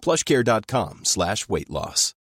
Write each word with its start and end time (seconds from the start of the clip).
plushcare.com 0.00 1.04
slash 1.04 1.48
weight 1.48 1.70
loss. 1.70 2.14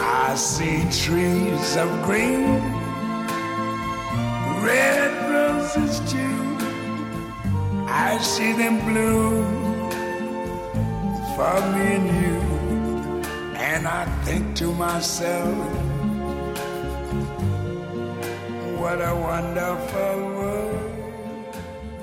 I 0.00 0.34
see 0.34 0.80
trees 1.04 1.76
of 1.76 1.88
green, 2.04 2.58
red 4.64 5.12
roses 5.30 6.00
too. 6.10 6.42
I 7.86 8.18
see 8.18 8.52
them 8.52 8.78
bloom 8.86 9.90
for 11.36 11.60
me 11.72 11.86
and 11.96 12.08
you. 12.22 12.40
And 13.56 13.86
I 13.86 14.04
think 14.24 14.56
to 14.56 14.72
myself, 14.72 15.91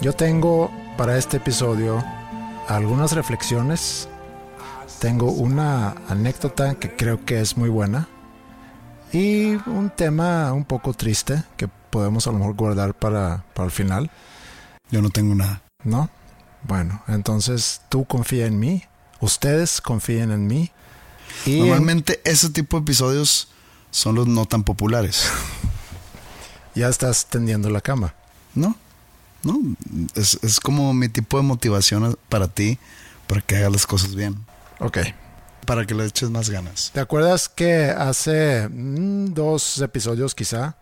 Yo 0.02 0.14
tengo 0.14 0.72
para 0.98 1.18
este 1.18 1.38
episodio 1.38 2.02
algunas 2.70 3.12
reflexiones. 3.12 4.08
Tengo 5.00 5.32
una 5.32 5.96
anécdota 6.08 6.76
que 6.76 6.96
creo 6.96 7.26
que 7.26 7.42
es 7.42 7.58
muy 7.58 7.70
buena. 7.70 8.08
Y 9.12 9.56
un 9.68 9.92
tema 9.94 10.54
un 10.54 10.64
poco 10.64 10.94
triste 10.94 11.44
que 11.58 11.68
podemos 11.68 12.28
a 12.28 12.32
lo 12.32 12.40
mejor 12.40 12.56
guardar 12.56 12.94
para, 12.94 13.44
para 13.54 13.66
el 13.66 13.72
final. 13.72 14.10
Yo 14.90 15.02
no 15.02 15.10
tengo 15.10 15.36
nada. 15.36 15.62
¿No? 15.84 16.10
Bueno, 16.64 17.04
entonces 17.08 17.82
tú 17.90 18.06
confía 18.06 18.46
en 18.46 18.58
mí. 18.58 18.84
Ustedes 19.20 19.82
confíen 19.82 20.32
en 20.32 20.48
mí. 20.48 20.72
Y 21.46 21.60
Normalmente 21.60 22.22
ese 22.24 22.50
tipo 22.50 22.78
de 22.78 22.84
episodios 22.84 23.50
son 23.92 24.16
los 24.16 24.28
no 24.28 24.46
tan 24.46 24.64
populares. 24.64 25.30
ya 26.76 26.88
estás 26.90 27.26
tendiendo 27.28 27.70
la 27.70 27.82
cama. 27.82 28.14
¿No? 28.56 28.76
No, 29.44 29.58
es, 30.16 30.38
es 30.42 30.60
como 30.60 30.94
mi 30.94 31.08
tipo 31.08 31.38
de 31.38 31.44
motivación 31.44 32.18
para 32.28 32.48
ti, 32.50 32.78
para 33.28 33.42
que 33.42 33.56
hagas 33.58 33.72
las 33.72 33.88
cosas 33.88 34.14
bien, 34.16 34.36
Ok. 34.80 34.98
para 35.66 35.86
que 35.86 35.96
le 35.96 36.06
eches 36.06 36.30
más 36.30 36.50
ganas. 36.50 36.92
¿Te 36.94 37.00
acuerdas 37.00 37.48
que 37.48 37.86
hace 37.86 38.68
mm, 38.68 39.34
dos 39.34 39.80
episodios 39.80 40.36
quizá 40.36 40.76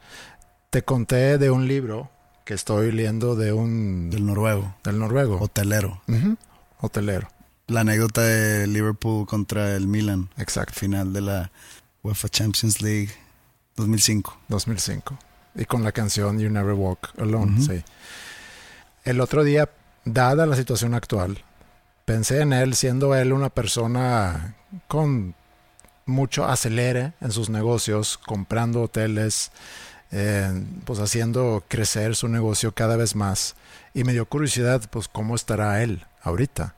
te 0.71 0.83
conté 0.83 1.37
de 1.37 1.51
un 1.51 1.67
libro 1.67 2.09
que 2.45 2.53
estoy 2.55 2.91
leyendo 2.91 3.35
de 3.35 3.53
un... 3.53 4.09
Del 4.09 4.25
noruego, 4.25 4.75
del 4.83 4.97
noruego. 4.97 5.39
hotelero. 5.39 6.01
Hotelero. 6.79 7.27
La 7.67 7.81
anécdota 7.81 8.21
de 8.21 8.65
Liverpool 8.65 9.27
contra 9.27 9.75
el 9.75 9.87
Milan, 9.87 10.29
Exacto. 10.37 10.73
final 10.79 11.11
de 11.13 11.21
la 11.21 11.51
UEFA 12.01 12.29
Champions 12.29 12.81
League 12.81 13.11
2005. 13.75 14.35
2005. 14.47 15.19
Y 15.55 15.65
con 15.65 15.83
la 15.83 15.91
canción 15.91 16.39
You 16.39 16.49
Never 16.49 16.73
Walk 16.73 17.13
Alone, 17.19 17.61
sí. 17.61 17.83
El 19.03 19.21
otro 19.21 19.43
día, 19.43 19.69
dada 20.05 20.45
la 20.45 20.55
situación 20.55 20.93
actual, 20.93 21.43
pensé 22.05 22.41
en 22.41 22.53
él 22.53 22.75
siendo 22.75 23.15
él 23.15 23.33
una 23.33 23.49
persona 23.49 24.55
con 24.87 25.35
mucho 26.05 26.45
acelere 26.45 27.13
en 27.21 27.31
sus 27.31 27.49
negocios, 27.49 28.17
comprando 28.17 28.83
hoteles, 28.83 29.51
eh, 30.11 30.63
pues 30.85 30.99
haciendo 30.99 31.63
crecer 31.67 32.15
su 32.15 32.27
negocio 32.27 32.73
cada 32.73 32.95
vez 32.95 33.15
más. 33.15 33.55
Y 33.93 34.03
me 34.03 34.13
dio 34.13 34.25
curiosidad, 34.25 34.81
pues, 34.89 35.07
cómo 35.07 35.35
estará 35.35 35.83
él 35.83 36.05
ahorita. 36.21 36.75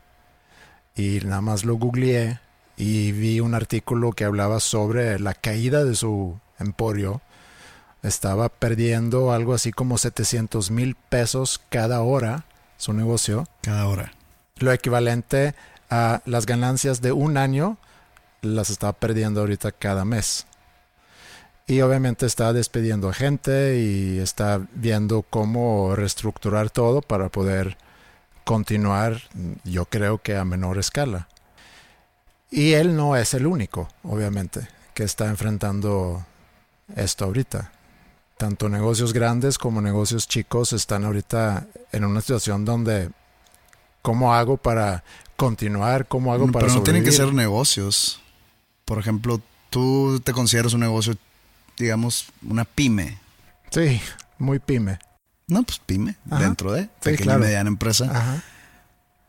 Y 0.95 1.19
nada 1.23 1.41
más 1.41 1.63
lo 1.63 1.75
googleé 1.75 2.39
y 2.75 3.11
vi 3.11 3.39
un 3.39 3.53
artículo 3.53 4.13
que 4.13 4.25
hablaba 4.25 4.59
sobre 4.59 5.19
la 5.19 5.33
caída 5.33 5.83
de 5.83 5.95
su 5.95 6.39
emporio. 6.59 7.21
Estaba 8.01 8.49
perdiendo 8.49 9.31
algo 9.31 9.53
así 9.53 9.71
como 9.71 9.97
700 9.97 10.71
mil 10.71 10.95
pesos 10.95 11.61
cada 11.69 12.01
hora 12.01 12.45
su 12.77 12.93
negocio. 12.93 13.45
Cada 13.61 13.87
hora. 13.87 14.13
Lo 14.57 14.71
equivalente 14.71 15.53
a 15.89 16.21
las 16.25 16.45
ganancias 16.45 17.01
de 17.01 17.11
un 17.11 17.37
año 17.37 17.77
las 18.41 18.69
está 18.69 18.93
perdiendo 18.93 19.41
ahorita 19.41 19.71
cada 19.71 20.05
mes. 20.05 20.47
Y 21.67 21.81
obviamente 21.81 22.25
está 22.25 22.51
despidiendo 22.53 23.09
a 23.09 23.13
gente 23.13 23.77
y 23.79 24.17
está 24.19 24.61
viendo 24.73 25.21
cómo 25.21 25.95
reestructurar 25.95 26.69
todo 26.71 27.01
para 27.01 27.29
poder 27.29 27.77
continuar, 28.43 29.21
yo 29.63 29.85
creo 29.85 30.17
que 30.17 30.35
a 30.35 30.45
menor 30.45 30.79
escala. 30.79 31.27
Y 32.49 32.73
él 32.73 32.95
no 32.95 33.15
es 33.15 33.35
el 33.35 33.45
único, 33.45 33.87
obviamente, 34.01 34.67
que 34.95 35.03
está 35.03 35.27
enfrentando 35.27 36.25
esto 36.95 37.25
ahorita. 37.25 37.71
Tanto 38.39 38.69
negocios 38.69 39.11
grandes 39.11 39.57
como 39.57 39.81
negocios 39.81 40.25
chicos 40.25 40.71
están 40.71 41.03
ahorita 41.03 41.67
en 41.91 42.05
una 42.05 42.21
situación 42.21 42.63
donde 42.63 43.09
¿cómo 44.01 44.33
hago 44.33 44.55
para 44.55 45.03
continuar? 45.35 46.07
¿Cómo 46.07 46.31
hago 46.31 46.49
para 46.49 46.65
Pero 46.67 46.77
no 46.77 46.83
tienen 46.83 47.03
que 47.03 47.11
ser 47.11 47.33
negocios. 47.33 48.21
Por 48.85 48.97
ejemplo, 48.97 49.41
tú 49.69 50.21
te 50.23 50.31
consideras 50.31 50.73
un 50.73 50.79
negocio, 50.79 51.17
digamos, 51.77 52.27
una 52.41 52.63
pyme. 52.63 53.17
Sí, 53.71 53.99
muy 54.37 54.59
pyme. 54.59 54.99
No, 55.47 55.63
pues 55.63 55.79
pyme, 55.85 56.15
Ajá. 56.31 56.41
dentro 56.41 56.71
de 56.71 56.83
Sí, 56.83 56.89
pequeña 57.01 57.23
claro. 57.25 57.39
y 57.39 57.43
mediana 57.43 57.67
empresa. 57.67 58.05
Ajá. 58.09 58.41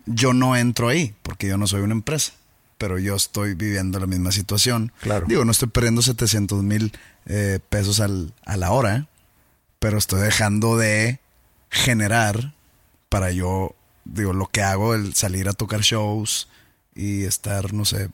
Yo 0.06 0.34
no 0.34 0.54
entro 0.54 0.86
ahí 0.86 1.16
porque 1.22 1.48
yo 1.48 1.58
no 1.58 1.66
soy 1.66 1.80
una 1.80 1.94
empresa, 1.94 2.32
pero 2.80 2.98
yo 2.98 3.14
estoy 3.14 3.52
viviendo 3.52 4.00
la 4.00 4.06
misma 4.06 4.32
situación. 4.32 4.90
Claro. 5.02 5.26
Digo, 5.28 5.44
no 5.44 5.50
estoy 5.52 5.68
perdiendo 5.68 6.00
700 6.00 6.62
mil 6.62 6.92
eh, 7.26 7.58
pesos 7.68 8.00
al, 8.00 8.32
a 8.46 8.56
la 8.56 8.70
hora, 8.70 9.06
pero 9.78 9.98
estoy 9.98 10.22
dejando 10.22 10.78
de 10.78 11.20
generar 11.68 12.54
para 13.10 13.32
yo, 13.32 13.74
digo, 14.06 14.32
lo 14.32 14.46
que 14.46 14.62
hago, 14.62 14.94
el 14.94 15.12
salir 15.14 15.46
a 15.50 15.52
tocar 15.52 15.82
shows 15.82 16.48
y 16.94 17.24
estar, 17.24 17.74
no 17.74 17.84
sé, 17.84 18.08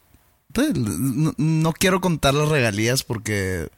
pues, 0.53 0.75
no, 0.77 1.33
no 1.37 1.73
quiero 1.73 2.01
contar 2.01 2.35
las 2.35 2.49
regalías 2.49 3.05
porque 3.05 3.69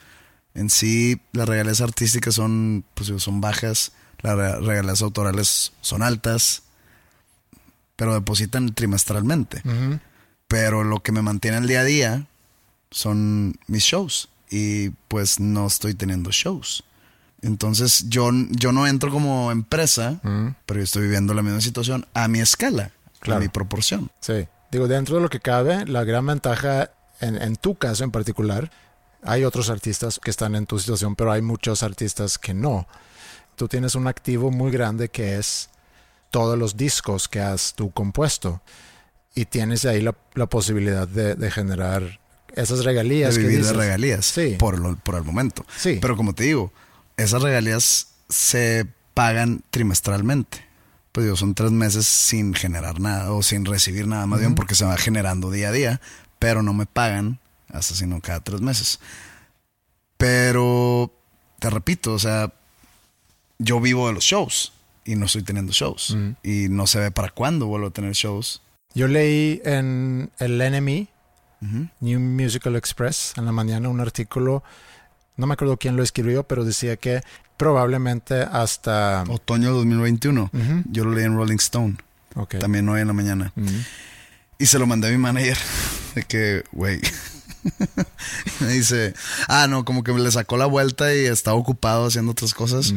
en 0.55 0.71
sí 0.71 1.21
las 1.33 1.47
regalías 1.47 1.83
artísticas 1.83 2.35
son, 2.35 2.83
pues, 2.95 3.13
son 3.23 3.43
bajas, 3.43 3.93
las 4.23 4.37
re- 4.37 4.59
regalías 4.61 5.03
autorales 5.03 5.73
son 5.83 6.03
altas, 6.03 6.63
pero 7.97 8.15
depositan 8.15 8.75
trimestralmente. 8.75 9.61
Pero 10.49 10.83
lo 10.85 11.01
que 11.01 11.13
me 11.13 11.23
mantiene 11.23 11.59
el 11.59 11.67
día 11.67 11.81
a 11.81 11.85
día 11.85 12.27
son 12.91 13.59
mis 13.67 13.83
shows. 13.85 14.29
Y 14.51 14.91
pues 15.09 15.41
no 15.41 15.67
estoy 15.67 15.95
teniendo 15.95 16.31
shows. 16.31 16.85
Entonces 17.43 18.09
yo, 18.09 18.31
yo 18.51 18.73
no 18.73 18.87
entro 18.87 19.11
como 19.11 19.53
empresa, 19.53 20.19
Ujú. 20.25 20.55
pero 20.67 20.81
yo 20.81 20.85
estoy 20.85 21.03
viviendo 21.03 21.35
la 21.35 21.43
misma 21.43 21.61
situación 21.61 22.07
a 22.15 22.27
mi 22.29 22.41
escala, 22.41 22.91
Claro. 23.21 23.39
a 23.39 23.41
mi 23.43 23.49
proporción. 23.49 24.11
Sí. 24.21 24.49
Digo, 24.73 24.89
dentro 24.89 25.17
de 25.17 25.23
lo 25.23 25.29
que 25.29 25.39
cabe, 25.41 25.87
la 25.87 26.03
gran 26.05 26.27
ventaja, 26.27 26.91
en, 27.21 27.41
en 27.41 27.57
tu 27.57 27.75
caso 27.77 28.03
en 28.05 28.11
particular, 28.11 28.71
hay 29.23 29.45
otros 29.45 29.71
artistas 29.71 30.19
que 30.23 30.31
están 30.31 30.55
en 30.57 30.67
tu 30.67 30.79
situación, 30.79 31.15
pero 31.15 31.31
hay 31.31 31.43
muchos 31.43 31.83
artistas 31.83 32.39
que 32.39 32.55
no. 32.55 32.87
Tú 33.57 33.69
tienes 33.69 33.95
un 33.95 34.07
activo 34.09 34.51
muy 34.51 34.71
grande 34.71 35.09
que 35.09 35.37
es 35.37 35.69
todos 36.31 36.59
los 36.59 36.77
discos 36.77 37.29
que 37.29 37.41
has 37.41 37.75
tú 37.75 37.91
compuesto. 37.91 38.61
Y 39.35 39.45
tienes 39.45 39.85
ahí 39.85 40.01
la, 40.01 40.15
la 40.35 40.47
posibilidad 40.47 41.07
de, 41.07 41.35
de 41.35 41.51
generar 41.51 42.19
esas 42.55 42.85
regalías. 42.85 43.35
de 43.37 43.43
que 43.43 43.47
vivir 43.49 43.65
de 43.65 43.73
regalías 43.73 44.27
Sí. 44.27 44.57
por, 44.59 44.79
lo- 44.79 44.97
por 44.97 45.15
el 45.15 45.23
momento. 45.25 45.65
Sí. 45.77 45.99
Pero 46.01 46.17
como 46.17 46.35
te 46.35 46.45
digo, 46.45 46.73
esas 47.17 47.43
regalías 47.43 48.09
se 48.29 48.87
pagan 49.15 49.63
trimestralmente. 49.71 50.65
pues 51.13 51.25
digo, 51.27 51.37
son 51.37 51.55
tres 51.55 51.71
meses 51.73 52.07
sin 52.07 52.55
generar 52.55 53.01
nada 53.01 53.33
o 53.33 53.43
sin 53.43 53.65
recibir 53.65 54.07
nada, 54.07 54.27
más 54.27 54.41
bien 54.41 54.55
porque 54.55 54.75
se 54.75 54.85
va 54.85 54.97
generando 54.97 55.51
día 55.51 55.69
a 55.69 55.73
día, 55.73 56.01
pero 56.39 56.63
no 56.63 56.73
me 56.75 56.87
pagan 56.87 57.41
hasta 57.69 57.95
sino 57.95 58.21
cada 58.21 58.41
tres 58.41 58.61
meses. 58.61 59.01
Pero, 60.17 61.13
te 61.61 61.71
repito, 61.71 62.13
o 62.15 62.19
sea, 62.19 62.53
yo 63.59 63.81
vivo 63.81 64.09
de 64.09 64.15
los 64.15 64.25
shows 64.25 64.73
y 65.05 65.15
no 65.17 65.27
estoy 65.27 65.43
teniendo 65.43 65.73
shows. 65.73 66.17
Y 66.43 66.69
no 66.71 66.87
se 66.87 66.99
ve 67.01 67.11
para 67.11 67.31
cuándo 67.31 67.67
vuelvo 67.67 67.89
a 67.89 67.91
tener 67.91 68.13
shows. 68.15 68.63
Yo 68.95 69.07
leí 69.07 69.61
en 69.65 70.31
el 70.39 70.59
NME, 70.59 71.09
New 72.01 72.21
Musical 72.21 72.77
Express, 72.77 73.33
en 73.37 73.45
la 73.45 73.53
mañana 73.53 73.89
un 73.89 74.01
artículo, 74.01 74.63
no 75.37 75.47
me 75.47 75.55
acuerdo 75.55 75.77
quién 75.77 75.97
lo 75.97 76.03
escribió, 76.03 76.45
pero 76.45 76.65
decía 76.65 76.97
que 76.97 77.23
probablemente 77.57 78.43
hasta... 78.43 79.25
Otoño 79.29 79.73
2021. 79.73 80.51
Yo 80.91 81.05
lo 81.05 81.13
leí 81.13 81.25
en 81.25 81.37
Rolling 81.37 81.57
Stone. 81.57 81.97
Ok. 82.35 82.59
También 82.59 82.89
hoy 82.89 83.01
en 83.01 83.07
la 83.09 83.13
mañana. 83.13 83.53
Y 84.59 84.67
se 84.67 84.79
lo 84.79 84.87
mandé 84.87 85.09
a 85.09 85.11
mi 85.11 85.19
manager. 85.19 85.59
De 86.15 86.23
que, 86.25 86.65
güey. 86.73 87.01
me 88.61 88.69
dice, 88.69 89.15
ah, 89.49 89.67
no, 89.69 89.85
como 89.85 90.03
que 90.03 90.13
le 90.13 90.31
sacó 90.31 90.57
la 90.57 90.67
vuelta 90.67 91.15
y 91.15 91.27
estaba 91.27 91.57
ocupado 91.57 92.07
haciendo 92.07 92.33
otras 92.33 92.55
cosas. 92.55 92.95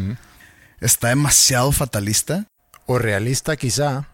Está 0.80 1.10
demasiado 1.10 1.72
fatalista. 1.72 2.48
o 2.86 2.98
realista 2.98 3.56
quizá, 3.56 4.08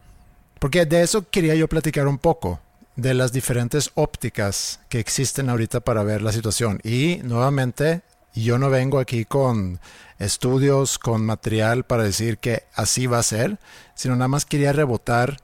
porque 0.59 0.85
de 0.85 1.01
eso 1.01 1.29
quería 1.29 1.55
yo 1.55 1.67
platicar 1.67 2.07
un 2.07 2.17
poco, 2.17 2.59
de 2.95 3.13
las 3.13 3.31
diferentes 3.31 3.91
ópticas 3.93 4.79
que 4.89 4.99
existen 4.99 5.49
ahorita 5.49 5.81
para 5.81 6.03
ver 6.03 6.21
la 6.21 6.31
situación. 6.31 6.79
Y 6.83 7.21
nuevamente, 7.23 8.01
yo 8.33 8.57
no 8.57 8.69
vengo 8.69 8.99
aquí 8.99 9.23
con 9.23 9.79
estudios, 10.19 10.97
con 10.97 11.23
material 11.25 11.83
para 11.83 12.03
decir 12.03 12.39
que 12.39 12.63
así 12.73 13.07
va 13.07 13.19
a 13.19 13.23
ser, 13.23 13.59
sino 13.93 14.15
nada 14.15 14.27
más 14.27 14.45
quería 14.45 14.73
rebotar 14.73 15.37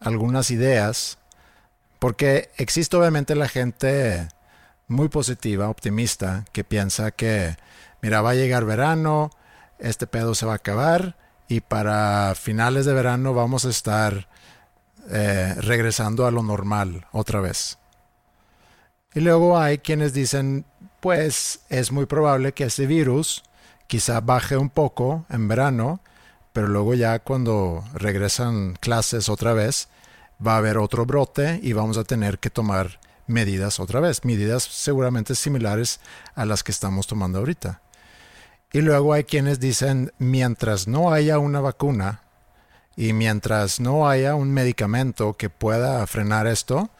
algunas 0.00 0.50
ideas, 0.50 1.18
porque 1.98 2.50
existe 2.56 2.96
obviamente 2.96 3.34
la 3.34 3.48
gente 3.48 4.28
muy 4.88 5.08
positiva, 5.08 5.68
optimista, 5.68 6.44
que 6.52 6.64
piensa 6.64 7.10
que, 7.10 7.56
mira, 8.02 8.22
va 8.22 8.30
a 8.30 8.34
llegar 8.34 8.64
verano, 8.64 9.30
este 9.78 10.06
pedo 10.06 10.34
se 10.34 10.46
va 10.46 10.52
a 10.52 10.56
acabar 10.56 11.16
y 11.48 11.60
para 11.60 12.34
finales 12.34 12.86
de 12.86 12.94
verano 12.94 13.34
vamos 13.34 13.64
a 13.64 13.70
estar 13.70 14.28
eh, 15.10 15.54
regresando 15.58 16.26
a 16.26 16.30
lo 16.30 16.42
normal 16.42 17.06
otra 17.12 17.40
vez. 17.40 17.78
Y 19.14 19.20
luego 19.20 19.58
hay 19.58 19.78
quienes 19.78 20.12
dicen, 20.12 20.64
pues 21.00 21.60
es 21.68 21.92
muy 21.92 22.06
probable 22.06 22.52
que 22.52 22.64
ese 22.64 22.86
virus 22.86 23.44
quizá 23.86 24.20
baje 24.20 24.56
un 24.56 24.70
poco 24.70 25.24
en 25.30 25.46
verano, 25.46 26.00
pero 26.52 26.68
luego 26.68 26.94
ya 26.94 27.18
cuando 27.18 27.84
regresan 27.94 28.74
clases 28.80 29.28
otra 29.28 29.52
vez, 29.52 29.88
va 30.44 30.54
a 30.54 30.58
haber 30.58 30.78
otro 30.78 31.06
brote 31.06 31.60
y 31.62 31.72
vamos 31.72 31.96
a 31.96 32.04
tener 32.04 32.38
que 32.38 32.50
tomar 32.50 32.98
medidas 33.26 33.80
otra 33.80 34.00
vez, 34.00 34.24
medidas 34.24 34.64
seguramente 34.64 35.34
similares 35.34 36.00
a 36.34 36.44
las 36.44 36.62
que 36.62 36.72
estamos 36.72 37.06
tomando 37.06 37.38
ahorita. 37.38 37.80
Y 38.72 38.80
luego 38.80 39.12
hay 39.12 39.22
quienes 39.22 39.60
dicen, 39.60 40.12
mientras 40.18 40.88
no 40.88 41.12
haya 41.12 41.38
una 41.38 41.60
vacuna 41.60 42.23
y 42.96 43.12
mientras 43.12 43.80
no 43.80 44.08
haya 44.08 44.34
un 44.34 44.52
medicamento 44.52 45.34
que 45.34 45.50
pueda 45.50 46.06
frenar 46.06 46.46
esto, 46.46 46.90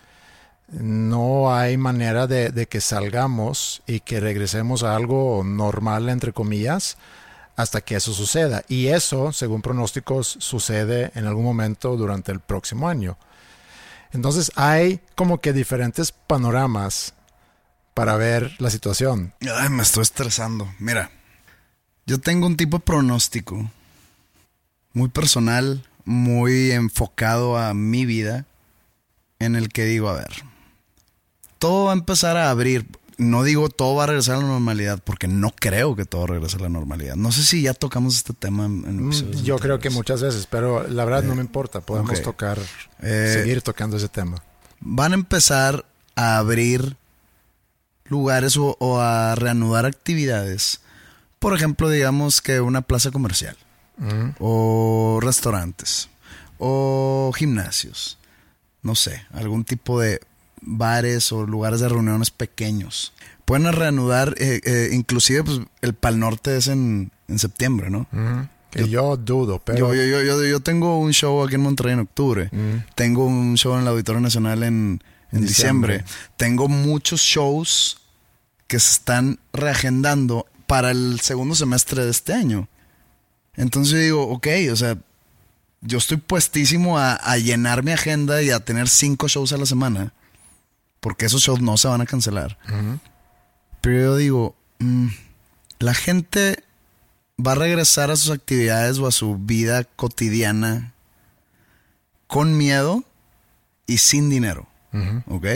no 0.68 1.54
hay 1.54 1.76
manera 1.76 2.26
de, 2.26 2.66
que 2.66 2.80
salgamos 2.80 3.82
y 3.86 4.00
que 4.00 4.20
regresemos 4.20 4.82
a 4.82 4.96
algo 4.96 5.42
normal, 5.44 6.08
entre 6.08 6.32
comillas, 6.32 6.96
hasta 7.56 7.80
que 7.80 7.96
eso 7.96 8.12
suceda. 8.12 8.64
Y 8.68 8.88
eso, 8.88 9.32
según 9.32 9.62
pronósticos, 9.62 10.36
sucede 10.40 11.12
en 11.14 11.26
algún 11.26 11.44
momento 11.44 11.96
durante 11.96 12.32
el 12.32 12.40
próximo 12.40 12.88
año. 12.88 13.16
Entonces 14.12 14.52
hay 14.56 15.00
como 15.14 15.40
que 15.40 15.52
diferentes 15.52 16.12
panoramas 16.12 17.14
para 17.94 18.16
ver 18.16 18.52
la 18.58 18.70
situación. 18.70 19.34
Ay, 19.40 19.68
me 19.68 19.82
estoy 19.82 20.02
estresando. 20.02 20.72
Mira, 20.78 21.10
yo 22.06 22.20
tengo 22.20 22.46
un 22.46 22.56
tipo 22.56 22.78
de 22.78 22.84
pronóstico 22.84 23.70
muy 24.94 25.08
personal, 25.10 25.84
muy 26.06 26.70
enfocado 26.72 27.58
a 27.58 27.74
mi 27.74 28.06
vida, 28.06 28.46
en 29.38 29.54
el 29.56 29.68
que 29.68 29.84
digo, 29.84 30.08
a 30.08 30.14
ver, 30.14 30.32
todo 31.58 31.84
va 31.86 31.90
a 31.90 31.94
empezar 31.94 32.36
a 32.36 32.50
abrir. 32.50 32.86
No 33.16 33.44
digo 33.44 33.68
todo 33.68 33.94
va 33.94 34.04
a 34.04 34.06
regresar 34.08 34.34
a 34.36 34.38
la 34.40 34.46
normalidad, 34.48 35.00
porque 35.04 35.28
no 35.28 35.52
creo 35.54 35.94
que 35.94 36.04
todo 36.04 36.26
regrese 36.26 36.56
a 36.56 36.60
la 36.60 36.68
normalidad. 36.68 37.14
No 37.14 37.30
sé 37.30 37.44
si 37.44 37.62
ya 37.62 37.72
tocamos 37.72 38.16
este 38.16 38.32
tema 38.32 38.64
en, 38.64 38.84
en 38.86 39.04
Mm, 39.04 39.08
episodios 39.12 39.42
Yo 39.44 39.58
creo 39.60 39.78
que 39.78 39.88
muchas 39.90 40.20
veces, 40.20 40.48
pero 40.50 40.88
la 40.88 41.04
verdad 41.04 41.22
no 41.22 41.36
me 41.36 41.42
importa. 41.42 41.80
Podemos 41.80 42.20
tocar, 42.22 42.58
Eh, 43.00 43.36
seguir 43.40 43.62
tocando 43.62 43.96
ese 43.98 44.08
tema. 44.08 44.42
van 44.80 45.12
a 45.12 45.14
empezar 45.14 45.84
a 46.16 46.38
abrir 46.38 46.96
lugares 48.06 48.56
o, 48.56 48.76
o 48.80 48.98
a 49.00 49.34
reanudar 49.36 49.86
actividades. 49.86 50.80
Por 51.38 51.54
ejemplo, 51.54 51.88
digamos 51.90 52.40
que 52.40 52.60
una 52.60 52.82
plaza 52.82 53.10
comercial, 53.12 53.56
o 54.38 55.18
restaurantes, 55.22 56.08
o 56.58 57.32
gimnasios, 57.36 58.18
no 58.82 58.94
sé, 58.94 59.24
algún 59.32 59.64
tipo 59.64 60.00
de 60.00 60.20
bares 60.60 61.32
o 61.32 61.46
lugares 61.46 61.80
de 61.80 61.88
reuniones 61.88 62.30
pequeños. 62.30 63.12
Pueden 63.44 63.70
reanudar, 63.72 64.34
eh, 64.38 64.60
eh, 64.64 64.90
inclusive 64.92 65.44
pues, 65.44 65.60
el 65.82 65.94
Pal 65.94 66.18
Norte 66.18 66.56
es 66.56 66.68
en, 66.68 67.12
en 67.28 67.38
septiembre, 67.38 67.90
¿no? 67.90 68.06
Que 68.70 68.88
yo, 68.88 69.16
dudo, 69.16 69.60
pero 69.64 69.78
Yo, 69.78 69.94
yo, 69.94 70.22
yo, 70.22 70.44
yo, 70.44 70.60
tengo 70.60 70.98
un 70.98 71.12
show 71.12 71.44
aquí 71.44 71.54
en 71.54 71.60
Monterrey 71.60 71.92
en 71.92 72.00
octubre. 72.00 72.50
Tengo 72.96 73.24
un 73.26 73.56
show 73.56 73.74
en 73.74 73.82
el 73.82 73.88
Auditorio 73.88 74.20
Nacional 74.20 74.62
en, 74.64 75.02
en 75.30 75.40
Diciembre. 75.42 75.98
diciembre. 75.98 76.04
Tengo 76.36 76.68
muchos 76.68 77.20
shows 77.20 77.98
que 78.66 78.80
se 78.80 78.92
están 78.92 79.38
reagendando 79.52 80.46
para 80.66 80.90
el 80.90 81.20
segundo 81.20 81.54
semestre 81.54 82.04
de 82.04 82.10
este 82.10 82.32
año. 82.32 82.66
Entonces 83.56 84.00
digo, 84.00 84.28
ok, 84.28 84.46
o 84.72 84.76
sea, 84.76 84.98
yo 85.80 85.98
estoy 85.98 86.16
puestísimo 86.16 86.98
a, 86.98 87.14
a 87.14 87.36
llenar 87.38 87.82
mi 87.82 87.92
agenda 87.92 88.42
y 88.42 88.50
a 88.50 88.60
tener 88.60 88.88
cinco 88.88 89.28
shows 89.28 89.52
a 89.52 89.56
la 89.58 89.66
semana. 89.66 90.12
Porque 91.00 91.26
esos 91.26 91.42
shows 91.42 91.60
no 91.60 91.76
se 91.76 91.88
van 91.88 92.00
a 92.00 92.06
cancelar. 92.06 92.58
Pero 93.80 94.00
yo 94.00 94.16
digo, 94.16 94.56
mm, 94.78 95.08
la 95.78 95.94
gente 95.94 96.64
va 97.44 97.52
a 97.52 97.56
regresar 97.56 98.10
a 98.10 98.16
sus 98.16 98.30
actividades 98.30 98.98
o 98.98 99.06
a 99.06 99.12
su 99.12 99.36
vida 99.36 99.84
cotidiana 99.84 100.94
con 102.26 102.56
miedo 102.56 103.04
y 103.86 103.98
sin 103.98 104.30
dinero. 104.30 104.66
¿Ok? 105.28 105.46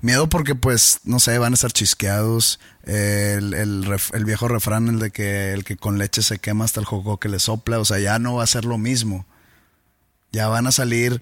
Miedo 0.00 0.28
porque, 0.28 0.54
pues, 0.54 1.00
no 1.04 1.18
sé, 1.20 1.38
van 1.38 1.52
a 1.52 1.54
estar 1.54 1.72
chisqueados. 1.72 2.60
El, 2.84 3.54
el 3.54 3.84
ref- 3.84 4.14
el 4.14 4.24
viejo 4.24 4.48
refrán, 4.48 4.88
el 4.88 4.98
de 4.98 5.10
que 5.10 5.52
el 5.52 5.64
que 5.64 5.76
con 5.76 5.98
leche 5.98 6.22
se 6.22 6.38
quema 6.38 6.64
hasta 6.64 6.80
el 6.80 6.86
joco 6.86 7.18
que 7.18 7.28
le 7.28 7.38
sopla. 7.38 7.78
O 7.78 7.84
sea, 7.84 7.98
ya 7.98 8.18
no 8.18 8.34
va 8.34 8.44
a 8.44 8.46
ser 8.46 8.64
lo 8.64 8.78
mismo. 8.78 9.26
Ya 10.32 10.48
van 10.48 10.66
a 10.66 10.72
salir, 10.72 11.20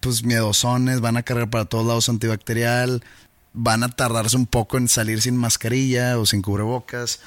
pues, 0.00 0.24
miedosones, 0.24 1.00
van 1.00 1.16
a 1.16 1.22
cargar 1.22 1.50
para 1.50 1.66
todos 1.66 1.86
lados 1.86 2.08
antibacterial, 2.08 3.04
van 3.52 3.82
a 3.82 3.88
tardarse 3.88 4.36
un 4.36 4.46
poco 4.46 4.78
en 4.78 4.88
salir 4.88 5.20
sin 5.22 5.36
mascarilla 5.36 6.18
o 6.18 6.26
sin 6.26 6.42
cubrebocas. 6.42 7.20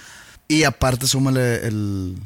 Y 0.47 0.63
aparte, 0.63 1.07
súmale 1.07 1.67
el, 1.67 2.17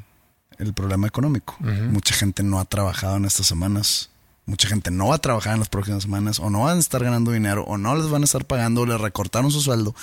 el 0.57 0.73
problema 0.73 1.05
económico. 1.07 1.55
Mucha 1.59 2.15
gente 2.15 2.41
no 2.41 2.59
ha 2.59 2.65
trabajado 2.65 3.17
en 3.17 3.25
estas 3.25 3.45
semanas. 3.45 4.09
Mucha 4.45 4.67
gente 4.67 4.91
no 4.91 5.07
va 5.07 5.15
a 5.15 5.19
trabajar 5.19 5.53
en 5.53 5.59
las 5.59 5.69
próximas 5.69 6.03
semanas 6.03 6.39
o 6.39 6.49
no 6.49 6.61
van 6.61 6.77
a 6.77 6.79
estar 6.79 7.03
ganando 7.03 7.31
dinero 7.31 7.63
o 7.63 7.77
no 7.77 7.95
les 7.95 8.09
van 8.09 8.21
a 8.21 8.25
estar 8.25 8.45
pagando 8.45 8.81
o 8.81 8.85
les 8.85 9.01
recortaron 9.01 9.51
su 9.51 9.61
sueldo. 9.61 9.95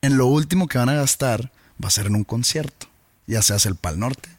En 0.00 0.16
lo 0.16 0.26
último 0.26 0.68
que 0.68 0.78
van 0.78 0.88
a 0.88 0.94
gastar 0.94 1.50
va 1.82 1.88
a 1.88 1.90
ser 1.92 2.06
en 2.06 2.14
un 2.14 2.24
concierto. 2.24 2.86
Ya 3.26 3.42
se 3.42 3.52
hace 3.52 3.68
el 3.68 3.76
Pal 3.76 3.98
Norte, 3.98 4.30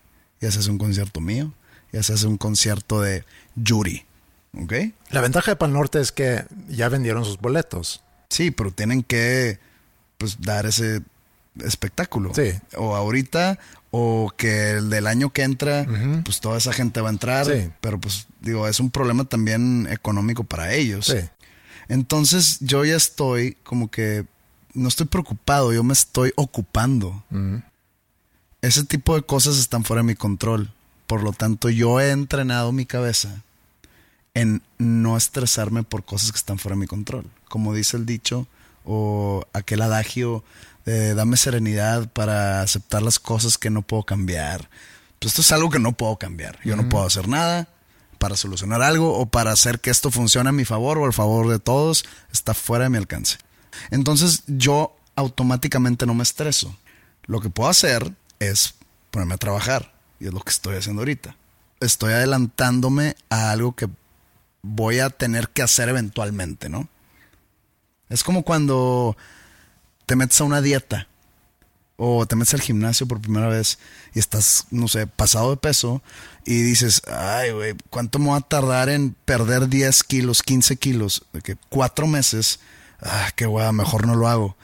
ya 0.41 0.51
se 0.51 0.59
hace 0.59 0.71
un 0.71 0.79
concierto 0.79 1.19
mío, 1.19 1.53
ya 1.91 2.01
se 2.01 2.13
hace 2.13 2.25
un 2.25 2.37
concierto 2.37 3.01
de 3.01 3.23
Yuri. 3.55 4.05
¿Ok? 4.59 4.73
la 5.11 5.21
ventaja 5.21 5.51
de 5.51 5.55
Pal 5.57 5.71
Norte 5.71 6.01
es 6.01 6.11
que 6.11 6.43
ya 6.67 6.89
vendieron 6.89 7.23
sus 7.23 7.37
boletos. 7.37 8.01
Sí, 8.29 8.49
pero 8.49 8.71
tienen 8.71 9.03
que 9.03 9.59
pues 10.17 10.41
dar 10.41 10.65
ese 10.65 11.03
espectáculo. 11.65 12.33
Sí. 12.33 12.51
O 12.77 12.95
ahorita, 12.95 13.59
o 13.91 14.31
que 14.37 14.71
el 14.71 14.89
del 14.89 15.07
año 15.07 15.31
que 15.31 15.43
entra, 15.43 15.85
pues 16.23 16.39
toda 16.39 16.57
esa 16.57 16.73
gente 16.73 17.01
va 17.01 17.09
a 17.09 17.11
entrar. 17.11 17.45
Sí. 17.45 17.69
Pero 17.81 17.99
pues 17.99 18.27
digo, 18.41 18.67
es 18.67 18.79
un 18.79 18.89
problema 18.91 19.25
también 19.25 19.87
económico 19.91 20.43
para 20.43 20.73
ellos. 20.73 21.07
Sí. 21.07 21.19
Entonces 21.87 22.57
yo 22.61 22.85
ya 22.85 22.95
estoy 22.95 23.57
como 23.63 23.89
que 23.89 24.25
no 24.73 24.87
estoy 24.87 25.07
preocupado, 25.07 25.73
yo 25.73 25.83
me 25.83 25.93
estoy 25.93 26.31
ocupando. 26.35 27.23
Ese 28.61 28.83
tipo 28.83 29.15
de 29.15 29.23
cosas 29.23 29.57
están 29.57 29.83
fuera 29.83 30.01
de 30.01 30.07
mi 30.07 30.15
control. 30.15 30.71
Por 31.07 31.23
lo 31.23 31.31
tanto, 31.31 31.69
yo 31.69 31.99
he 31.99 32.11
entrenado 32.11 32.71
mi 32.71 32.85
cabeza 32.85 33.41
en 34.35 34.61
no 34.77 35.17
estresarme 35.17 35.81
por 35.81 36.05
cosas 36.05 36.31
que 36.31 36.37
están 36.37 36.59
fuera 36.59 36.75
de 36.75 36.81
mi 36.81 36.87
control. 36.87 37.25
Como 37.47 37.73
dice 37.73 37.97
el 37.97 38.05
dicho 38.05 38.47
o 38.85 39.43
aquel 39.53 39.81
adagio 39.81 40.43
de 40.85 41.13
dame 41.13 41.37
serenidad 41.37 42.09
para 42.09 42.61
aceptar 42.61 43.01
las 43.01 43.19
cosas 43.19 43.57
que 43.57 43.69
no 43.69 43.81
puedo 43.81 44.03
cambiar. 44.03 44.69
pues 45.19 45.31
esto 45.31 45.41
es 45.41 45.51
algo 45.51 45.69
que 45.69 45.79
no 45.79 45.93
puedo 45.93 46.17
cambiar. 46.17 46.59
Yo 46.63 46.75
no 46.75 46.89
puedo 46.89 47.05
hacer 47.05 47.27
nada 47.27 47.67
para 48.17 48.35
solucionar 48.35 48.81
algo 48.81 49.17
o 49.17 49.25
para 49.25 49.51
hacer 49.51 49.79
que 49.79 49.89
esto 49.89 50.11
funcione 50.11 50.49
a 50.49 50.53
mi 50.53 50.65
favor 50.65 50.97
o 50.97 51.05
al 51.05 51.13
favor 51.13 51.49
de 51.49 51.59
todos. 51.59 52.05
Está 52.31 52.53
fuera 52.53 52.85
de 52.85 52.89
mi 52.89 52.97
alcance. 52.97 53.37
Entonces 53.91 54.43
yo 54.47 54.95
automáticamente 55.15 56.05
no 56.05 56.13
me 56.13 56.23
estreso. 56.23 56.75
Lo 57.25 57.39
que 57.41 57.49
puedo 57.49 57.69
hacer 57.69 58.13
es 58.39 58.75
ponerme 59.11 59.35
a 59.35 59.37
trabajar. 59.37 59.93
Y 60.19 60.27
es 60.27 60.33
lo 60.33 60.41
que 60.41 60.51
estoy 60.51 60.75
haciendo 60.75 61.01
ahorita. 61.01 61.35
Estoy 61.79 62.13
adelantándome 62.13 63.15
a 63.29 63.51
algo 63.51 63.75
que 63.75 63.87
voy 64.61 64.99
a 64.99 65.09
tener 65.09 65.49
que 65.49 65.61
hacer 65.61 65.89
eventualmente, 65.89 66.67
¿no? 66.67 66.89
Es 68.09 68.23
como 68.23 68.43
cuando 68.43 69.15
te 70.09 70.15
metes 70.15 70.41
a 70.41 70.43
una 70.43 70.59
dieta 70.59 71.07
o 71.95 72.25
te 72.25 72.35
metes 72.35 72.55
al 72.55 72.61
gimnasio 72.61 73.07
por 73.07 73.21
primera 73.21 73.47
vez 73.47 73.77
y 74.15 74.17
estás, 74.17 74.65
no 74.71 74.87
sé, 74.87 75.05
pasado 75.05 75.51
de 75.51 75.57
peso 75.57 76.01
y 76.45 76.63
dices, 76.63 77.03
ay, 77.05 77.51
güey, 77.51 77.75
¿cuánto 77.91 78.17
me 78.17 78.29
va 78.31 78.37
a 78.37 78.41
tardar 78.41 78.89
en 78.89 79.15
perder 79.25 79.69
10 79.69 80.03
kilos, 80.05 80.41
15 80.41 80.77
kilos? 80.77 81.25
De 81.31 81.43
que 81.43 81.57
cuatro 81.69 82.07
meses, 82.07 82.59
ah, 83.03 83.29
qué 83.35 83.45
guay, 83.45 83.71
mejor 83.71 84.07
no 84.07 84.15
lo 84.15 84.27
hago. 84.27 84.57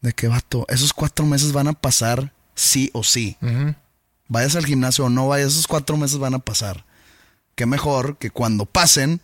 De 0.00 0.14
que, 0.14 0.26
vato, 0.26 0.64
esos 0.70 0.94
cuatro 0.94 1.26
meses 1.26 1.52
van 1.52 1.68
a 1.68 1.74
pasar 1.74 2.32
sí 2.54 2.88
o 2.94 3.04
sí. 3.04 3.36
Vayas 4.28 4.56
al 4.56 4.64
gimnasio 4.64 5.04
o 5.04 5.10
no 5.10 5.28
vayas, 5.28 5.48
esos 5.52 5.66
cuatro 5.66 5.98
meses 5.98 6.16
van 6.16 6.32
a 6.32 6.38
pasar. 6.38 6.86
Qué 7.56 7.66
mejor 7.66 8.16
que 8.16 8.30
cuando 8.30 8.64
pasen 8.64 9.20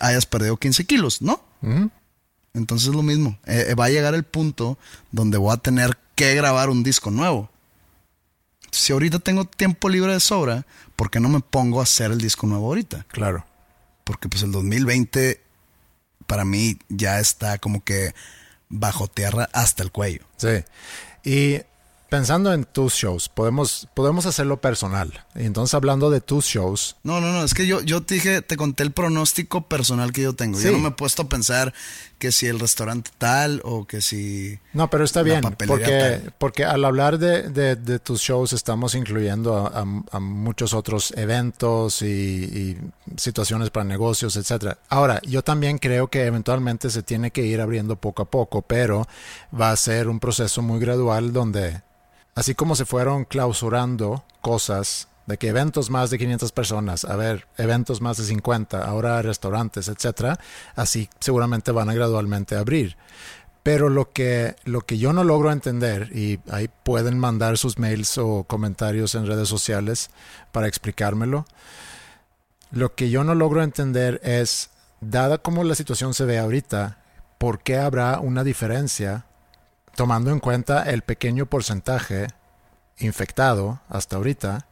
hayas 0.00 0.26
perdido 0.26 0.56
15 0.56 0.84
kilos, 0.84 1.20
¿no? 1.20 1.42
Entonces 2.54 2.88
es 2.88 2.94
lo 2.94 3.02
mismo. 3.02 3.38
Eh, 3.46 3.66
eh, 3.68 3.74
va 3.74 3.86
a 3.86 3.90
llegar 3.90 4.14
el 4.14 4.24
punto 4.24 4.78
donde 5.12 5.38
voy 5.38 5.52
a 5.52 5.58
tener 5.58 5.96
que 6.14 6.34
grabar 6.34 6.70
un 6.70 6.82
disco 6.82 7.10
nuevo. 7.10 7.50
Si 8.70 8.92
ahorita 8.92 9.18
tengo 9.18 9.44
tiempo 9.44 9.88
libre 9.88 10.12
de 10.12 10.20
sobra, 10.20 10.66
¿por 10.96 11.10
qué 11.10 11.20
no 11.20 11.28
me 11.28 11.40
pongo 11.40 11.80
a 11.80 11.84
hacer 11.84 12.10
el 12.12 12.18
disco 12.18 12.46
nuevo 12.46 12.66
ahorita? 12.66 13.06
Claro. 13.08 13.44
Porque 14.04 14.28
pues 14.28 14.42
el 14.42 14.52
2020 14.52 15.42
para 16.26 16.44
mí 16.44 16.78
ya 16.88 17.18
está 17.18 17.58
como 17.58 17.82
que 17.82 18.14
bajo 18.68 19.08
tierra 19.08 19.48
hasta 19.52 19.82
el 19.82 19.90
cuello. 19.90 20.24
Sí. 20.36 20.64
Y 21.24 21.62
pensando 22.08 22.52
en 22.52 22.64
tus 22.64 22.94
shows, 22.94 23.28
podemos, 23.28 23.88
podemos 23.94 24.26
hacerlo 24.26 24.60
personal. 24.60 25.24
Entonces 25.34 25.74
hablando 25.74 26.10
de 26.10 26.20
tus 26.20 26.44
shows, 26.44 26.96
No, 27.02 27.20
no, 27.20 27.32
no, 27.32 27.44
es 27.44 27.54
que 27.54 27.66
yo, 27.66 27.80
yo 27.80 28.02
te 28.02 28.14
dije, 28.14 28.42
te 28.42 28.56
conté 28.56 28.82
el 28.82 28.92
pronóstico 28.92 29.68
personal 29.68 30.12
que 30.12 30.22
yo 30.22 30.34
tengo. 30.34 30.60
Yo 30.60 30.72
no 30.72 30.78
me 30.78 30.88
he 30.88 30.92
puesto 30.92 31.22
a 31.22 31.28
pensar 31.28 31.72
que 32.20 32.30
si 32.30 32.46
el 32.46 32.60
restaurante 32.60 33.10
tal 33.18 33.60
o 33.64 33.84
que 33.86 34.00
si... 34.00 34.56
No, 34.74 34.88
pero 34.88 35.02
está 35.02 35.22
bien, 35.22 35.40
porque, 35.66 36.20
tal. 36.22 36.34
porque 36.38 36.64
al 36.64 36.84
hablar 36.84 37.18
de, 37.18 37.48
de- 37.48 37.74
de 37.74 37.98
tus 37.98 38.20
shows 38.20 38.52
estamos 38.52 38.94
incluyendo 38.94 39.56
a, 39.56 39.80
a- 39.80 40.02
a 40.16 40.20
muchos 40.20 40.72
otros 40.74 41.12
eventos 41.16 42.02
y, 42.02 42.06
y 42.06 42.78
situaciones 43.16 43.70
para 43.70 43.84
negocios, 43.84 44.36
etcétera. 44.36 44.78
Ahora, 44.88 45.20
yo 45.26 45.42
también 45.42 45.78
creo 45.78 46.06
que 46.08 46.26
eventualmente 46.26 46.90
se 46.90 47.02
tiene 47.02 47.32
que 47.32 47.42
ir 47.44 47.60
abriendo 47.60 47.96
poco 47.96 48.22
a 48.22 48.30
poco, 48.30 48.62
pero 48.62 49.08
va 49.58 49.72
a 49.72 49.76
ser 49.76 50.06
un 50.08 50.20
proceso 50.20 50.62
muy 50.62 50.78
gradual 50.78 51.32
donde, 51.32 51.80
así 52.36 52.54
como 52.54 52.76
se 52.76 52.84
fueron 52.84 53.24
clausurando 53.24 54.24
cosas 54.42 55.08
de 55.26 55.38
que 55.38 55.48
eventos 55.48 55.90
más 55.90 56.10
de 56.10 56.18
500 56.18 56.52
personas, 56.52 57.04
a 57.04 57.16
ver, 57.16 57.46
eventos 57.56 58.00
más 58.00 58.16
de 58.16 58.24
50, 58.24 58.84
ahora 58.84 59.22
restaurantes, 59.22 59.88
etcétera, 59.88 60.38
así 60.74 61.08
seguramente 61.20 61.72
van 61.72 61.90
a 61.90 61.94
gradualmente 61.94 62.56
abrir. 62.56 62.96
Pero 63.62 63.90
lo 63.90 64.10
que, 64.10 64.56
lo 64.64 64.80
que 64.80 64.98
yo 64.98 65.12
no 65.12 65.22
logro 65.22 65.52
entender, 65.52 66.10
y 66.16 66.40
ahí 66.50 66.68
pueden 66.82 67.18
mandar 67.18 67.58
sus 67.58 67.78
mails 67.78 68.16
o 68.18 68.44
comentarios 68.44 69.14
en 69.14 69.26
redes 69.26 69.48
sociales 69.48 70.10
para 70.50 70.66
explicármelo, 70.66 71.44
lo 72.70 72.94
que 72.94 73.10
yo 73.10 73.22
no 73.22 73.34
logro 73.34 73.62
entender 73.62 74.20
es, 74.24 74.70
dada 75.00 75.38
como 75.38 75.64
la 75.64 75.74
situación 75.74 76.14
se 76.14 76.24
ve 76.24 76.38
ahorita, 76.38 76.98
¿por 77.38 77.62
qué 77.62 77.78
habrá 77.78 78.20
una 78.20 78.44
diferencia 78.44 79.26
tomando 79.94 80.30
en 80.30 80.40
cuenta 80.40 80.88
el 80.88 81.02
pequeño 81.02 81.46
porcentaje 81.46 82.28
infectado 82.98 83.80
hasta 83.88 84.16
ahorita? 84.16 84.66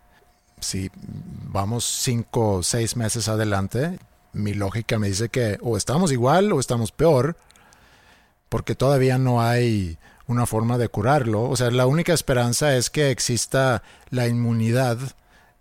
Si 0.60 0.90
vamos 0.94 1.84
cinco 1.84 2.56
o 2.56 2.62
seis 2.62 2.96
meses 2.96 3.28
adelante, 3.28 3.98
mi 4.32 4.54
lógica 4.54 4.98
me 4.98 5.08
dice 5.08 5.28
que 5.28 5.58
o 5.62 5.76
estamos 5.76 6.12
igual 6.12 6.52
o 6.52 6.60
estamos 6.60 6.92
peor 6.92 7.36
porque 8.48 8.74
todavía 8.74 9.18
no 9.18 9.42
hay 9.42 9.98
una 10.26 10.46
forma 10.46 10.78
de 10.78 10.88
curarlo. 10.88 11.44
O 11.44 11.56
sea, 11.56 11.70
la 11.70 11.86
única 11.86 12.12
esperanza 12.12 12.76
es 12.76 12.90
que 12.90 13.10
exista 13.10 13.82
la 14.10 14.26
inmunidad 14.26 14.98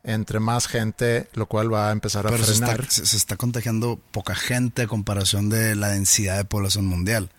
entre 0.03 0.39
más 0.39 0.67
gente, 0.67 1.27
lo 1.33 1.47
cual 1.47 1.73
va 1.73 1.89
a 1.89 1.91
empezar 1.91 2.25
a 2.27 2.29
Pero 2.29 2.43
se 2.43 2.53
está, 2.53 2.67
frenar. 2.67 2.89
se, 2.89 3.17
está 3.17 3.35
contagiando 3.35 3.99
poca 4.11 4.35
gente 4.35 4.83
a 4.83 4.87
comparación 4.87 5.49
de 5.49 5.75
la 5.75 5.89
densidad 5.89 6.37
de 6.37 6.45
población 6.45 6.85
mundial. 6.85 7.29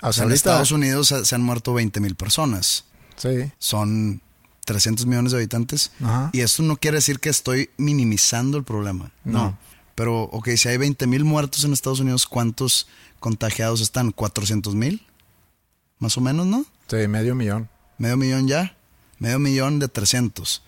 O 0.00 0.06
Hasta 0.06 0.12
sea, 0.12 0.24
en 0.24 0.32
Estados 0.32 0.70
Unidos 0.70 1.08
se, 1.08 1.24
se 1.24 1.34
han 1.34 1.42
muerto 1.42 1.74
20 1.74 1.98
mil 2.00 2.14
personas. 2.14 2.84
Sí, 3.16 3.50
Son 3.58 4.22
300 4.68 5.06
millones 5.06 5.32
de 5.32 5.38
habitantes. 5.38 5.92
Ajá. 6.02 6.30
Y 6.34 6.40
esto 6.40 6.62
no 6.62 6.76
quiere 6.76 6.98
decir 6.98 7.18
que 7.20 7.30
estoy 7.30 7.70
minimizando 7.78 8.58
el 8.58 8.64
problema. 8.64 9.10
No. 9.24 9.38
No. 9.44 9.58
Pero, 9.94 10.24
ok, 10.24 10.50
si 10.56 10.68
hay 10.68 10.76
20 10.76 11.06
mil 11.06 11.24
muertos 11.24 11.64
en 11.64 11.72
Estados 11.72 12.00
Unidos, 12.00 12.26
¿cuántos 12.26 12.86
contagiados 13.18 13.80
están? 13.80 14.12
¿400 14.12 14.74
mil? 14.74 15.04
Más 15.98 16.16
o 16.16 16.20
menos, 16.20 16.46
¿no? 16.46 16.64
sí, 16.88 17.08
medio 17.08 17.34
millón. 17.34 17.68
Medio 17.98 18.16
millón 18.16 18.46
ya. 18.46 18.76
Medio 19.18 19.38
millón 19.38 19.78
de 19.80 19.88
300. 19.88 20.62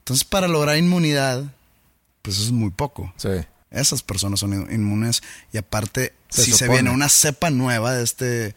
Entonces, 0.00 0.24
para 0.24 0.48
lograr 0.48 0.76
inmunidad, 0.76 1.44
pues 2.22 2.36
eso 2.36 2.46
es 2.46 2.52
muy 2.52 2.70
poco. 2.70 3.12
Sí, 3.16 3.28
Esas 3.70 4.02
personas 4.02 4.40
son 4.40 4.52
in- 4.52 4.72
inmunes. 4.72 5.22
Y 5.52 5.58
aparte, 5.58 6.12
Se 6.28 6.44
si 6.44 6.52
se 6.52 6.68
viene 6.68 6.90
una 6.90 7.08
cepa 7.08 7.48
nueva 7.50 7.94
de 7.94 8.02
este, 8.04 8.26
de 8.26 8.54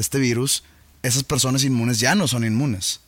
este 0.00 0.18
virus, 0.18 0.64
esas 1.02 1.22
personas 1.24 1.64
inmunes 1.64 1.98
ya 2.00 2.14
no 2.14 2.26
son 2.28 2.44
inmunes. 2.44 3.00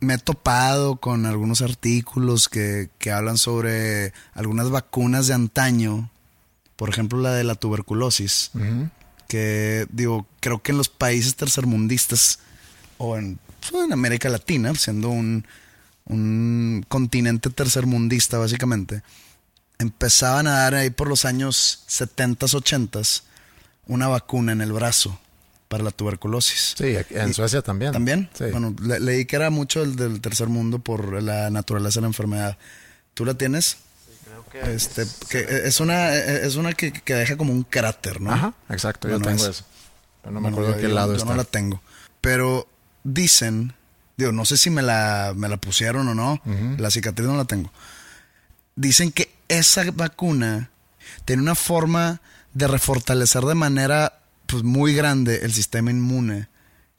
Me 0.00 0.14
he 0.14 0.18
topado 0.18 0.96
con 0.96 1.26
algunos 1.26 1.60
artículos 1.60 2.48
que, 2.48 2.88
que 2.98 3.10
hablan 3.10 3.36
sobre 3.36 4.12
algunas 4.32 4.70
vacunas 4.70 5.26
de 5.26 5.34
antaño. 5.34 6.10
Por 6.76 6.88
ejemplo, 6.88 7.20
la 7.20 7.32
de 7.32 7.44
la 7.44 7.56
tuberculosis. 7.56 8.52
Que, 9.26 9.86
digo, 9.90 10.26
creo 10.40 10.62
que 10.62 10.72
en 10.72 10.78
los 10.78 10.88
países 10.88 11.34
tercermundistas 11.34 12.38
o 12.96 13.16
en, 13.16 13.38
pues, 13.60 13.84
en 13.84 13.92
América 13.92 14.28
Latina, 14.28 14.74
siendo 14.74 15.10
un, 15.10 15.44
un 16.04 16.84
continente 16.88 17.50
tercermundista 17.50 18.38
básicamente, 18.38 19.02
empezaban 19.78 20.46
a 20.46 20.58
dar 20.58 20.74
ahí 20.74 20.90
por 20.90 21.08
los 21.08 21.24
años 21.24 21.84
70s, 21.88 22.54
80s 22.54 23.22
una 23.86 24.08
vacuna 24.08 24.52
en 24.52 24.60
el 24.60 24.72
brazo 24.72 25.18
para 25.68 25.84
la 25.84 25.90
tuberculosis. 25.90 26.74
sí, 26.78 26.96
en 27.10 27.30
Y- 27.30 27.34
Suecia 27.34 27.60
también. 27.62 27.92
¿También? 27.92 28.30
Sí. 28.32 28.44
Bueno, 28.50 28.74
le- 28.82 29.00
leí 29.00 29.24
que 29.26 29.36
era 29.36 29.50
mucho 29.50 29.82
el 29.82 29.96
del 29.96 30.20
tercer 30.20 30.48
mundo 30.48 30.78
por 30.78 31.22
la 31.22 31.50
naturaleza 31.50 31.98
de 31.98 32.02
la 32.02 32.06
enfermedad. 32.08 32.56
¿Tú 33.14 33.24
la 33.24 33.34
tienes? 33.34 33.76
Este, 34.64 35.04
que 35.28 35.40
es 35.66 35.78
una, 35.80 36.14
es 36.14 36.56
una 36.56 36.72
que, 36.72 36.90
que 36.92 37.14
deja 37.14 37.36
como 37.36 37.52
un 37.52 37.64
cráter, 37.64 38.20
¿no? 38.20 38.32
Ajá, 38.32 38.54
exacto, 38.70 39.06
yo 39.08 39.18
Bueno, 39.18 39.26
tengo 39.36 39.44
es- 39.44 39.56
eso. 39.58 39.64
Pero 40.22 40.32
no 40.32 40.40
me 40.40 40.44
Bueno, 40.50 40.56
acuerdo 40.56 40.70
yo- 40.76 40.82
qué 40.82 40.88
yo- 40.88 40.94
lado 40.94 41.12
yo 41.12 41.18
está. 41.18 41.28
no 41.30 41.36
la 41.36 41.44
tengo. 41.44 41.82
Pero 42.22 42.66
dicen, 43.04 43.74
digo, 44.16 44.32
no 44.32 44.44
sé 44.46 44.56
si 44.56 44.70
me 44.70 44.80
la, 44.82 45.32
me 45.36 45.48
la 45.48 45.58
pusieron 45.58 46.08
o 46.08 46.14
no, 46.14 46.40
la 46.78 46.90
cicatriz 46.90 47.28
no 47.28 47.36
la 47.36 47.44
tengo. 47.44 47.70
Dicen 48.74 49.12
que 49.12 49.30
esa 49.48 49.84
vacuna 49.92 50.70
tiene 51.24 51.42
una 51.42 51.54
forma 51.54 52.20
de 52.54 52.66
refortalecer 52.68 53.42
de 53.44 53.54
manera 53.54 54.20
pues, 54.48 54.64
muy 54.64 54.94
grande 54.94 55.40
el 55.44 55.52
sistema 55.52 55.90
inmune 55.92 56.48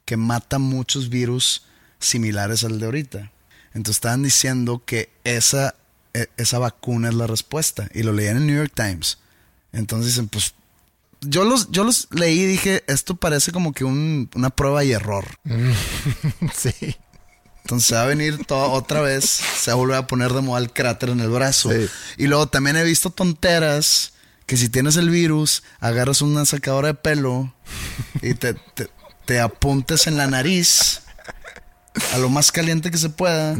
que 0.06 0.16
mata 0.16 0.58
muchos 0.58 1.10
virus 1.10 1.64
similares 1.98 2.64
al 2.64 2.78
de 2.80 2.86
ahorita. 2.86 3.32
Entonces 3.74 3.96
estaban 3.98 4.22
diciendo 4.22 4.82
que 4.84 5.10
esa, 5.24 5.74
e- 6.14 6.28
esa 6.38 6.58
vacuna 6.58 7.08
es 7.10 7.14
la 7.14 7.26
respuesta. 7.26 7.88
Y 7.94 8.02
lo 8.02 8.12
leí 8.12 8.26
en 8.28 8.38
el 8.38 8.46
New 8.46 8.56
York 8.56 8.72
Times. 8.74 9.18
Entonces 9.72 10.12
dicen, 10.14 10.28
pues 10.28 10.54
yo 11.20 11.44
los, 11.44 11.70
yo 11.70 11.84
los 11.84 12.08
leí 12.10 12.40
y 12.40 12.46
dije, 12.46 12.82
esto 12.88 13.14
parece 13.14 13.52
como 13.52 13.72
que 13.72 13.84
un- 13.84 14.28
una 14.34 14.50
prueba 14.50 14.82
y 14.82 14.92
error. 14.92 15.26
sí, 16.54 16.96
Entonces 17.62 17.88
se 17.88 17.94
va 17.94 18.02
a 18.02 18.06
venir 18.06 18.44
todo 18.46 18.70
otra 18.72 19.00
vez, 19.02 19.24
se 19.24 19.70
va 19.70 19.74
a 19.74 19.76
volver 19.76 19.96
a 19.96 20.06
poner 20.06 20.32
de 20.32 20.40
moda 20.40 20.60
el 20.60 20.72
cráter 20.72 21.10
en 21.10 21.20
el 21.20 21.28
brazo. 21.28 21.70
Sí. 21.70 21.86
Y 22.18 22.26
luego 22.26 22.48
también 22.48 22.76
he 22.76 22.82
visto 22.84 23.10
tonteras 23.10 24.14
que 24.50 24.56
si 24.56 24.68
tienes 24.68 24.96
el 24.96 25.10
virus, 25.10 25.62
agarras 25.78 26.22
una 26.22 26.44
sacadora 26.44 26.88
de 26.88 26.94
pelo 26.94 27.54
y 28.20 28.34
te, 28.34 28.54
te, 28.54 28.90
te 29.24 29.38
apuntes 29.38 30.08
en 30.08 30.16
la 30.16 30.26
nariz 30.26 31.02
a 32.12 32.18
lo 32.18 32.30
más 32.30 32.50
caliente 32.50 32.90
que 32.90 32.98
se 32.98 33.10
pueda 33.10 33.56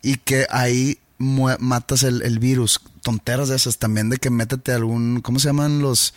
y 0.00 0.16
que 0.16 0.46
ahí 0.48 0.98
matas 1.18 2.04
el, 2.04 2.22
el 2.22 2.38
virus. 2.38 2.80
Tonteras 3.02 3.50
de 3.50 3.56
esas 3.56 3.76
también 3.76 4.08
de 4.08 4.16
que 4.16 4.30
métete 4.30 4.72
algún, 4.72 5.20
¿cómo 5.20 5.38
se 5.40 5.48
llaman 5.48 5.82
los 5.82 6.14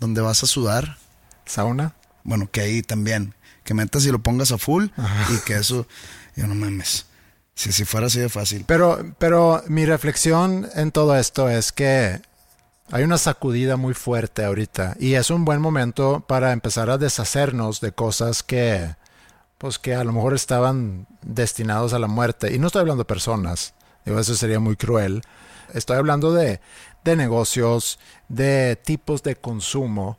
donde 0.00 0.20
vas 0.20 0.42
a 0.42 0.48
sudar? 0.48 0.98
sauna. 1.46 1.94
Bueno, 2.24 2.50
que 2.50 2.62
ahí 2.62 2.82
también. 2.82 3.36
Que 3.62 3.74
metas 3.74 4.04
y 4.04 4.10
lo 4.10 4.20
pongas 4.20 4.50
a 4.50 4.58
full 4.58 4.86
y 5.32 5.38
que 5.46 5.58
eso. 5.58 5.86
Yo 6.34 6.48
no 6.48 6.56
mames. 6.56 7.06
Si, 7.54 7.70
si 7.70 7.84
fuera 7.84 8.08
así 8.08 8.18
de 8.18 8.30
fácil. 8.30 8.64
Pero, 8.66 9.14
pero 9.20 9.62
mi 9.68 9.86
reflexión 9.86 10.68
en 10.74 10.90
todo 10.90 11.16
esto 11.16 11.48
es 11.48 11.70
que 11.70 12.20
hay 12.92 13.04
una 13.04 13.18
sacudida 13.18 13.76
muy 13.76 13.94
fuerte 13.94 14.44
ahorita 14.44 14.96
y 14.98 15.14
es 15.14 15.30
un 15.30 15.44
buen 15.44 15.60
momento 15.60 16.24
para 16.26 16.52
empezar 16.52 16.90
a 16.90 16.98
deshacernos 16.98 17.80
de 17.80 17.92
cosas 17.92 18.42
que, 18.42 18.96
pues 19.58 19.78
que 19.78 19.94
a 19.94 20.04
lo 20.04 20.12
mejor 20.12 20.34
estaban 20.34 21.06
destinados 21.22 21.92
a 21.92 21.98
la 21.98 22.08
muerte. 22.08 22.52
Y 22.52 22.58
no 22.58 22.66
estoy 22.66 22.80
hablando 22.80 23.02
de 23.02 23.08
personas, 23.08 23.74
digo, 24.04 24.18
eso 24.18 24.34
sería 24.34 24.58
muy 24.58 24.76
cruel. 24.76 25.22
Estoy 25.72 25.98
hablando 25.98 26.32
de, 26.32 26.60
de 27.04 27.16
negocios, 27.16 28.00
de 28.28 28.76
tipos 28.76 29.22
de 29.22 29.36
consumo. 29.36 30.18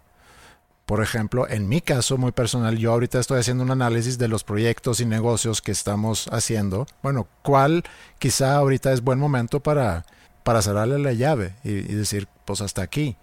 Por 0.86 1.04
ejemplo, 1.04 1.50
en 1.50 1.68
mi 1.68 1.82
caso 1.82 2.18
muy 2.18 2.32
personal, 2.32 2.78
yo 2.78 2.94
ahorita 2.94 3.20
estoy 3.20 3.40
haciendo 3.40 3.64
un 3.64 3.72
análisis 3.72 4.18
de 4.18 4.30
los 4.30 4.46
proyectos 4.46 5.02
y 5.02 5.06
negocios 5.06 5.62
que 5.62 5.72
estamos 5.72 6.28
haciendo. 6.32 6.86
Bueno, 7.04 7.28
¿cuál 7.42 7.84
quizá 8.18 8.56
ahorita 8.56 8.94
es 8.94 9.02
buen 9.02 9.20
momento 9.20 9.60
para, 9.60 10.06
para 10.44 10.62
cerrarle 10.62 11.00
la 11.00 11.14
llave 11.14 11.56
y, 11.64 11.82
decir, 11.82 12.28
pues 12.46 12.62
hasta 12.62 12.82
aquí? 12.82 13.18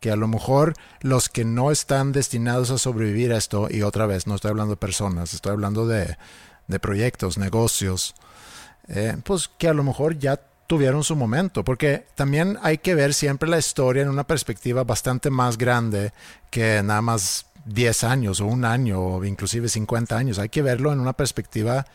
que 0.00 0.10
a 0.10 0.16
lo 0.16 0.26
mejor 0.26 0.74
los 1.00 1.28
que 1.28 1.44
no 1.44 1.70
están 1.70 2.10
destinados 2.10 2.72
a 2.72 2.78
sobrevivir 2.78 3.32
a 3.32 3.36
esto, 3.36 3.68
y 3.70 3.82
otra 3.82 4.04
vez, 4.04 4.26
no 4.26 4.34
estoy 4.34 4.50
hablando 4.50 4.72
de 4.72 4.76
personas, 4.76 5.32
estoy 5.32 5.52
hablando 5.52 5.86
de, 5.86 6.16
de 6.66 6.80
proyectos, 6.80 7.38
negocios, 7.38 8.16
eh, 8.88 9.16
pues 9.22 9.48
que 9.58 9.68
a 9.68 9.72
lo 9.72 9.84
mejor 9.84 10.18
ya 10.18 10.40
tuvieron 10.66 11.04
su 11.04 11.14
momento, 11.14 11.64
porque 11.64 12.06
también 12.14 12.58
hay 12.62 12.78
que 12.78 12.94
ver 12.94 13.14
siempre 13.14 13.48
la 13.48 13.58
historia 13.58 14.02
en 14.02 14.08
una 14.08 14.24
perspectiva 14.24 14.82
bastante 14.82 15.30
más 15.30 15.56
grande 15.56 16.12
que 16.50 16.82
nada 16.82 17.02
más 17.02 17.46
10 17.66 18.04
años 18.04 18.40
o 18.40 18.46
un 18.46 18.64
año 18.64 19.00
o 19.00 19.24
inclusive 19.24 19.68
50 19.68 20.16
años, 20.16 20.38
hay 20.38 20.48
que 20.48 20.62
verlo 20.62 20.92
en 20.92 21.00
una 21.00 21.12
perspectiva 21.12 21.86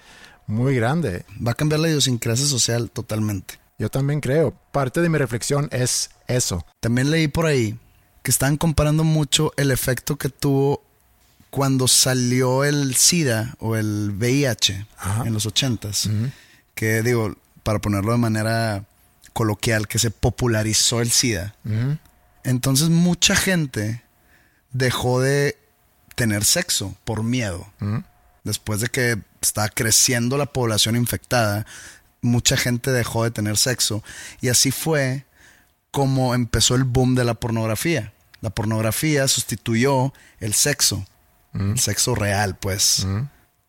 muy 0.46 0.76
grande. 0.76 1.26
Va 1.46 1.52
a 1.52 1.56
cambiar 1.56 1.82
la 1.82 1.90
idiosincrasia 1.90 2.46
social 2.46 2.90
totalmente. 2.90 3.60
Yo 3.78 3.90
también 3.90 4.22
creo, 4.22 4.52
parte 4.72 5.02
de 5.02 5.10
mi 5.10 5.18
reflexión 5.18 5.70
es 5.72 6.10
eso. 6.28 6.66
También 6.80 7.12
leí 7.12 7.28
por 7.28 7.46
ahí 7.46 7.78
que 8.24 8.32
estaban 8.32 8.58
comparando 8.58 9.04
mucho 9.04 9.54
el 9.56 9.72
efecto 9.72 10.18
que 10.18 10.30
tuvo 10.30 10.84
cuando 11.50 11.88
salió 11.88 12.64
el 12.64 12.96
SIDA 12.96 13.56
o 13.60 13.76
el 13.76 14.12
VIH 14.12 14.86
Ajá. 14.98 15.24
en 15.26 15.34
los 15.34 15.46
ochentas. 15.46 16.10
Que 16.76 17.02
digo, 17.04 17.36
para 17.64 17.80
ponerlo 17.80 18.12
de 18.12 18.18
manera 18.18 18.86
coloquial, 19.34 19.88
que 19.88 20.00
se 20.00 20.12
popularizó 20.12 21.00
el 21.02 21.12
SIDA. 21.12 21.56
Entonces 22.44 22.90
mucha 22.90 23.36
gente 23.36 24.04
dejó 24.72 25.22
de 25.22 25.58
tener 26.16 26.44
sexo 26.44 26.96
por 27.06 27.24
miedo. 27.24 27.68
Después 28.44 28.80
de 28.82 28.88
que 28.88 29.22
estaba 29.42 29.70
creciendo 29.70 30.38
la 30.38 30.48
población 30.48 30.96
infectada, 30.96 31.66
mucha 32.28 32.58
gente 32.58 32.92
dejó 32.92 33.24
de 33.24 33.32
tener 33.32 33.58
sexo. 33.58 34.04
Y 34.42 34.50
así 34.50 34.72
fue 34.72 35.26
como 35.92 36.36
empezó 36.36 36.76
el 36.76 36.84
boom 36.84 37.16
de 37.16 37.24
la 37.24 37.34
pornografía. 37.34 38.14
La 38.42 38.52
pornografía 38.52 39.28
sustituyó 39.28 40.14
el 40.40 40.54
sexo, 40.54 41.06
el 41.54 41.80
sexo 41.80 42.14
real, 42.14 42.56
pues. 42.58 43.08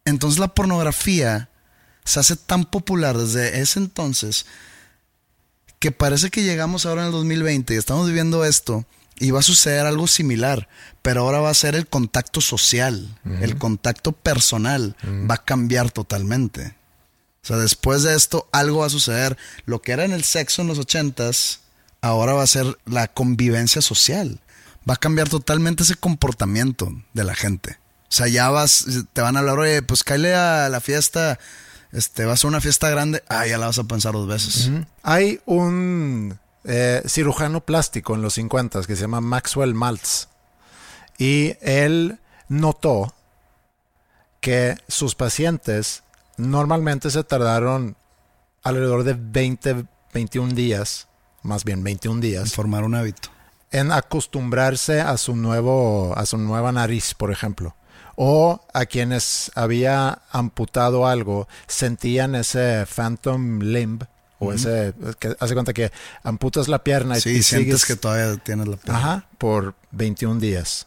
Entonces 0.05 0.39
la 0.39 0.49
pornografía 0.49 1.49
se 2.05 2.21
hace 2.21 2.37
tan 2.37 2.65
popular 2.65 3.17
desde 3.17 3.61
ese 3.61 3.79
entonces 3.79 4.47
que 5.79 5.93
parece 5.93 6.31
que 6.31 6.43
llegamos 6.43 6.87
ahora 6.87 7.03
en 7.03 7.07
el 7.09 7.13
2020 7.13 7.75
y 7.75 7.77
estamos 7.77 8.07
viviendo 8.07 8.45
esto 8.45 8.85
y 9.21 9.31
va 9.31 9.41
a 9.41 9.43
suceder 9.43 9.87
algo 9.87 10.07
similar, 10.07 10.69
pero 11.03 11.23
ahora 11.23 11.41
va 11.41 11.51
a 11.51 11.55
ser 11.55 11.75
el 11.75 11.87
contacto 11.87 12.41
social, 12.41 13.19
el 13.41 13.59
contacto 13.59 14.13
personal, 14.13 14.97
va 15.29 15.37
a 15.37 15.45
cambiar 15.45 15.91
totalmente. 15.91 16.78
Sea, 17.49 17.57
después 17.57 18.03
de 18.03 18.15
esto 18.15 18.47
algo 18.53 18.81
va 18.81 18.87
a 18.87 18.91
suceder. 18.91 19.39
Lo 19.65 19.81
que 19.81 19.93
era 19.93 20.05
en 20.05 20.13
el 20.13 20.23
sexo 20.23 20.61
en 20.61 20.69
los 20.69 20.79
ochentas, 20.79 21.61
ahora 22.03 22.35
va 22.35 22.43
a 22.43 22.47
ser 22.47 22.79
la 22.85 23.09
convivencia 23.09 23.81
social. 23.81 24.41
Va 24.89 24.95
a 24.95 24.99
cambiar 24.99 25.31
totalmente 25.31 25.83
ese 25.83 25.95
comportamiento 25.95 26.93
de 27.15 27.25
la 27.25 27.35
gente. 27.35 27.79
O 28.03 28.13
sea, 28.13 28.29
ya 28.29 28.51
vas, 28.51 28.85
te 29.13 29.23
van 29.23 29.37
a 29.37 29.41
hablar, 29.41 29.59
oye, 29.59 29.83
pues 29.83 30.05
cállate 30.05 30.35
a 30.35 30.69
la 30.69 30.81
fiesta, 30.81 31.39
este, 31.93 32.27
vas 32.27 32.45
a 32.45 32.49
una 32.49 32.61
fiesta 32.61 32.91
grande, 32.91 33.23
ah, 33.29 33.47
ya 33.47 33.57
la 33.57 33.67
vas 33.67 33.79
a 33.79 33.85
pensar 33.85 34.13
dos 34.13 34.29
veces. 34.29 34.71
Hay 35.03 35.41
un 35.47 36.39
eh, 36.65 37.03
cirujano 37.07 37.65
plástico 37.65 38.15
en 38.15 38.21
los 38.21 38.35
50 38.35 38.83
que 38.83 38.95
se 38.95 39.03
llama 39.03 39.23
Maxwell 39.23 39.75
Maltz 39.75 40.29
y 41.17 41.57
él 41.61 42.19
notó 42.49 43.15
que 44.41 44.77
sus 44.87 45.15
pacientes 45.15 46.03
normalmente 46.39 47.11
se 47.11 47.23
tardaron 47.25 47.97
alrededor 48.63 49.05
de 49.05 49.15
20, 49.19 49.85
21 50.15 50.55
días, 50.55 51.09
más 51.43 51.65
bien 51.65 51.85
21 51.85 52.21
días, 52.21 52.53
Formar 52.55 52.85
un 52.85 52.95
hábito. 52.95 53.29
en 53.71 53.93
acostumbrarse 53.93 55.01
a 55.01 55.17
su 55.19 55.37
nuevo, 55.37 56.15
a 56.17 56.25
su 56.27 56.39
nueva 56.39 56.73
nariz, 56.73 57.15
por 57.15 57.31
ejemplo. 57.31 57.75
O 58.17 58.61
a 58.75 58.87
quienes 58.87 59.53
había 59.55 60.23
amputado 60.33 61.07
algo, 61.07 61.47
sentían 61.69 62.35
ese 62.35 62.85
phantom 62.87 63.61
limb, 63.61 64.03
o 64.41 64.53
ese, 64.53 64.93
que 65.21 65.37
hace 65.39 65.55
cuenta 65.55 65.73
que 65.73 65.91
amputas 66.23 66.67
la 66.69 66.83
pierna 66.83 67.19
y, 67.19 67.21
Sí, 67.21 67.31
y 67.31 67.43
sientes 67.43 67.83
sigues- 67.83 67.87
que 67.87 67.97
todavía 67.97 68.37
tienes 68.43 68.67
la 68.69 68.77
pierna. 68.77 68.99
Ajá, 68.99 69.27
por 69.39 69.75
21 69.93 70.41
días. 70.41 70.87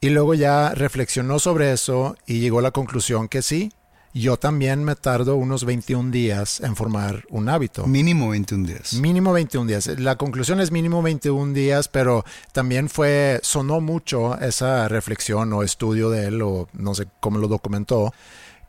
Y 0.00 0.10
luego 0.10 0.34
ya 0.34 0.70
reflexionó 0.74 1.38
sobre 1.38 1.72
eso 1.72 2.16
y 2.26 2.40
llegó 2.40 2.58
a 2.58 2.62
la 2.62 2.70
conclusión 2.70 3.28
que 3.28 3.40
sí, 3.42 3.72
yo 4.20 4.36
también 4.36 4.84
me 4.84 4.94
tardo 4.96 5.36
unos 5.36 5.64
21 5.64 6.10
días 6.10 6.60
en 6.60 6.76
formar 6.76 7.24
un 7.30 7.48
hábito. 7.48 7.86
Mínimo 7.86 8.30
21 8.30 8.66
días. 8.66 8.94
Mínimo 8.94 9.32
21 9.32 9.66
días. 9.66 9.86
La 9.98 10.16
conclusión 10.16 10.60
es 10.60 10.70
mínimo 10.70 11.02
21 11.02 11.52
días, 11.52 11.88
pero 11.88 12.24
también 12.52 12.88
fue, 12.88 13.40
sonó 13.42 13.80
mucho 13.80 14.38
esa 14.40 14.88
reflexión 14.88 15.52
o 15.52 15.62
estudio 15.62 16.10
de 16.10 16.26
él, 16.26 16.42
o 16.42 16.68
no 16.72 16.94
sé 16.94 17.06
cómo 17.20 17.38
lo 17.38 17.48
documentó, 17.48 18.12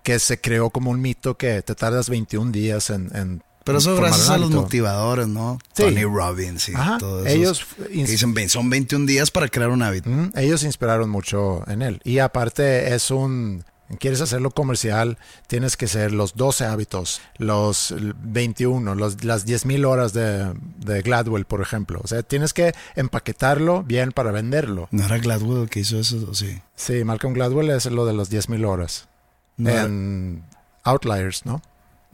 que 0.04 0.20
se 0.20 0.40
creó 0.40 0.70
como 0.70 0.92
un 0.92 1.02
mito 1.02 1.38
que 1.38 1.62
te 1.62 1.76
tardas 1.76 2.10
21 2.10 2.52
días 2.52 2.90
en... 2.90 3.16
en 3.16 3.44
Pero 3.64 3.78
eso 3.80 3.96
gracias 3.96 4.30
a 4.30 4.38
los 4.38 4.52
motivadores, 4.52 5.28
¿no? 5.28 5.60
Sí. 5.74 5.84
Tony 5.84 6.04
Robbins 6.04 6.70
y 6.70 6.74
Ajá, 6.74 6.98
todos 6.98 7.28
ellos 7.28 7.62
esos 7.62 7.88
que 7.88 7.94
dicen, 8.06 8.34
"Ven, 8.34 8.50
son 8.50 8.70
21 8.70 9.06
días 9.06 9.32
para 9.32 9.50
crear 9.50 9.70
un 9.70 9.82
hábito. 9.82 10.10
Mm, 10.10 10.32
Ellos 10.36 10.62
se 10.62 10.68
inspiraron 10.68 11.10
mucho 11.10 11.64
en 11.70 11.82
él. 11.82 12.00
Y 12.04 12.20
aparte 12.20 12.94
es 12.96 13.12
un... 13.12 13.64
Quieres 14.00 14.19
hacerlo 14.19 14.52
comercial, 14.52 15.17
tienes 15.47 15.78
que 15.78 15.88
ser 15.88 16.12
los 16.12 16.36
12 16.36 16.65
hábitos, 16.65 17.21
los 17.38 17.95
21, 18.21 18.95
los, 18.95 19.23
las 19.23 19.45
10.000 19.47 19.86
horas 19.86 20.12
de, 20.12 20.54
de 20.80 21.02
Gladwell, 21.02 21.45
por 21.45 21.62
ejemplo. 21.62 22.02
O 22.04 22.08
sea, 22.08 22.21
tienes 22.21 22.54
que 22.54 22.73
empaquetarlo 22.97 23.84
bien 23.84 24.12
para 24.12 24.32
venderlo. 24.32 24.89
¿No 24.91 25.06
era 25.06 25.17
Gladwell 25.19 25.63
el 25.63 25.69
que 25.69 25.80
hizo 25.80 25.97
eso? 26.00 26.17
¿O 26.30 26.34
sí? 26.34 26.60
Sí, 26.76 27.04
Malcolm 27.06 27.34
Gladwell 27.34 27.69
es 27.69 27.86
lo 27.86 28.06
de 28.06 28.13
las 28.13 28.30
10.000 28.30 28.67
horas. 28.67 29.08
No, 29.56 29.69
en 29.69 30.43
Outliers, 30.84 31.45
¿no? 31.45 31.62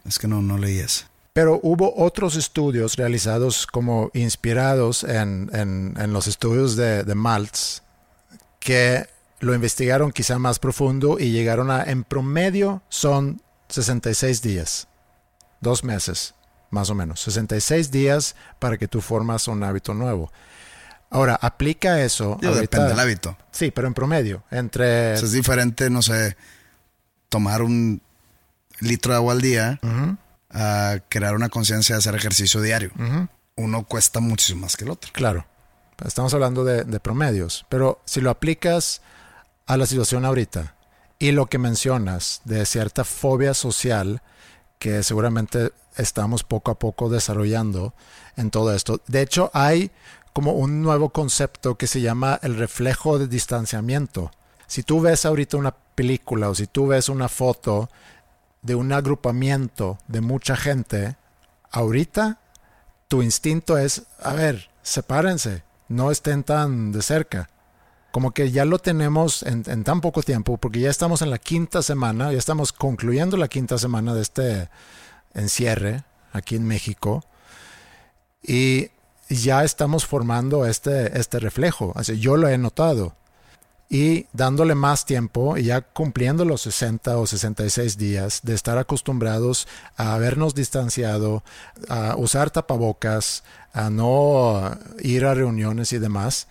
Es 0.05 0.19
que 0.19 0.27
no, 0.27 0.41
no 0.41 0.57
leí 0.59 0.77
eso. 0.79 1.05
Pero 1.33 1.59
hubo 1.63 1.91
otros 1.97 2.35
estudios 2.35 2.95
realizados 2.97 3.65
como 3.65 4.11
inspirados 4.13 5.03
en, 5.03 5.49
en- 5.53 5.95
en 5.99 6.13
los 6.13 6.27
estudios 6.27 6.75
de, 6.75 7.03
de 7.03 7.15
Maltz 7.15 7.81
que 8.59 9.07
lo 9.43 9.53
investigaron 9.53 10.11
quizá 10.11 10.39
más 10.39 10.59
profundo 10.59 11.17
y 11.19 11.31
llegaron 11.31 11.69
a, 11.71 11.83
en 11.83 12.03
promedio, 12.03 12.81
son 12.89 13.41
66 13.69 14.41
días, 14.41 14.87
dos 15.61 15.83
meses, 15.83 16.33
más 16.69 16.89
o 16.89 16.95
menos, 16.95 17.19
66 17.21 17.91
días 17.91 18.35
para 18.59 18.77
que 18.77 18.87
tú 18.87 19.01
formas 19.01 19.47
un 19.47 19.63
hábito 19.63 19.93
nuevo. 19.93 20.31
Ahora, 21.09 21.35
aplica 21.39 22.01
eso. 22.01 22.33
Ahorita- 22.33 22.61
depende 22.61 22.87
del 22.89 22.99
hábito. 22.99 23.37
Sí, 23.51 23.69
pero 23.69 23.87
en 23.87 23.93
promedio, 23.93 24.43
entre... 24.49 25.13
O 25.13 25.17
sea, 25.17 25.25
es 25.27 25.31
diferente, 25.31 25.89
no 25.91 26.01
sé, 26.01 26.35
tomar 27.29 27.61
un 27.61 28.01
litro 28.79 29.11
de 29.13 29.17
agua 29.17 29.33
al 29.33 29.41
día 29.41 29.79
a 30.49 30.95
crear 31.09 31.35
una 31.35 31.49
conciencia 31.49 31.95
de 31.95 31.99
hacer 31.99 32.15
ejercicio 32.15 32.61
diario. 32.61 32.91
Uno 33.55 33.83
cuesta 33.85 34.19
muchísimo 34.19 34.61
más 34.61 34.75
que 34.75 34.85
el 34.85 34.89
otro. 34.91 35.11
Claro, 35.13 35.45
estamos 36.03 36.33
hablando 36.33 36.63
de, 36.63 36.83
de 36.83 36.99
promedios, 36.99 37.65
pero 37.69 38.01
si 38.05 38.19
lo 38.19 38.31
aplicas 38.31 39.01
a 39.65 39.77
la 39.77 39.85
situación 39.85 40.25
ahorita 40.25 40.75
y 41.19 41.31
lo 41.31 41.45
que 41.45 41.57
mencionas 41.57 42.41
de 42.43 42.65
cierta 42.65 43.03
fobia 43.03 43.53
social 43.53 44.21
que 44.79 45.03
seguramente 45.03 45.71
estamos 45.95 46.43
poco 46.43 46.71
a 46.71 46.79
poco 46.79 47.09
desarrollando 47.09 47.93
en 48.35 48.51
todo 48.51 48.73
esto. 48.73 48.99
De 49.07 49.21
hecho, 49.21 49.49
hay 49.53 49.91
como 50.33 50.53
un 50.53 50.81
nuevo 50.81 51.09
concepto 51.09 51.75
que 51.75 51.87
se 51.87 52.01
llama 52.01 52.39
el 52.41 52.57
reflejo 52.57 53.19
de 53.19 53.27
distanciamiento. 53.27 54.31
Si 54.67 54.83
tú 54.83 54.99
ves 54.99 55.25
ahorita 55.25 55.57
una 55.57 55.75
película 55.95 56.49
o 56.49 56.55
si 56.55 56.67
tú 56.67 56.87
ves 56.87 57.07
una 57.07 57.29
foto 57.29 57.89
de 58.61 58.75
un 58.75 58.91
agrupamiento 58.91 59.99
de 60.07 60.21
mucha 60.21 60.55
gente, 60.55 61.15
ahorita 61.71 62.39
tu 63.07 63.21
instinto 63.21 63.77
es, 63.77 64.03
a 64.19 64.33
ver, 64.33 64.69
sepárense, 64.81 65.63
no 65.87 66.09
estén 66.11 66.43
tan 66.43 66.91
de 66.91 67.01
cerca. 67.01 67.49
Como 68.13 68.29
que 68.29 68.51
ya 68.51 68.63
lo 68.63 68.77
tenemos 68.77 69.41
en, 69.41 69.63
tan 69.83 69.99
poco 69.99 70.21
tiempo, 70.21 70.57
porque 70.57 70.79
ya 70.79 70.91
estamos 70.91 71.23
en 71.23 71.31
la 71.31 71.39
quinta 71.39 71.81
semana, 71.81 72.31
ya 72.31 72.37
estamos 72.37 72.71
concluyendo 72.71 73.37
la 73.37 73.47
quinta 73.47 73.79
semana 73.79 74.13
de 74.13 74.21
este 74.21 74.69
encierre 75.33 76.03
aquí 76.31 76.55
en 76.55 76.63
México, 76.63 77.25
y 78.43 78.91
ya 79.29 79.63
estamos 79.63 80.05
formando 80.05 80.67
este, 80.67 81.19
este 81.19 81.39
reflejo. 81.39 81.91
Así, 81.95 82.19
yo 82.19 82.37
lo 82.37 82.47
he 82.47 82.57
notado. 82.59 83.15
Y 83.89 84.27
dándole 84.31 84.75
más 84.75 85.07
tiempo 85.07 85.57
y 85.57 85.63
ya 85.63 85.81
cumpliendo 85.81 86.45
los 86.45 86.61
60 86.61 87.17
o 87.17 87.25
66 87.25 87.97
días 87.97 88.41
de 88.43 88.53
estar 88.53 88.77
acostumbrados 88.77 89.67
a 89.97 90.13
habernos 90.13 90.53
distanciado, 90.53 91.43
a 91.89 92.15
usar 92.15 92.51
tapabocas, 92.51 93.43
a 93.73 93.89
no 93.89 94.77
ir 94.99 95.25
a 95.25 95.33
reuniones 95.33 95.93
y 95.93 95.97
demás, 95.97 96.47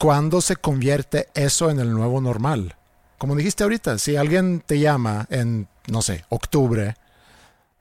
¿cuándo 0.00 0.40
se 0.40 0.56
convierte 0.56 1.28
eso 1.34 1.70
en 1.70 1.78
el 1.78 1.92
nuevo 1.92 2.22
normal? 2.22 2.74
Como 3.18 3.36
dijiste 3.36 3.64
ahorita, 3.64 3.98
si 3.98 4.16
alguien 4.16 4.62
te 4.64 4.80
llama 4.80 5.26
en, 5.28 5.68
no 5.88 6.00
sé, 6.00 6.24
octubre, 6.30 6.96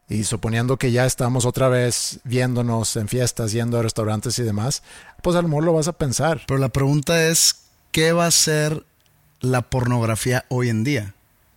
y 0.10 0.26
suponiendo 0.26 0.76
que 0.76 0.92
ya 0.92 1.06
estamos 1.06 1.46
otra 1.46 1.70
vez 1.70 2.20
viéndonos 2.26 2.98
en 2.98 3.08
fiestas, 3.08 3.54
yendo 3.54 3.80
a 3.80 3.84
restaurantes 3.84 4.38
y 4.38 4.44
demás, 4.44 4.84
pues 5.24 5.38
al 5.38 5.50
lo 5.50 5.74
vas 5.74 5.88
a 5.88 5.94
pensar. 5.94 6.42
Pero 6.46 6.60
la 6.60 6.68
pregunta 6.68 7.28
es, 7.28 7.62
¿qué 7.92 8.12
va 8.12 8.26
a 8.26 8.32
ser 8.32 8.84
la 9.40 9.62
pornografía 9.62 10.44
hoy 10.50 10.68
en 10.68 10.84
día? 10.84 11.14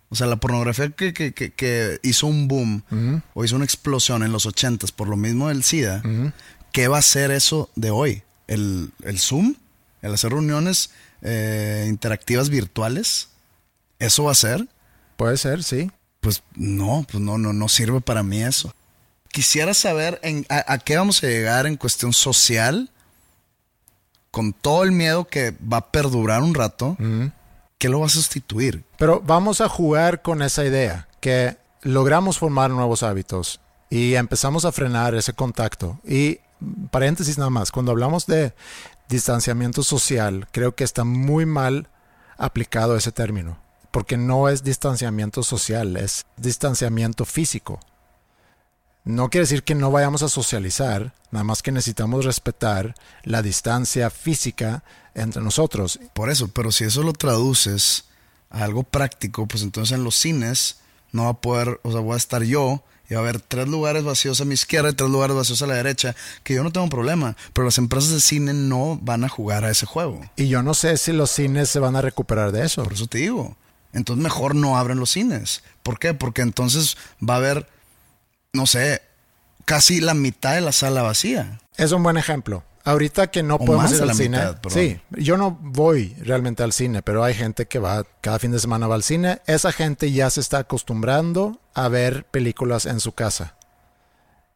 O 0.09 0.15
sea, 0.15 0.27
la 0.27 0.37
pornografía 0.37 0.91
que, 0.91 1.13
que, 1.13 1.33
que, 1.33 1.99
hizo 2.03 2.27
un 2.27 2.47
boom 2.47 2.83
o 3.33 3.43
hizo 3.43 3.57
una 3.57 3.65
explosión 3.65 4.23
en 4.23 4.31
los 4.31 4.45
ochentas 4.45 4.93
por 4.93 5.09
lo 5.09 5.17
mismo 5.17 5.49
del 5.49 5.63
SIDA, 5.63 6.01
¿qué 6.71 6.87
va 6.87 6.99
a 6.99 7.01
ser 7.01 7.31
eso 7.31 7.69
de 7.75 7.91
hoy? 7.91 8.23
¿El, 8.47 8.91
el 9.03 9.19
Zoom? 9.19 9.55
¿El 10.03 10.13
hacer 10.13 10.31
reuniones 10.31 10.91
eh, 11.21 11.85
interactivas 11.87 12.49
virtuales? 12.49 13.29
¿Eso 13.99 14.25
va 14.25 14.33
a 14.33 14.35
ser? 14.35 14.67
Puede 15.15 15.37
ser, 15.37 15.63
sí. 15.63 15.89
Pues 16.19 16.43
no, 16.55 17.05
pues 17.09 17.23
no, 17.23 17.37
no, 17.37 17.53
no 17.53 17.69
sirve 17.69 18.01
para 18.01 18.21
mí 18.21 18.43
eso. 18.43 18.75
Quisiera 19.31 19.73
saber 19.73 20.19
en, 20.21 20.45
a, 20.49 20.77
qué 20.77 20.97
vamos 20.97 21.23
a 21.23 21.27
llegar 21.27 21.65
en 21.65 21.77
cuestión 21.77 22.13
social, 22.13 22.91
con 24.29 24.51
todo 24.51 24.83
el 24.83 24.91
miedo 24.91 25.25
que 25.25 25.51
va 25.51 25.77
a 25.77 25.91
perdurar 25.91 26.41
un 26.41 26.53
rato, 26.53 26.97
¿qué 27.77 27.89
lo 27.89 28.01
va 28.01 28.07
a 28.07 28.09
sustituir? 28.09 28.83
Pero 28.97 29.21
vamos 29.25 29.61
a 29.61 29.69
jugar 29.69 30.21
con 30.21 30.41
esa 30.41 30.65
idea, 30.65 31.07
que 31.19 31.57
logramos 31.81 32.37
formar 32.37 32.71
nuevos 32.71 33.03
hábitos 33.03 33.59
y 33.89 34.15
empezamos 34.15 34.65
a 34.65 34.71
frenar 34.71 35.15
ese 35.15 35.33
contacto. 35.33 35.99
Y 36.03 36.39
paréntesis 36.91 37.37
nada 37.37 37.49
más, 37.49 37.71
cuando 37.71 37.91
hablamos 37.91 38.25
de 38.25 38.53
distanciamiento 39.09 39.83
social, 39.83 40.47
creo 40.51 40.75
que 40.75 40.83
está 40.83 41.03
muy 41.03 41.45
mal 41.45 41.89
aplicado 42.37 42.95
ese 42.95 43.11
término 43.11 43.63
porque 43.93 44.17
no 44.17 44.49
es 44.49 44.63
distanciamiento 44.63 45.43
social, 45.43 45.97
es 45.97 46.25
distanciamiento 46.35 47.25
físico. 47.25 47.79
No 49.03 49.29
quiere 49.29 49.43
decir 49.43 49.61
que 49.61 49.75
no 49.75 49.91
vayamos 49.91 50.23
a 50.23 50.29
socializar, 50.29 51.13
nada 51.29 51.43
más 51.43 51.61
que 51.61 51.71
necesitamos 51.71 52.25
respetar 52.25 52.95
la 53.21 53.43
distancia 53.43 54.09
física 54.09 54.83
entre 55.13 55.43
nosotros. 55.43 55.99
Por 56.15 56.31
eso, 56.31 56.47
pero 56.47 56.71
si 56.71 56.85
eso 56.85 57.03
lo 57.03 57.13
traduces 57.13 58.05
a 58.49 58.63
algo 58.63 58.81
práctico, 58.81 59.45
pues 59.45 59.61
entonces 59.61 59.95
en 59.95 60.03
los 60.03 60.15
cines 60.15 60.79
no 61.11 61.25
va 61.25 61.29
a 61.29 61.41
poder, 61.41 61.79
o 61.83 61.91
sea, 61.91 62.01
voy 62.01 62.15
a 62.15 62.17
estar 62.17 62.41
yo 62.41 62.83
y 63.09 63.13
va 63.13 63.19
a 63.19 63.23
haber 63.23 63.39
tres 63.39 63.67
lugares 63.67 64.03
vacíos 64.03 64.39
a 64.41 64.45
mi 64.45 64.53
izquierda 64.53 64.89
y 64.89 64.93
tres 64.93 65.09
lugares 65.09 65.35
vacíos 65.35 65.61
a 65.61 65.67
la 65.67 65.75
derecha, 65.75 66.15
que 66.43 66.53
yo 66.53 66.63
no 66.63 66.71
tengo 66.71 66.89
problema, 66.89 67.35
pero 67.53 67.65
las 67.65 67.77
empresas 67.77 68.11
de 68.11 68.21
cine 68.21 68.53
no 68.53 68.97
van 69.01 69.23
a 69.23 69.29
jugar 69.29 69.65
a 69.65 69.71
ese 69.71 69.85
juego. 69.85 70.21
Y 70.35 70.47
yo 70.47 70.63
no 70.63 70.73
sé 70.73 70.97
si 70.97 71.11
los 71.11 71.29
cines 71.31 71.69
se 71.69 71.79
van 71.79 71.95
a 71.95 72.01
recuperar 72.01 72.51
de 72.51 72.65
eso. 72.65 72.83
Por 72.83 72.93
eso 72.93 73.07
te 73.07 73.19
digo 73.19 73.55
entonces 73.93 74.21
mejor 74.21 74.55
no 74.55 74.77
abren 74.77 74.99
los 74.99 75.11
cines. 75.11 75.63
¿Por 75.83 75.99
qué? 75.99 76.13
Porque 76.13 76.41
entonces 76.41 76.97
va 77.17 77.35
a 77.35 77.37
haber, 77.37 77.67
no 78.51 78.65
sé, 78.65 79.01
casi 79.65 80.01
la 80.01 80.15
mitad 80.15 80.55
de 80.55 80.61
la 80.61 80.71
sala 80.71 81.03
vacía. 81.03 81.59
Es 81.77 81.91
un 81.91 82.03
buen 82.03 82.17
ejemplo. 82.17 82.63
Ahorita 82.85 83.27
que 83.27 83.43
no 83.43 83.59
podemos 83.59 83.93
ir 83.93 84.01
al 84.01 84.13
cine. 84.13 84.39
sí, 84.67 84.99
yo 85.11 85.37
no 85.37 85.57
voy 85.61 86.15
realmente 86.19 86.63
al 86.63 86.73
cine, 86.73 87.01
pero 87.01 87.23
hay 87.23 87.33
gente 87.33 87.65
que 87.65 87.79
va 87.79 88.03
cada 88.19 88.39
fin 88.39 88.51
de 88.51 88.59
semana 88.59 88.87
va 88.87 88.95
al 88.95 89.03
cine. 89.03 89.41
Esa 89.45 89.71
gente 89.71 90.11
ya 90.11 90.29
se 90.29 90.41
está 90.41 90.59
acostumbrando 90.59 91.59
a 91.73 91.87
ver 91.87 92.25
películas 92.25 92.85
en 92.85 92.99
su 92.99 93.13
casa. 93.13 93.55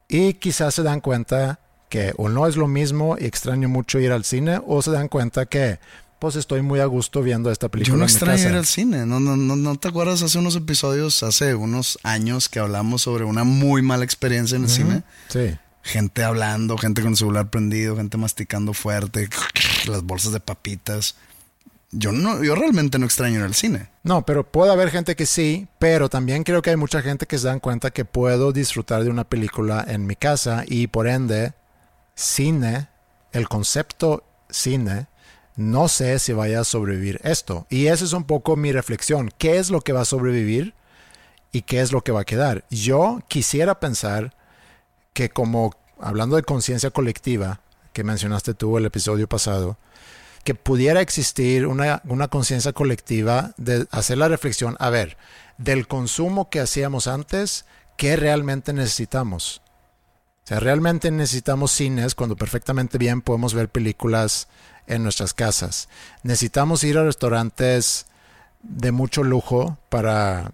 Y 0.10 0.36
quizás 0.36 0.74
se 0.74 0.84
dan 0.84 1.00
cuenta 1.00 1.60
que 1.88 2.14
o 2.18 2.28
no 2.28 2.48
es 2.48 2.58
lo 2.58 2.68
mismo 2.68 3.18
y 3.18 3.26
extraño 3.26 3.70
mucho 3.70 4.00
ir 4.00 4.12
al 4.12 4.26
cine, 4.26 4.62
o 4.66 4.82
se 4.82 4.92
dan 4.92 5.08
cuenta 5.08 5.46
que 5.46 5.80
pues 6.20 6.36
estoy 6.36 6.62
muy 6.62 6.80
a 6.80 6.86
gusto 6.86 7.22
viendo 7.22 7.52
esta 7.52 7.70
película. 7.70 7.96
Yo 7.96 8.00
no 8.00 8.06
extraño 8.06 8.50
ir 8.50 8.56
al 8.56 8.66
cine. 8.66 9.06
No, 9.06 9.20
no, 9.20 9.38
no, 9.38 9.56
¿No 9.56 9.76
te 9.78 9.88
acuerdas 9.88 10.22
hace 10.24 10.38
unos 10.40 10.56
episodios, 10.56 11.24
hace 11.24 11.56
unos 11.56 12.00
años 12.04 12.50
que 12.50 12.60
hablamos 12.60 13.04
sobre 13.04 13.24
una 13.24 13.44
muy 13.44 13.82
mala 13.82 14.04
experiencia 14.04 14.56
en 14.58 14.64
el 14.64 14.70
cine? 14.70 15.04
Sí. 15.30 15.56
Gente 15.88 16.22
hablando, 16.22 16.78
gente 16.78 17.02
con 17.02 17.12
el 17.12 17.18
celular 17.18 17.50
prendido, 17.50 17.96
gente 17.96 18.18
masticando 18.18 18.74
fuerte, 18.74 19.30
las 19.88 20.04
bolsas 20.04 20.34
de 20.34 20.42
papitas. 20.42 21.16
Yo 21.92 22.12
no, 22.12 22.44
yo 22.44 22.56
realmente 22.56 23.00
no 23.00 23.06
extraño 23.06 23.40
ir 23.40 23.46
al 23.46 23.54
cine. 23.54 23.90
No, 24.04 24.26
pero 24.26 24.44
puede 24.44 24.74
haber 24.74 24.92
gente 24.92 25.16
que 25.16 25.26
sí, 25.26 25.70
pero 25.80 26.10
también 26.10 26.44
creo 26.44 26.62
que 26.62 26.72
hay 26.72 26.76
mucha 26.76 27.02
gente 27.02 27.26
que 27.26 27.38
se 27.38 27.48
dan 27.48 27.62
cuenta 27.62 27.92
que 27.92 28.04
puedo 28.04 28.52
disfrutar 28.52 29.06
de 29.06 29.10
una 29.10 29.24
película 29.24 29.86
en 29.88 30.06
mi 30.06 30.18
casa 30.18 30.66
y 30.68 30.88
por 30.88 31.08
ende, 31.08 31.54
cine, 32.16 32.90
el 33.32 33.48
concepto 33.48 34.26
cine, 34.50 35.08
no 35.56 35.88
sé 35.88 36.20
si 36.20 36.34
vaya 36.34 36.60
a 36.60 36.66
sobrevivir 36.66 37.22
esto. 37.24 37.66
Y 37.70 37.88
esa 37.88 38.04
es 38.04 38.12
un 38.12 38.26
poco 38.26 38.58
mi 38.58 38.74
reflexión. 38.74 39.32
¿Qué 39.38 39.58
es 39.58 39.70
lo 39.70 39.80
que 39.80 39.94
va 39.94 40.02
a 40.02 40.06
sobrevivir 40.06 40.74
y 41.54 41.62
qué 41.62 41.80
es 41.80 41.94
lo 41.94 42.04
que 42.04 42.12
va 42.12 42.22
a 42.22 42.26
quedar? 42.26 42.66
Yo 42.70 43.22
quisiera 43.30 43.80
pensar 43.80 44.36
que 45.18 45.32
como 45.32 45.74
hablando 46.00 46.36
de 46.36 46.44
conciencia 46.44 46.92
colectiva, 46.92 47.62
que 47.92 48.04
mencionaste 48.04 48.54
tú 48.54 48.78
el 48.78 48.86
episodio 48.86 49.28
pasado, 49.28 49.80
que 50.44 50.54
pudiera 50.54 51.02
existir 51.02 51.66
una, 51.66 52.04
una 52.06 52.28
conciencia 52.28 52.72
colectiva 52.72 53.56
de 53.58 53.88
hacer 53.90 54.20
la 54.20 54.28
reflexión, 54.28 54.76
a 54.78 54.92
ver, 54.92 55.18
del 55.58 55.88
consumo 55.88 56.52
que 56.52 56.60
hacíamos 56.60 57.08
antes, 57.08 57.66
¿qué 57.98 58.16
realmente 58.16 58.74
necesitamos? 58.74 59.64
O 60.44 60.48
sea, 60.50 60.60
realmente 60.60 61.10
necesitamos 61.10 61.72
cines 61.72 62.14
cuando 62.14 62.36
perfectamente 62.36 63.00
bien 63.00 63.24
podemos 63.24 63.56
ver 63.56 63.70
películas 63.70 64.48
en 64.86 65.02
nuestras 65.02 65.34
casas. 65.34 65.90
Necesitamos 66.22 66.84
ir 66.84 67.00
a 67.00 67.06
restaurantes 67.06 68.06
de 68.62 68.92
mucho 68.92 69.24
lujo 69.24 69.80
para 69.90 70.52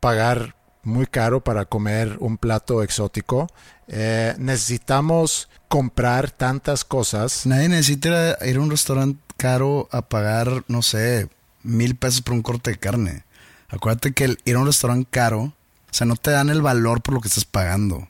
pagar 0.00 0.56
muy 0.86 1.06
caro 1.06 1.42
para 1.42 1.64
comer 1.64 2.16
un 2.20 2.38
plato 2.38 2.82
exótico. 2.82 3.48
Eh, 3.88 4.34
necesitamos 4.38 5.48
comprar 5.68 6.30
tantas 6.30 6.84
cosas. 6.84 7.46
Nadie 7.46 7.68
necesita 7.68 8.36
ir 8.44 8.56
a 8.56 8.60
un 8.60 8.70
restaurante 8.70 9.20
caro 9.36 9.88
a 9.92 10.02
pagar, 10.02 10.64
no 10.68 10.82
sé, 10.82 11.28
mil 11.62 11.96
pesos 11.96 12.22
por 12.22 12.34
un 12.34 12.42
corte 12.42 12.70
de 12.70 12.78
carne. 12.78 13.24
Acuérdate 13.68 14.12
que 14.12 14.24
el 14.24 14.38
ir 14.44 14.56
a 14.56 14.60
un 14.60 14.66
restaurante 14.66 15.08
caro, 15.10 15.40
o 15.40 15.54
sea, 15.90 16.06
no 16.06 16.16
te 16.16 16.30
dan 16.30 16.50
el 16.50 16.62
valor 16.62 17.02
por 17.02 17.14
lo 17.14 17.20
que 17.20 17.28
estás 17.28 17.44
pagando. 17.44 18.08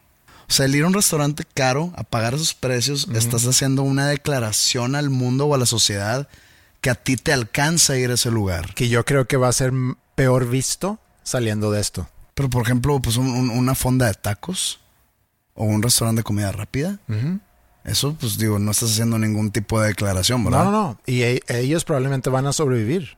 O 0.48 0.52
sea, 0.52 0.66
el 0.66 0.74
ir 0.74 0.84
a 0.84 0.86
un 0.86 0.94
restaurante 0.94 1.44
caro 1.54 1.92
a 1.96 2.04
pagar 2.04 2.34
esos 2.34 2.54
precios, 2.54 3.08
estás 3.14 3.46
haciendo 3.46 3.82
una 3.82 4.06
declaración 4.06 4.94
al 4.94 5.10
mundo 5.10 5.46
o 5.46 5.54
a 5.54 5.58
la 5.58 5.66
sociedad 5.66 6.28
que 6.80 6.90
a 6.90 6.94
ti 6.94 7.16
te 7.16 7.32
alcanza 7.32 7.96
ir 7.96 8.10
a 8.10 8.14
ese 8.14 8.30
lugar. 8.30 8.72
Que 8.74 8.88
yo 8.88 9.04
creo 9.04 9.26
que 9.26 9.36
va 9.36 9.48
a 9.48 9.52
ser 9.52 9.72
peor 10.14 10.48
visto 10.48 11.00
saliendo 11.24 11.72
de 11.72 11.80
esto. 11.80 12.08
Pero, 12.34 12.48
por 12.48 12.62
ejemplo, 12.62 13.00
pues 13.00 13.16
una 13.16 13.74
fonda 13.74 14.06
de 14.06 14.14
tacos 14.14 14.78
o 15.56 15.64
un 15.64 15.82
restaurante 15.82 16.20
de 16.20 16.24
comida 16.24 16.52
rápida. 16.52 16.98
Eso, 17.84 18.16
pues 18.18 18.36
digo, 18.36 18.58
no 18.58 18.72
estás 18.72 18.90
haciendo 18.90 19.18
ningún 19.18 19.50
tipo 19.50 19.80
de 19.80 19.88
declaración, 19.88 20.44
¿verdad? 20.44 20.64
No, 20.64 20.70
no, 20.70 20.82
no. 20.88 21.00
Y 21.06 21.22
e, 21.22 21.42
ellos 21.48 21.84
probablemente 21.84 22.30
van 22.30 22.46
a 22.46 22.52
sobrevivir. 22.52 23.16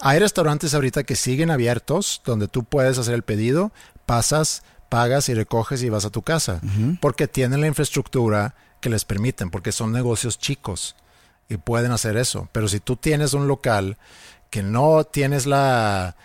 Hay 0.00 0.18
restaurantes 0.18 0.74
ahorita 0.74 1.04
que 1.04 1.16
siguen 1.16 1.50
abiertos, 1.50 2.20
donde 2.24 2.48
tú 2.48 2.64
puedes 2.64 2.98
hacer 2.98 3.14
el 3.14 3.22
pedido, 3.22 3.72
pasas, 4.06 4.62
pagas 4.88 5.28
y 5.28 5.34
recoges 5.34 5.82
y 5.82 5.88
vas 5.88 6.04
a 6.04 6.10
tu 6.10 6.22
casa, 6.22 6.60
porque 7.00 7.28
tienen 7.28 7.60
la 7.60 7.66
infraestructura 7.66 8.54
que 8.80 8.90
les 8.90 9.04
permiten, 9.04 9.50
porque 9.50 9.72
son 9.72 9.92
negocios 9.92 10.38
chicos 10.38 10.96
y 11.48 11.56
pueden 11.56 11.92
hacer 11.92 12.16
eso. 12.16 12.48
Pero 12.52 12.68
si 12.68 12.80
tú 12.80 12.96
tienes 12.96 13.32
un 13.32 13.48
local 13.48 13.96
que 14.50 14.62
no 14.62 15.04
tienes 15.04 15.46
la 15.46 16.16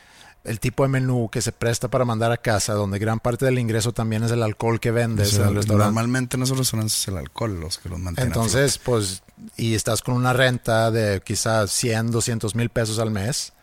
el 0.43 0.59
tipo 0.59 0.83
de 0.83 0.89
menú 0.89 1.29
que 1.31 1.41
se 1.41 1.51
presta 1.51 1.87
para 1.87 2.03
mandar 2.05 2.31
a 2.31 2.37
casa, 2.37 2.73
donde 2.73 2.99
gran 2.99 3.19
parte 3.19 3.45
del 3.45 3.59
ingreso 3.59 3.93
también 3.93 4.23
es 4.23 4.31
el 4.31 4.43
alcohol 4.43 4.79
que 4.79 4.91
vendes 4.91 5.39
Normalmente 5.39 6.35
en 6.35 6.43
esos 6.43 6.57
restaurantes 6.57 6.99
es 6.99 7.07
el 7.07 7.17
alcohol 7.17 7.59
los 7.59 7.77
que 7.77 7.89
los 7.89 7.99
mantienen. 7.99 8.31
Entonces, 8.31 8.77
pues, 8.77 9.23
y 9.55 9.73
estás 9.73 10.01
con 10.01 10.15
una 10.15 10.33
renta 10.33 10.91
de 10.91 11.21
quizás 11.21 11.71
100, 11.71 12.11
200 12.11 12.55
mil 12.55 12.69
pesos 12.69 12.99
al 12.99 13.11
mes 13.11 13.53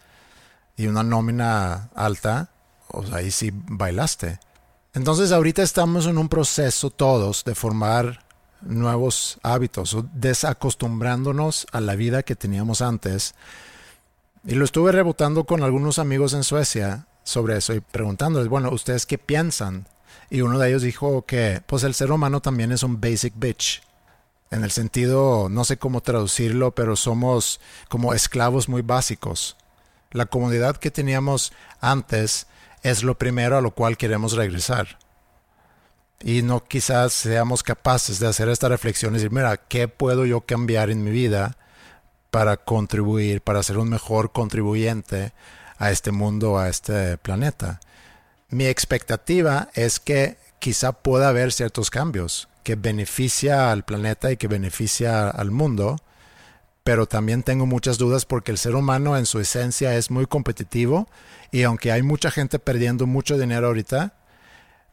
y 0.76 0.86
una 0.86 1.02
nómina 1.02 1.90
alta, 1.94 2.50
o 2.88 3.04
sea, 3.04 3.16
ahí 3.16 3.30
sí 3.30 3.50
bailaste. 3.52 4.40
Entonces 4.94 5.32
ahorita 5.32 5.62
estamos 5.62 6.06
en 6.06 6.18
un 6.18 6.28
proceso 6.28 6.90
todos 6.90 7.44
de 7.44 7.54
formar 7.54 8.24
nuevos 8.62 9.38
hábitos, 9.42 9.96
desacostumbrándonos 10.14 11.66
a 11.72 11.80
la 11.80 11.94
vida 11.94 12.22
que 12.22 12.36
teníamos 12.36 12.82
antes. 12.82 13.34
Y 14.44 14.54
lo 14.54 14.64
estuve 14.64 14.90
rebotando 14.90 15.44
con 15.44 15.62
algunos 15.62 15.98
amigos 15.98 16.32
en 16.32 16.44
Suecia 16.44 17.06
sobre 17.24 17.58
eso 17.58 17.74
y 17.74 17.80
preguntándoles, 17.80 18.48
bueno, 18.48 18.70
¿ustedes 18.70 19.04
qué 19.04 19.18
piensan? 19.18 19.86
Y 20.30 20.40
uno 20.40 20.58
de 20.58 20.68
ellos 20.68 20.82
dijo 20.82 21.26
que 21.26 21.62
pues 21.66 21.82
el 21.84 21.94
ser 21.94 22.10
humano 22.10 22.40
también 22.40 22.72
es 22.72 22.82
un 22.82 23.00
basic 23.00 23.34
bitch. 23.36 23.82
En 24.50 24.64
el 24.64 24.70
sentido, 24.70 25.48
no 25.50 25.64
sé 25.64 25.76
cómo 25.76 26.00
traducirlo, 26.00 26.74
pero 26.74 26.96
somos 26.96 27.60
como 27.88 28.14
esclavos 28.14 28.68
muy 28.68 28.82
básicos. 28.82 29.56
La 30.10 30.26
comodidad 30.26 30.76
que 30.76 30.90
teníamos 30.90 31.52
antes 31.80 32.46
es 32.82 33.02
lo 33.02 33.18
primero 33.18 33.58
a 33.58 33.60
lo 33.60 33.72
cual 33.72 33.96
queremos 33.96 34.32
regresar. 34.32 34.98
Y 36.22 36.42
no 36.42 36.64
quizás 36.64 37.12
seamos 37.12 37.62
capaces 37.62 38.18
de 38.18 38.26
hacer 38.26 38.48
esta 38.48 38.68
reflexión 38.68 39.12
y 39.12 39.16
decir, 39.18 39.30
mira, 39.30 39.56
¿qué 39.58 39.86
puedo 39.86 40.24
yo 40.24 40.40
cambiar 40.40 40.90
en 40.90 41.04
mi 41.04 41.10
vida 41.10 41.56
para 42.30 42.56
contribuir, 42.56 43.40
para 43.42 43.62
ser 43.62 43.78
un 43.78 43.88
mejor 43.88 44.32
contribuyente 44.32 45.32
a 45.78 45.90
este 45.90 46.12
mundo, 46.12 46.58
a 46.58 46.68
este 46.68 47.18
planeta? 47.18 47.80
Mi 48.48 48.66
expectativa 48.66 49.68
es 49.74 50.00
que 50.00 50.36
quizá 50.58 50.92
pueda 50.92 51.28
haber 51.28 51.52
ciertos 51.52 51.90
cambios 51.90 52.48
que 52.62 52.76
beneficia 52.76 53.72
al 53.72 53.84
planeta 53.84 54.30
y 54.30 54.36
que 54.36 54.48
beneficia 54.48 55.28
al 55.28 55.50
mundo, 55.50 55.96
pero 56.84 57.06
también 57.06 57.42
tengo 57.42 57.66
muchas 57.66 57.98
dudas 57.98 58.26
porque 58.26 58.52
el 58.52 58.58
ser 58.58 58.74
humano 58.74 59.16
en 59.16 59.26
su 59.26 59.40
esencia 59.40 59.96
es 59.96 60.10
muy 60.10 60.26
competitivo 60.26 61.08
y 61.50 61.62
aunque 61.62 61.92
hay 61.92 62.02
mucha 62.02 62.30
gente 62.30 62.58
perdiendo 62.58 63.06
mucho 63.06 63.38
dinero 63.38 63.68
ahorita, 63.68 64.14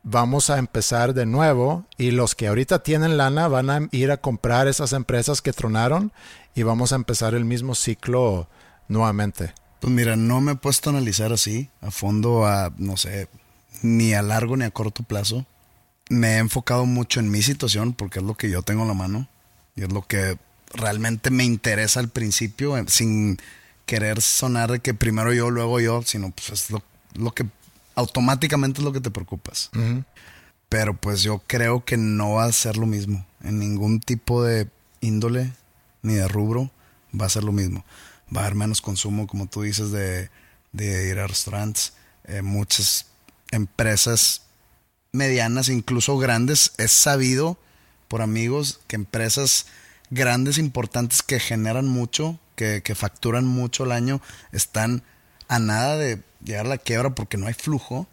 vamos 0.09 0.49
a 0.49 0.57
empezar 0.57 1.13
de 1.13 1.25
nuevo 1.25 1.85
y 1.97 2.11
los 2.11 2.33
que 2.33 2.47
ahorita 2.47 2.79
tienen 2.79 3.17
lana 3.17 3.49
van 3.49 3.69
a 3.69 3.89
ir 3.91 4.09
a 4.11 4.17
comprar 4.17 4.67
esas 4.67 4.93
empresas 4.93 5.41
que 5.41 5.51
tronaron 5.51 6.13
y 6.55 6.63
vamos 6.63 6.93
a 6.93 6.95
empezar 6.95 7.33
el 7.35 7.43
mismo 7.43 7.75
ciclo 7.75 8.47
nuevamente. 8.87 9.53
Pues 9.81 9.91
mira, 9.93 10.15
no 10.15 10.39
me 10.39 10.53
he 10.53 10.55
puesto 10.55 10.89
a 10.89 10.93
analizar 10.93 11.33
así, 11.33 11.69
a 11.81 11.91
fondo, 11.91 12.45
a, 12.45 12.71
no 12.77 12.95
sé, 12.95 13.27
ni 13.81 14.13
a 14.13 14.21
largo 14.21 14.55
ni 14.55 14.63
a 14.63 14.71
corto 14.71 15.03
plazo. 15.03 15.45
Me 16.09 16.35
he 16.35 16.37
enfocado 16.37 16.85
mucho 16.85 17.19
en 17.19 17.29
mi 17.29 17.41
situación 17.41 17.91
porque 17.91 18.19
es 18.19 18.25
lo 18.25 18.35
que 18.35 18.49
yo 18.49 18.61
tengo 18.61 18.83
en 18.83 18.87
la 18.87 18.93
mano 18.93 19.27
y 19.75 19.83
es 19.83 19.91
lo 19.91 20.07
que 20.07 20.37
realmente 20.73 21.31
me 21.31 21.43
interesa 21.43 21.99
al 21.99 22.07
principio, 22.07 22.81
sin 22.87 23.37
querer 23.85 24.21
sonar 24.21 24.71
de 24.71 24.79
que 24.79 24.93
primero 24.93 25.33
yo, 25.33 25.49
luego 25.49 25.81
yo, 25.81 26.01
sino 26.03 26.31
pues 26.31 26.49
es 26.49 26.71
lo, 26.71 26.81
lo 27.13 27.33
que 27.33 27.45
automáticamente 27.97 28.79
es 28.79 28.85
lo 28.85 28.93
que 28.93 29.01
te 29.01 29.09
preocupas. 29.09 29.71
Pero 30.69 30.95
pues 30.95 31.23
yo 31.23 31.41
creo 31.47 31.83
que 31.83 31.97
no 31.97 32.33
va 32.33 32.45
a 32.45 32.51
ser 32.51 32.77
lo 32.77 32.85
mismo. 32.85 33.25
En 33.43 33.59
ningún 33.59 33.99
tipo 33.99 34.43
de 34.43 34.69
índole 35.01 35.51
ni 36.03 36.13
de 36.13 36.27
rubro 36.27 36.71
va 37.19 37.25
a 37.25 37.29
ser 37.29 37.43
lo 37.43 37.51
mismo. 37.51 37.83
Va 38.33 38.41
a 38.41 38.45
haber 38.45 38.55
menos 38.55 38.81
consumo, 38.81 39.25
como 39.25 39.47
tú 39.47 39.63
dices, 39.63 39.91
de, 39.91 40.29
de 40.73 41.09
ir 41.09 41.17
a 41.17 41.25
restaurantes. 41.25 41.93
Eh, 42.25 42.43
muchas 42.43 43.07
empresas 43.49 44.43
medianas, 45.11 45.67
incluso 45.67 46.19
grandes, 46.19 46.73
es 46.77 46.91
sabido 46.91 47.57
por 48.07 48.21
amigos 48.21 48.79
que 48.85 48.95
empresas 48.95 49.65
grandes, 50.11 50.59
importantes, 50.59 51.23
que 51.23 51.39
generan 51.39 51.87
mucho, 51.87 52.39
que, 52.55 52.83
que 52.83 52.93
facturan 52.93 53.45
mucho 53.45 53.85
al 53.85 53.91
año, 53.91 54.21
están 54.51 55.01
a 55.47 55.57
nada 55.57 55.97
de 55.97 56.21
llegar 56.43 56.65
a 56.65 56.69
la 56.69 56.77
quiebra 56.77 57.15
porque 57.15 57.37
no 57.37 57.47
hay 57.47 57.53
flujo, 57.53 58.07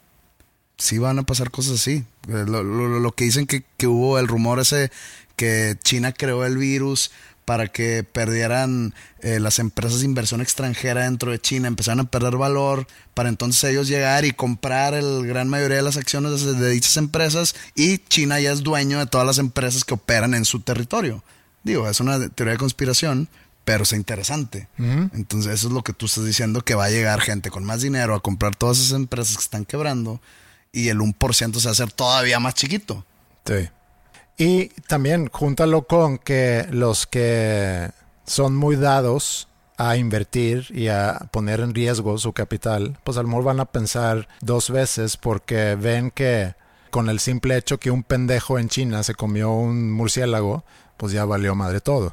sí 0.77 0.99
van 0.99 1.19
a 1.19 1.23
pasar 1.25 1.51
cosas 1.51 1.81
así. 1.81 2.05
Eh, 2.29 2.45
lo, 2.47 3.13
que 3.13 3.25
dicen 3.25 3.47
que, 3.47 3.65
hubo 3.87 4.19
el 4.19 4.29
rumor 4.29 4.61
ese 4.61 4.91
que 5.37 5.77
China 5.83 6.13
creó 6.13 6.45
el 6.45 6.57
virus 6.57 7.11
para 7.45 7.69
que 7.69 8.05
perdieran 8.05 8.95
eh, 9.21 9.39
las 9.39 9.59
empresas 9.59 10.01
de 10.01 10.07
inversión 10.07 10.41
extranjera 10.41 11.03
dentro 11.03 11.31
de 11.31 11.39
China, 11.39 11.69
empezaron 11.69 12.01
a 12.01 12.11
perder 12.11 12.39
valor, 12.39 12.87
para 13.13 13.29
entonces 13.29 13.63
ellos 13.65 13.89
llegar 13.89 14.25
y 14.25 14.33
comprar 14.33 14.95
el 14.95 15.27
gran 15.27 15.49
mayoría 15.49 15.77
de 15.77 15.83
las 15.83 15.99
acciones 15.99 16.43
de 16.43 16.71
dichas 16.71 16.97
empresas 16.97 17.55
y 17.75 17.99
China 17.99 18.41
ya 18.41 18.53
es 18.53 18.63
dueño 18.63 18.99
de 18.99 19.07
todas 19.07 19.27
las 19.27 19.39
empresas 19.39 19.85
que 19.85 19.95
operan 19.95 20.33
en 20.33 20.47
su 20.47 20.61
territorio. 20.61 21.23
Digo, 21.65 21.89
es 21.89 22.01
una 22.01 22.29
teoría 22.29 22.53
de 22.53 22.59
conspiración, 22.59 23.29
pero 23.64 23.85
es 23.85 23.92
interesante. 23.92 24.68
Entonces, 24.79 25.53
eso 25.53 25.68
es 25.68 25.72
lo 25.72 25.83
que 25.83 25.92
tú 25.92 26.07
estás 26.07 26.24
diciendo, 26.24 26.62
que 26.62 26.74
va 26.74 26.85
a 26.85 26.90
llegar 26.90 27.20
gente 27.20 27.50
con 27.50 27.64
más 27.64 27.83
dinero 27.83 28.14
a 28.14 28.20
comprar 28.20 28.57
todas 28.57 28.79
esas 28.79 28.92
empresas 28.92 29.37
que 29.37 29.42
están 29.42 29.64
quebrando 29.64 30.20
y 30.72 30.88
el 30.88 30.98
1% 30.98 31.59
se 31.59 31.64
va 31.64 31.70
a 31.70 31.72
hacer 31.72 31.92
todavía 31.92 32.40
más 32.40 32.55
chiquito. 32.55 33.05
Sí. 33.44 33.68
Y 34.37 34.68
también 34.88 35.29
júntalo 35.33 35.87
con 35.87 36.18
que 36.18 36.66
los 36.70 37.07
que 37.07 37.90
son 38.27 38.57
muy 38.57 38.77
dados 38.77 39.48
a 39.77 39.96
invertir 39.96 40.66
y 40.70 40.88
a 40.88 41.29
poner 41.33 41.61
en 41.61 41.74
riesgo 41.74 42.18
su 42.18 42.33
capital, 42.33 42.98
pues 43.05 43.16
a 43.16 43.22
lo 43.22 43.29
mejor 43.29 43.44
van 43.44 43.61
a 43.61 43.64
pensar 43.64 44.29
dos 44.40 44.70
veces 44.70 45.16
porque 45.16 45.74
ven 45.74 46.11
que 46.11 46.55
con 46.90 47.09
el 47.09 47.18
simple 47.18 47.57
hecho 47.57 47.79
que 47.79 47.90
un 47.90 48.03
pendejo 48.03 48.59
en 48.59 48.68
China 48.68 49.03
se 49.03 49.14
comió 49.14 49.50
un 49.53 49.90
murciélago, 49.90 50.64
pues 50.96 51.12
ya 51.12 51.24
valió 51.24 51.55
madre 51.55 51.81
todo. 51.81 52.12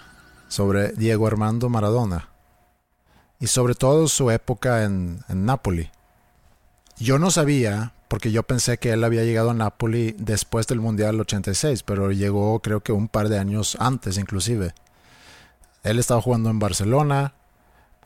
sobre 0.51 0.89
Diego 0.89 1.27
Armando 1.27 1.69
Maradona 1.69 2.27
y 3.39 3.47
sobre 3.47 3.73
todo 3.73 4.09
su 4.09 4.31
época 4.31 4.83
en, 4.83 5.23
en. 5.29 5.47
Yo 6.97 7.17
no 7.19 7.31
sabía, 7.31 7.93
porque 8.09 8.33
yo 8.33 8.43
pensé 8.43 8.77
que 8.77 8.91
él 8.91 9.05
había 9.05 9.23
llegado 9.23 9.51
a 9.51 9.53
Napoli 9.53 10.13
después 10.19 10.67
del 10.67 10.81
Mundial 10.81 11.21
86, 11.21 11.83
pero 11.83 12.11
llegó 12.11 12.59
creo 12.59 12.81
que 12.81 12.91
un 12.91 13.07
par 13.07 13.29
de 13.29 13.39
años 13.39 13.77
antes 13.79 14.17
inclusive. 14.17 14.73
Él 15.83 15.99
estaba 15.99 16.21
jugando 16.21 16.49
en 16.49 16.59
Barcelona, 16.59 17.33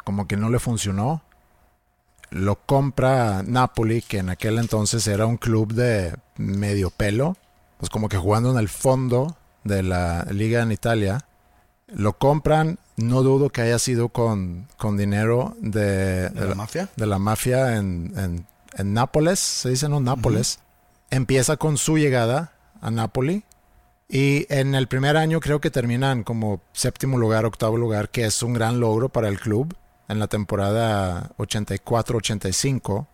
como 0.03 0.27
que 0.27 0.37
no 0.37 0.51
le 0.51 0.59
funcionó. 0.59 1.23
Lo 2.29 2.57
compra 2.63 3.41
Napoli, 3.41 4.03
que 4.03 4.19
en 4.19 4.29
aquel 4.29 4.59
entonces 4.59 5.07
era 5.07 5.25
un 5.25 5.37
club 5.37 5.73
de 5.73 6.15
medio 6.37 6.91
pelo, 6.91 7.37
pues 7.79 7.89
como 7.89 8.07
que 8.07 8.17
jugando 8.17 8.51
en 8.51 8.59
el 8.59 8.69
fondo 8.69 9.35
de 9.63 9.81
la 9.81 10.25
liga 10.29 10.61
en 10.61 10.71
Italia 10.71 11.25
lo 11.87 12.17
compran, 12.17 12.79
no 12.97 13.23
dudo 13.23 13.49
que 13.49 13.61
haya 13.61 13.79
sido 13.79 14.09
con, 14.09 14.67
con 14.77 14.97
dinero 14.97 15.55
de, 15.59 16.29
¿De, 16.29 16.47
la, 16.47 16.55
mafia. 16.55 16.89
De 16.95 17.05
la 17.05 17.19
mafia 17.19 17.77
en, 17.77 18.45
en, 18.77 18.93
Nápoles, 18.93 19.39
se 19.39 19.69
dice, 19.69 19.87
¿no? 19.87 19.99
Nápoles. 19.99 20.59
Empieza 21.09 21.57
con 21.57 21.77
su 21.77 21.97
llegada 21.97 22.53
a 22.81 22.91
Nápoli. 22.91 23.43
Y 24.07 24.45
en 24.53 24.75
el 24.75 24.87
primer 24.87 25.17
año 25.17 25.39
creo 25.39 25.59
que 25.59 25.71
terminan 25.71 26.23
como 26.23 26.61
séptimo 26.73 27.17
lugar, 27.17 27.45
octavo 27.45 27.77
lugar, 27.77 28.09
que 28.09 28.25
es 28.25 28.43
un 28.43 28.53
gran 28.53 28.79
logro 28.79 29.09
para 29.09 29.29
el 29.29 29.39
club 29.39 29.75
en 30.07 30.19
la 30.19 30.27
temporada 30.27 31.31
84-85. 31.37 33.07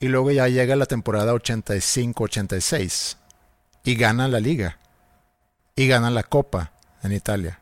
Y 0.00 0.08
luego 0.08 0.30
ya 0.30 0.48
llega 0.48 0.76
la 0.76 0.86
temporada 0.86 1.32
85-86 1.34 3.16
y 3.84 3.94
ganan 3.94 4.32
la 4.32 4.40
liga 4.40 4.78
y 5.76 5.86
ganan 5.86 6.14
la 6.14 6.22
copa 6.22 6.72
en 7.02 7.12
Italia. 7.12 7.60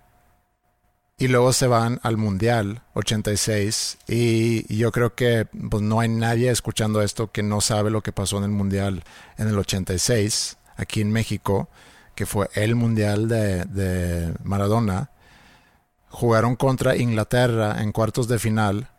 Y 1.19 1.29
luego 1.29 1.55
se 1.55 1.67
van 1.67 1.99
al 2.03 2.19
Mundial 2.19 2.83
86 2.93 3.99
y 4.07 4.77
yo 4.77 4.93
creo 4.93 5.15
que 5.15 5.47
pues, 5.71 5.83
no 5.83 6.01
hay 6.01 6.11
nadie 6.11 6.51
escuchando 6.51 7.01
esto 7.01 7.33
que 7.33 7.43
no 7.43 7.63
sabe 7.63 7.91
lo 7.91 8.03
que 8.03 8.13
pasó 8.13 8.37
en 8.37 8.45
el 8.45 8.51
Mundial 8.51 9.03
en 9.39 9.49
el 9.49 9.59
86 9.59 10.59
aquí 10.77 11.01
en 11.01 11.11
México, 11.11 11.71
que 12.15 12.27
fue 12.27 12.51
el 12.55 12.75
Mundial 12.75 13.29
de, 13.29 13.65
de 13.65 14.35
Maradona. 14.45 15.11
Jugaron 16.11 16.55
contra 16.55 16.97
Inglaterra 16.97 17.81
en 17.81 17.93
cuartos 17.93 18.29
de 18.29 18.39
final, 18.39 18.91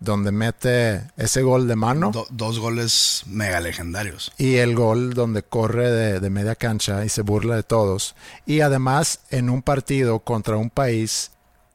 donde 0.00 0.30
mete 0.30 1.02
ese 1.16 1.42
gol 1.42 1.66
de 1.66 1.74
mano 1.74 2.10
Do- 2.12 2.26
dos 2.30 2.58
goles 2.60 3.22
mega 3.26 3.60
legendarios. 3.60 4.30
y 4.38 4.56
el 4.56 4.76
gol 4.76 5.14
donde 5.14 5.42
corre 5.42 5.90
de, 5.90 6.20
de 6.20 6.30
media 6.30 6.54
cancha 6.54 7.04
y 7.04 7.08
se 7.08 7.22
burla 7.22 7.56
de 7.56 7.62
todos. 7.64 8.14
Y 8.46 8.60
además 8.60 9.20
en 9.30 9.50
un 9.50 9.62
partido 9.62 10.20
contra 10.20 10.56
un 10.56 10.70
país 10.70 11.32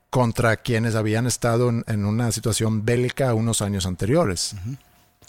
contra 0.09 0.57
quienes 0.57 0.95
habían 0.95 1.25
estado 1.27 1.69
en, 1.69 1.83
en 1.87 2.05
una 2.05 2.31
situación 2.31 2.85
bélica 2.85 3.33
unos 3.33 3.61
años 3.61 3.85
anteriores. 3.85 4.55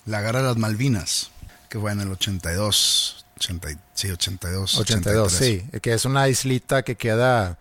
La 0.06 0.20
guerra 0.20 0.40
de 0.42 0.48
las 0.48 0.56
Malvinas, 0.58 1.30
que 1.70 1.78
fue 1.80 1.90
en 1.92 2.00
el 2.02 2.12
82. 2.12 3.24
80, 3.38 3.70
y- 3.72 3.76
sí, 3.94 4.10
82. 4.10 4.78
82, 4.78 5.32
83. 5.32 5.72
sí, 5.72 5.80
que 5.80 5.94
es 5.94 6.04
una 6.04 6.28
islita 6.28 6.82
que 6.82 6.94
queda 6.96 7.58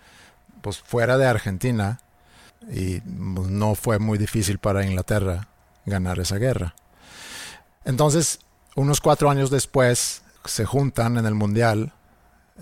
pues 0.61 0.77
fuera 0.77 1.17
de 1.17 1.25
Argentina 1.25 1.99
y 2.71 2.99
pues, 3.02 3.49
no 3.49 3.76
fue 3.76 3.99
muy 3.99 4.17
difícil 4.17 4.60
para 4.60 4.86
Inglaterra 4.86 5.47
ganar 5.86 6.19
esa 6.19 6.38
guerra. 6.38 6.76
Entonces, 7.86 8.39
unos 8.76 9.02
cuatro 9.02 9.30
años 9.30 9.49
después, 9.49 10.21
se 10.45 10.65
juntan 10.65 11.17
en 11.17 11.26
el 11.26 11.36
Mundial, 11.36 11.93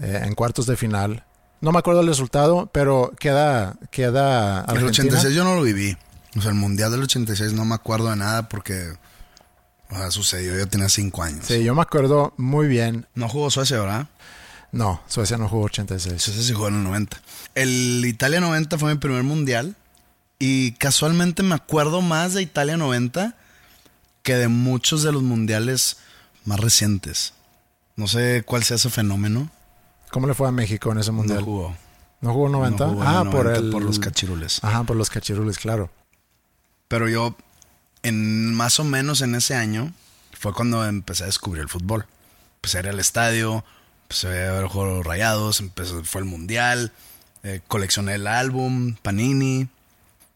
eh, 0.02 0.22
en 0.24 0.36
cuartos 0.36 0.66
de 0.66 0.76
final. 0.76 1.26
No 1.60 1.72
me 1.72 1.80
acuerdo 1.80 2.02
el 2.02 2.08
resultado, 2.08 2.70
pero 2.74 3.12
queda, 3.20 3.78
queda 3.92 4.62
El 4.62 4.78
Argentina. 4.78 4.88
86 4.90 5.36
yo 5.36 5.44
no 5.44 5.56
lo 5.56 5.62
viví. 5.62 5.96
O 6.38 6.42
sea, 6.42 6.52
el 6.52 6.58
mundial 6.58 6.92
del 6.92 7.04
86 7.04 7.54
no 7.54 7.66
me 7.66 7.76
acuerdo 7.76 8.10
de 8.10 8.16
nada 8.16 8.48
porque 8.48 8.94
o 9.92 9.96
sea, 9.96 10.12
sucedió. 10.12 10.58
Yo 10.58 10.68
tenía 10.68 10.90
5 10.90 11.24
años. 11.24 11.46
Sí, 11.46 11.64
yo 11.64 11.76
me 11.76 11.82
acuerdo 11.82 12.34
muy 12.38 12.68
bien. 12.68 13.08
No 13.14 13.28
jugó 13.28 13.52
Suecia, 13.52 13.80
¿verdad? 13.80 14.08
No, 14.72 15.02
Suecia 15.08 15.38
no 15.38 15.50
jugó 15.50 15.66
86. 15.66 16.22
Suecia 16.22 16.42
sí 16.42 16.54
jugó 16.54 16.70
en 16.70 16.76
el 16.76 16.84
90. 16.84 17.22
El 17.56 18.06
Italia 18.06 18.40
90 18.40 18.78
fue 18.78 18.94
mi 18.94 19.00
primer 19.00 19.24
mundial. 19.24 19.76
Y 20.44 20.72
casualmente 20.72 21.44
me 21.44 21.54
acuerdo 21.54 22.02
más 22.02 22.34
de 22.34 22.42
Italia 22.42 22.76
90 22.76 23.36
que 24.24 24.36
de 24.36 24.48
muchos 24.48 25.04
de 25.04 25.12
los 25.12 25.22
mundiales 25.22 25.98
más 26.46 26.60
recientes. 26.60 27.36
No 27.96 28.08
sé 28.08 28.42
cuál 28.44 28.64
sea 28.64 28.78
ese 28.78 28.90
fenómeno. 28.90 29.52
¿Cómo 30.10 30.26
le 30.26 30.34
fue 30.34 30.48
a 30.48 30.52
México 30.52 30.92
en 30.92 30.98
ese 30.98 31.12
mundial? 31.12 31.42
No 31.42 31.46
jugó. 31.46 31.78
¿No 32.22 32.34
jugó 32.34 32.50
90? 32.50 32.86
No 32.88 32.92
jugó 32.94 33.04
en 33.04 33.08
ah, 33.08 33.24
por 33.26 33.46
90 33.46 33.60
el 33.60 33.70
por 33.70 33.84
los 33.84 34.00
cachirules. 34.00 34.64
Ajá, 34.64 34.84
por 34.84 34.96
los 34.96 35.12
cachirules, 35.12 35.60
claro. 35.60 35.92
Pero 36.88 37.08
yo, 37.08 37.38
en 38.02 38.52
más 38.56 38.80
o 38.80 38.84
menos 38.84 39.22
en 39.22 39.36
ese 39.36 39.54
año, 39.54 39.94
fue 40.34 40.54
cuando 40.54 40.84
empecé 40.88 41.22
a 41.22 41.28
descubrir 41.28 41.62
el 41.62 41.70
fútbol. 41.70 42.08
Empecé 42.56 42.80
a 42.80 42.82
ir 42.82 42.90
al 42.90 43.00
estadio, 43.00 43.64
empecé 44.06 44.48
a 44.48 44.54
ver 44.54 44.64
los 44.64 44.72
juegos 44.72 45.06
rayados, 45.06 45.60
empecé, 45.60 46.04
fue 46.04 46.22
el 46.22 46.26
mundial, 46.26 46.94
eh, 47.44 47.62
coleccioné 47.68 48.16
el 48.16 48.26
álbum, 48.26 48.96
Panini, 49.04 49.70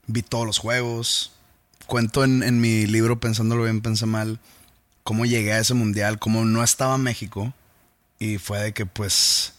vi 0.07 0.21
todos 0.21 0.45
los 0.45 0.57
juegos. 0.59 1.31
Cuento 1.87 2.23
en, 2.23 2.43
en 2.43 2.59
mi 2.59 2.87
libro, 2.87 3.19
pensándolo 3.19 3.63
bien, 3.63 3.81
pensé 3.81 4.05
mal, 4.05 4.39
cómo 5.03 5.25
llegué 5.25 5.53
a 5.53 5.59
ese 5.59 5.73
mundial, 5.73 6.19
cómo 6.19 6.45
no 6.45 6.63
estaba 6.63 6.97
México. 6.97 7.53
Y 8.19 8.37
fue 8.37 8.59
de 8.59 8.73
que, 8.73 8.85
pues, 8.85 9.53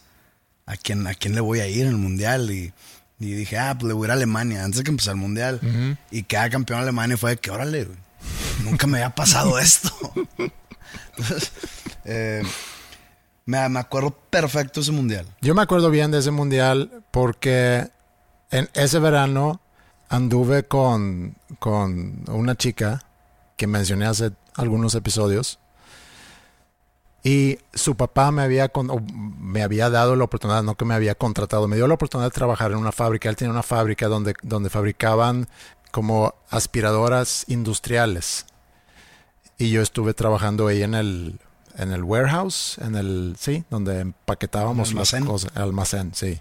¿a 0.65 0.75
quién, 0.75 1.07
a 1.07 1.13
quién 1.13 1.35
le 1.35 1.41
voy 1.41 1.59
a 1.59 1.67
ir 1.67 1.83
en 1.83 1.89
el 1.89 1.97
mundial? 1.97 2.51
Y, 2.51 2.73
y 3.19 3.33
dije, 3.33 3.57
ah, 3.57 3.75
pues 3.77 3.87
le 3.87 3.93
voy 3.93 4.05
a 4.05 4.07
ir 4.07 4.11
a 4.11 4.13
Alemania 4.15 4.63
antes 4.63 4.79
de 4.79 4.83
que 4.83 4.91
empezara 4.91 5.13
el 5.13 5.21
mundial. 5.21 5.97
Y 6.11 6.23
queda 6.23 6.49
campeón 6.49 6.79
Alemania 6.79 7.15
y 7.15 7.17
fue 7.17 7.31
de 7.31 7.37
que, 7.37 7.49
órale, 7.49 7.85
güey, 7.85 7.97
nunca 8.63 8.87
me 8.87 8.97
había 8.97 9.15
pasado 9.15 9.57
esto. 9.59 9.91
Entonces, 11.17 11.51
eh, 12.05 12.43
me, 13.45 13.69
me 13.69 13.79
acuerdo 13.79 14.11
perfecto 14.29 14.81
ese 14.81 14.91
mundial. 14.91 15.25
Yo 15.41 15.55
me 15.55 15.61
acuerdo 15.61 15.89
bien 15.89 16.11
de 16.11 16.19
ese 16.19 16.31
mundial 16.31 17.03
porque 17.11 17.89
en 18.51 18.69
ese 18.73 18.99
verano 18.99 19.61
anduve 20.09 20.63
con, 20.63 21.35
con 21.59 22.23
una 22.27 22.55
chica 22.55 23.03
que 23.55 23.67
mencioné 23.67 24.05
hace 24.05 24.31
algunos 24.55 24.95
episodios 24.95 25.59
y 27.23 27.59
su 27.73 27.95
papá 27.95 28.31
me 28.31 28.41
había, 28.41 28.71
me 29.37 29.61
había 29.61 29.89
dado 29.89 30.15
la 30.15 30.23
oportunidad, 30.23 30.63
no 30.63 30.75
que 30.75 30.85
me 30.85 30.93
había 30.93 31.13
contratado, 31.13 31.67
me 31.67 31.75
dio 31.75 31.85
la 31.85 31.95
oportunidad 31.95 32.27
de 32.27 32.33
trabajar 32.33 32.71
en 32.71 32.77
una 32.77 32.93
fábrica. 32.93 33.27
Él 33.27 33.35
tenía 33.35 33.51
una 33.51 33.63
fábrica 33.63 34.07
donde, 34.07 34.33
donde 34.43 34.69
fabricaban 34.69 35.49
como 35.91 36.35
aspiradoras 36.49 37.43
industriales. 37.49 38.45
Y 39.57 39.71
yo 39.71 39.81
estuve 39.81 40.13
trabajando 40.13 40.67
ahí 40.67 40.83
en 40.83 40.93
el, 40.93 41.39
en 41.75 41.91
el 41.91 42.03
warehouse, 42.03 42.77
en 42.77 42.95
el, 42.95 43.35
sí, 43.37 43.65
donde 43.69 43.99
empaquetábamos 43.99 44.93
las 44.93 45.13
cosas, 45.25 45.51
almacén, 45.57 46.13
sí. 46.13 46.39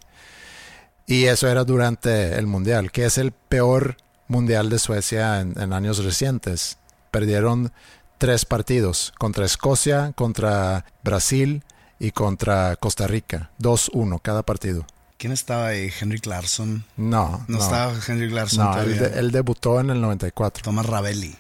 Y 1.07 1.27
eso 1.27 1.49
era 1.49 1.65
durante 1.65 2.37
el 2.37 2.47
mundial, 2.47 2.91
que 2.91 3.05
es 3.05 3.19
el 3.19 3.33
peor 3.33 3.97
mundial 4.29 4.71
de 4.71 4.79
Suecia 4.79 5.41
en, 5.41 5.59
en 5.61 5.73
años 5.73 6.03
recientes. 6.05 6.79
Perdieron 7.11 7.73
tres 8.19 8.45
partidos, 8.45 9.13
contra 9.19 9.45
Escocia, 9.47 10.13
contra 10.17 10.85
Brasil 11.05 11.63
y 12.01 12.11
contra 12.11 12.75
Costa 12.77 13.07
Rica. 13.07 13.51
2-1 13.61 14.21
cada 14.21 14.43
partido. 14.43 14.85
¿Quién 15.19 15.33
estaba 15.33 15.69
ahí? 15.69 15.91
Henry 16.01 16.19
Clarkson. 16.19 16.85
No, 16.97 17.45
No, 17.49 17.57
no. 17.57 17.59
estaba 17.63 17.95
Henry 18.07 18.29
Clarkson 18.29 18.65
No, 18.65 18.71
él, 18.79 18.97
todavía. 18.97 19.09
de- 19.15 19.19
él 19.21 19.31
debutó 19.31 19.81
en 19.81 19.91
el 19.91 20.01
94. 20.01 20.63
Thomas 20.65 20.85
Ravelli. 20.87 21.37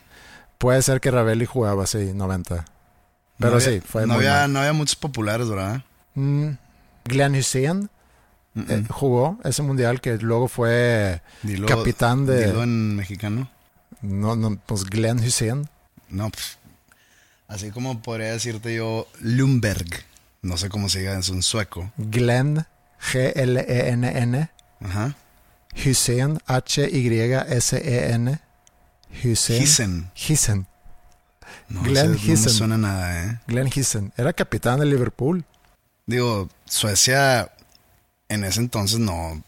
Puede 0.59 0.81
ser 0.83 1.01
que 1.01 1.11
Ravelli 1.11 1.45
jugaba, 1.45 1.87
sí, 1.87 2.13
90. 2.15 2.65
Pero 3.39 3.55
No 3.55 3.61
sí, 3.61 3.81
fue 3.85 4.03
no 4.07 4.15
muy 4.15 4.25
había, 4.27 4.41
mal. 4.43 4.53
no 4.55 4.59
había 4.61 4.73
muchos 4.73 4.97
populares, 4.97 5.49
¿verdad? 5.49 5.83
Mm, 6.15 6.53
Glenn 7.05 7.35
Hussein 7.37 7.91
eh, 8.69 8.85
jugó 8.89 9.39
ese 9.45 9.63
mundial 9.63 10.01
que 10.01 10.17
luego 10.19 10.49
fue 10.49 11.21
Dilo- 11.43 11.67
capitán 11.67 12.25
de... 12.27 12.47
dilo 12.47 12.63
en 12.63 12.97
mexicano. 12.97 13.51
No, 14.03 14.35
no, 14.37 14.57
pues 14.67 14.85
Glenn 14.85 15.19
Hussein. 15.19 15.69
No, 16.09 16.31
pues, 16.31 16.59
así 17.49 17.71
como 17.71 18.01
podría 18.03 18.33
decirte 18.33 18.75
yo 18.75 19.07
Lumberg. 19.21 20.05
No 20.43 20.57
sé 20.57 20.69
cómo 20.69 20.89
se 20.89 21.01
diga 21.01 21.19
eso 21.19 21.33
en 21.35 21.43
sueco. 21.43 21.91
Glenn, 21.97 22.67
G-L-E-N-N. 23.13 24.51
Ajá. 24.81 25.17
Hussein, 25.85 26.39
H-Y-S-E-N. 27.27 28.39
Hussein. 29.25 29.63
Hissen. 29.63 30.11
Hissen. 30.15 30.67
No, 31.69 31.83
Glenn 31.83 32.15
ese 32.15 32.27
no 32.27 32.33
me 32.33 32.37
suena 32.49 32.79
nada, 32.79 33.25
¿eh? 33.25 33.41
Glenn 33.47 33.71
Hissen. 33.75 34.13
Era 34.17 34.33
capitán 34.33 34.79
de 34.81 34.87
Liverpool. 34.87 35.45
Digo, 36.07 36.49
Suecia 36.67 37.51
en 38.29 38.45
ese 38.45 38.61
entonces 38.61 38.99
no, 38.99 39.43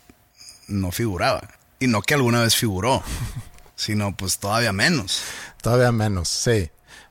no 0.68 0.90
figuraba. 0.92 1.48
Y 1.80 1.86
no 1.86 2.02
que 2.02 2.14
alguna 2.14 2.42
vez 2.42 2.56
figuró, 2.56 3.02
sino 3.76 4.16
pues 4.16 4.38
todavía 4.38 4.72
menos. 4.72 5.22
Todavía 5.62 5.92
menos, 5.92 6.28
sí. 6.28 6.70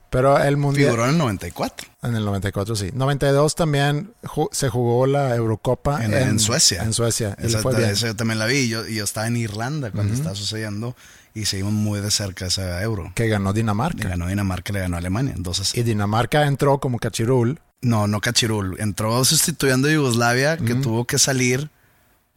Pero 0.10 0.38
el 0.42 0.56
mundial... 0.56 0.86
Figuró 0.86 1.04
en 1.04 1.12
el 1.12 1.18
94. 1.18 1.88
En 2.04 2.16
el 2.16 2.24
94, 2.24 2.76
sí. 2.78 2.92
92 2.94 3.56
también 3.56 4.14
ju- 4.24 4.48
se 4.54 4.70
jugó 4.70 5.06
la 5.06 5.36
Eurocopa 5.36 6.04
En, 6.04 6.14
en 6.14 6.40
Suecia. 6.40 6.82
En 6.84 6.94
Suecia. 6.94 7.36
Le 7.40 7.48
Esa, 7.48 7.60
fue 7.60 7.76
bien. 7.76 7.90
esa 7.90 8.08
yo 8.08 8.16
también 8.16 8.40
la 8.40 8.46
vi. 8.46 8.56
y 8.60 8.70
Yo, 8.70 8.88
y 8.88 8.96
yo 8.96 9.04
estaba 9.04 9.28
en 9.28 9.36
Irlanda 9.36 9.92
cuando 9.92 10.14
estaba 10.14 10.34
sucediendo 10.34 10.96
y 11.34 11.44
seguimos 11.46 11.74
muy 11.74 12.00
de 12.00 12.10
cerca 12.10 12.46
esa 12.46 12.82
euro. 12.82 13.12
Que 13.16 13.28
ganó 13.28 13.52
Le 13.52 13.58
Dinamarca. 13.58 14.08
ganó 14.08 14.28
Dinamarca, 14.28 14.72
le 14.72 14.80
ganó 14.80 14.96
Alemania. 14.96 15.34
Entonces, 15.36 15.76
Y 15.76 15.84
Dinamarca 15.84 16.46
entró 16.48 16.80
como 16.80 17.00
cachirul. 17.00 17.60
No, 17.82 18.08
no 18.08 18.20
Cachirul. 18.22 18.80
Entró 18.80 19.24
sustituyendo 19.26 19.88
a 19.88 19.92
Yugoslavia, 19.92 20.58
que 20.58 20.76
tuvo 20.76 21.06
que 21.06 21.18
salir 21.20 21.70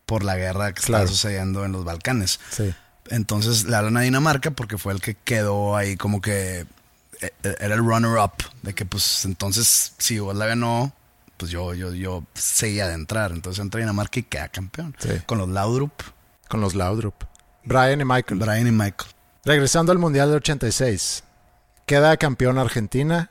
por 0.07 0.25
la 0.25 0.37
guerra 0.37 0.73
que 0.73 0.83
Claro. 0.83 1.05
estaba 1.05 1.17
sucediendo 1.17 1.65
en 1.65 1.73
los 1.73 1.85
Balcanes. 1.85 2.41
Sí. 2.51 2.75
Entonces 3.09 3.65
le 3.65 3.77
hablan 3.77 3.97
a 3.97 4.01
Dinamarca 4.03 4.51
porque 4.51 4.79
fue 4.79 4.93
el 4.93 5.01
que 5.01 5.15
quedó 5.15 5.77
ahí 5.77 5.97
como 5.97 6.21
que 6.21 6.61
eh, 6.61 6.67
eh, 7.43 7.57
era 7.61 7.75
el 7.75 7.81
runner-up. 7.81 8.33
De 8.63 8.75
que 8.75 8.85
pues 8.85 9.25
entonces 9.25 9.95
si 9.99 10.17
Yugoslavia 10.17 10.57
no, 10.57 10.93
pues 11.37 11.51
yo, 11.51 11.75
yo, 11.75 11.93
yo 11.95 12.25
seguía 12.35 12.87
de 12.89 12.95
entrar. 12.95 13.33
Entonces 13.33 13.61
entra 13.63 13.81
Dinamarca 13.81 14.21
y 14.21 14.23
queda 14.25 14.49
campeón. 14.49 14.95
Sí. 14.99 15.11
Con 15.27 15.39
los 15.39 15.49
Laudrup, 15.49 15.93
Con 16.49 16.61
los 16.61 16.75
Laudrup. 16.75 17.15
Brian 17.65 18.01
y 18.01 18.05
Michael. 18.05 18.41
Brian 18.41 18.67
y 18.67 18.71
Michael. 18.73 19.11
Regresando 19.45 19.93
al 19.93 19.99
Mundial 19.99 20.29
del 20.29 20.37
86. 20.39 21.25
Queda 21.87 22.17
campeón 22.17 22.59
Argentina. 22.59 23.31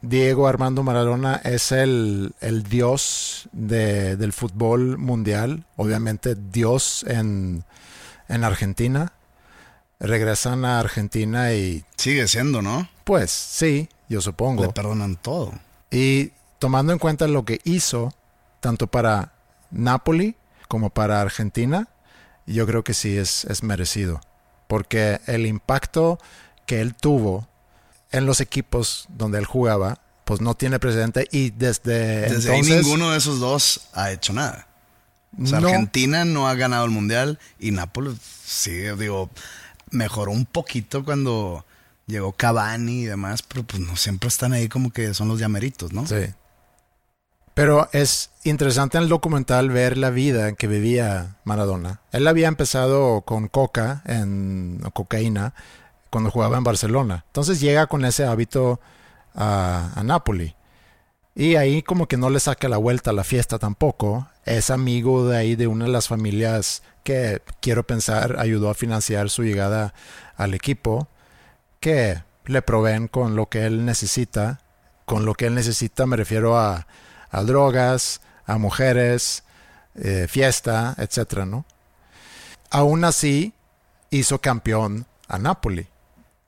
Diego 0.00 0.46
Armando 0.46 0.82
Maradona 0.82 1.36
es 1.44 1.72
el, 1.72 2.32
el 2.40 2.62
dios 2.62 3.48
de- 3.52 4.16
del 4.16 4.32
fútbol 4.32 4.96
mundial. 4.98 5.64
Obviamente 5.76 6.36
dios 6.36 7.04
en, 7.08 7.64
en 8.28 8.44
Argentina. 8.44 9.12
Regresan 10.00 10.64
a 10.64 10.78
Argentina 10.78 11.52
y 11.54 11.84
Sigue 11.96 12.28
siendo, 12.28 12.62
¿no? 12.62 12.88
pues 13.02 13.30
sí, 13.32 13.88
yo 14.08 14.20
supongo. 14.20 14.62
Le 14.62 14.68
perdonan 14.72 15.16
todo. 15.16 15.52
Y 15.90 16.30
tomando 16.60 16.92
en 16.92 16.98
cuenta 17.00 17.26
lo 17.26 17.44
que 17.44 17.60
hizo, 17.64 18.12
tanto 18.60 18.86
para 18.86 19.32
Napoli 19.72 20.36
como 20.68 20.90
para 20.90 21.20
Argentina, 21.20 21.88
yo 22.46 22.66
creo 22.66 22.84
que 22.84 22.94
sí 22.94 23.16
es, 23.16 23.44
es 23.46 23.62
merecido. 23.64 24.20
Porque 24.68 25.20
el 25.26 25.46
impacto 25.46 26.18
que 26.66 26.80
él 26.80 26.94
tuvo 26.94 27.48
en 28.10 28.26
los 28.26 28.40
equipos 28.40 29.06
donde 29.08 29.38
él 29.38 29.44
jugaba, 29.44 30.00
pues 30.24 30.40
no 30.40 30.54
tiene 30.54 30.78
precedente. 30.78 31.28
Y 31.30 31.50
desde, 31.50 32.22
Desde 32.28 32.52
ahí 32.52 32.60
entonces. 32.60 32.84
ninguno 32.84 33.10
de 33.10 33.18
esos 33.18 33.40
dos 33.40 33.88
ha 33.94 34.10
hecho 34.12 34.32
nada. 34.32 34.66
O 35.42 35.46
sea, 35.46 35.60
No. 35.60 35.68
Argentina 35.68 36.24
no 36.24 36.48
ha 36.48 36.54
ganado 36.54 36.84
el 36.84 36.90
mundial 36.90 37.38
y 37.58 37.70
Nápoles 37.70 38.14
sí, 38.44 38.72
digo, 38.98 39.30
mejoró 39.90 40.32
un 40.32 40.46
poquito 40.46 41.04
cuando 41.04 41.64
llegó 42.06 42.32
Cavani 42.32 43.02
y 43.02 43.04
demás, 43.06 43.42
pero 43.42 43.62
pues 43.62 43.80
no 43.80 43.94
siempre 43.96 44.28
están 44.28 44.52
ahí 44.54 44.68
como 44.68 44.90
que 44.90 45.12
son 45.12 45.28
los 45.28 45.38
llameritos, 45.38 45.92
¿no? 45.92 46.06
Sí. 46.06 46.32
Pero 47.54 47.88
es 47.92 48.30
interesante 48.44 48.98
en 48.98 49.02
el 49.04 49.08
documental 49.08 49.68
ver 49.70 49.98
la 49.98 50.10
vida 50.10 50.52
que 50.52 50.68
vivía 50.68 51.36
Maradona. 51.44 52.00
Él 52.12 52.26
había 52.28 52.46
empezado 52.48 53.22
con 53.22 53.48
coca, 53.48 54.02
en 54.06 54.80
cocaína, 54.94 55.54
cuando 56.10 56.30
jugaba 56.30 56.58
en 56.58 56.64
Barcelona. 56.64 57.24
Entonces 57.26 57.60
llega 57.60 57.86
con 57.86 58.04
ese 58.04 58.24
hábito 58.24 58.80
a, 59.34 59.92
a 59.94 60.02
Napoli. 60.02 60.54
Y 61.34 61.54
ahí 61.54 61.82
como 61.82 62.08
que 62.08 62.16
no 62.16 62.30
le 62.30 62.40
saca 62.40 62.68
la 62.68 62.78
vuelta 62.78 63.10
a 63.10 63.14
la 63.14 63.24
fiesta 63.24 63.58
tampoco. 63.58 64.26
Es 64.44 64.70
amigo 64.70 65.28
de 65.28 65.36
ahí 65.36 65.54
de 65.54 65.68
una 65.68 65.84
de 65.84 65.92
las 65.92 66.08
familias 66.08 66.82
que 67.04 67.40
quiero 67.60 67.86
pensar 67.86 68.40
ayudó 68.40 68.70
a 68.70 68.74
financiar 68.74 69.30
su 69.30 69.44
llegada 69.44 69.94
al 70.36 70.54
equipo. 70.54 71.08
Que 71.80 72.22
le 72.44 72.62
proveen 72.62 73.06
con 73.06 73.36
lo 73.36 73.48
que 73.48 73.66
él 73.66 73.84
necesita. 73.84 74.60
Con 75.04 75.24
lo 75.24 75.34
que 75.34 75.46
él 75.46 75.54
necesita 75.54 76.06
me 76.06 76.16
refiero 76.16 76.58
a, 76.58 76.88
a 77.30 77.42
drogas, 77.44 78.20
a 78.44 78.58
mujeres, 78.58 79.44
eh, 79.94 80.26
fiesta, 80.28 80.94
etcétera, 80.98 81.46
¿no? 81.46 81.64
Aún 82.70 83.04
así, 83.04 83.54
hizo 84.10 84.40
campeón 84.40 85.06
a 85.28 85.38
Napoli. 85.38 85.86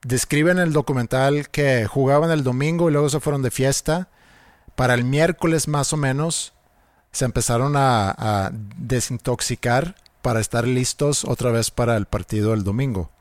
Describen 0.03 0.57
en 0.57 0.63
el 0.63 0.73
documental 0.73 1.49
que 1.49 1.85
jugaban 1.85 2.31
el 2.31 2.43
domingo 2.43 2.89
y 2.89 2.93
luego 2.93 3.09
se 3.09 3.19
fueron 3.19 3.41
de 3.43 3.51
fiesta. 3.51 4.07
Para 4.75 4.95
el 4.95 5.03
miércoles 5.03 5.67
más 5.67 5.93
o 5.93 5.97
menos 5.97 6.53
se 7.11 7.25
empezaron 7.25 7.73
a, 7.75 8.51
desintoxicar 8.77 9.95
para 10.21 10.39
estar 10.39 10.67
listos 10.67 11.25
otra 11.25 11.51
vez 11.51 11.71
para 11.71 11.97
el 11.97 12.05
partido 12.05 12.51
del 12.51 12.63
domingo. 12.63 13.11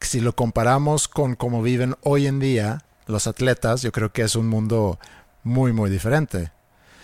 Si 0.00 0.20
lo 0.20 0.34
comparamos 0.34 1.08
con 1.08 1.36
cómo 1.36 1.62
viven 1.62 1.94
hoy 2.02 2.26
en 2.26 2.38
día 2.40 2.84
los 3.06 3.26
atletas, 3.26 3.82
yo 3.82 3.92
creo 3.92 4.12
que 4.12 4.22
es 4.22 4.36
un 4.36 4.48
mundo 4.48 4.98
muy, 5.42 5.72
muy 5.72 5.90
diferente. 5.90 6.50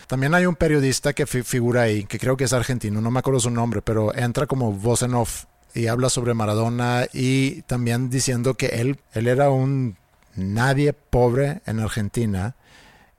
También 0.06 0.34
hay 0.34 0.46
un 0.46 0.56
periodista 0.56 1.12
que 1.12 1.26
fi- 1.26 1.42
figura 1.42 1.82
ahí, 1.82 2.04
que 2.04 2.18
creo 2.18 2.36
que 2.36 2.44
es 2.44 2.52
argentino, 2.52 3.00
no 3.00 3.10
me 3.10 3.18
acuerdo 3.18 3.40
su 3.40 3.50
nombre, 3.50 3.82
pero 3.82 4.14
entra 4.14 4.46
como 4.46 4.72
voz 4.72 5.02
en 5.02 5.14
off 5.14 5.44
y 5.74 5.86
habla 5.88 6.08
sobre 6.10 6.34
Maradona 6.34 7.06
y 7.12 7.62
también 7.62 8.08
diciendo 8.10 8.54
que 8.54 8.66
él, 8.66 8.98
él 9.12 9.26
era 9.28 9.50
un 9.50 9.96
nadie 10.34 10.92
pobre 10.92 11.60
en 11.66 11.80
Argentina 11.80 12.54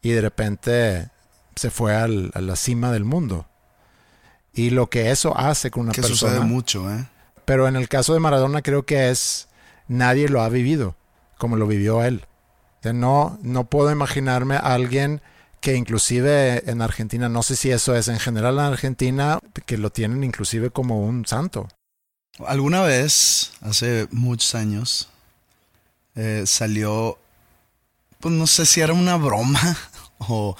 y 0.01 0.11
de 0.11 0.21
repente 0.21 1.09
se 1.55 1.69
fue 1.71 1.95
al- 1.95 2.31
a 2.33 2.41
la 2.41 2.55
cima 2.55 2.91
del 2.91 3.03
mundo. 3.05 3.45
Y 4.53 4.71
lo 4.71 4.89
que 4.89 5.11
eso 5.11 5.37
hace 5.37 5.69
con 5.71 5.83
una 5.83 5.91
que 5.91 6.01
persona. 6.01 6.33
sucede 6.33 6.45
mucho, 6.45 6.91
¿eh? 6.91 7.05
Pero 7.45 7.67
en 7.67 7.75
el 7.75 7.87
caso 7.89 8.13
de 8.13 8.19
Maradona 8.19 8.61
creo 8.61 8.85
que 8.85 9.09
es 9.09 9.47
nadie 9.87 10.29
lo 10.29 10.41
ha 10.41 10.49
vivido 10.49 10.95
como 11.37 11.55
lo 11.55 11.67
vivió 11.67 12.03
él. 12.03 12.25
O 12.79 12.83
sea, 12.83 12.93
no, 12.93 13.37
no 13.43 13.65
puedo 13.65 13.91
imaginarme 13.91 14.55
a 14.55 14.73
alguien 14.73 15.21
que 15.61 15.75
inclusive 15.75 16.69
en 16.69 16.81
Argentina, 16.81 17.29
no 17.29 17.41
sé 17.43 17.55
si 17.55 17.71
eso 17.71 17.95
es 17.95 18.07
en 18.07 18.19
general 18.19 18.55
en 18.55 18.65
Argentina, 18.65 19.39
que 19.65 19.77
lo 19.77 19.91
tienen 19.91 20.23
inclusive 20.23 20.69
como 20.71 21.01
un 21.03 21.25
santo. 21.25 21.67
Alguna 22.45 22.81
vez, 22.81 23.51
hace 23.61 24.07
muchos 24.11 24.53
años, 24.53 25.09
eh, 26.15 26.43
salió, 26.45 27.17
pues 28.19 28.33
no 28.33 28.45
sé 28.45 28.65
si 28.65 28.81
era 28.81 28.93
una 28.93 29.15
broma 29.17 29.59
o, 30.19 30.55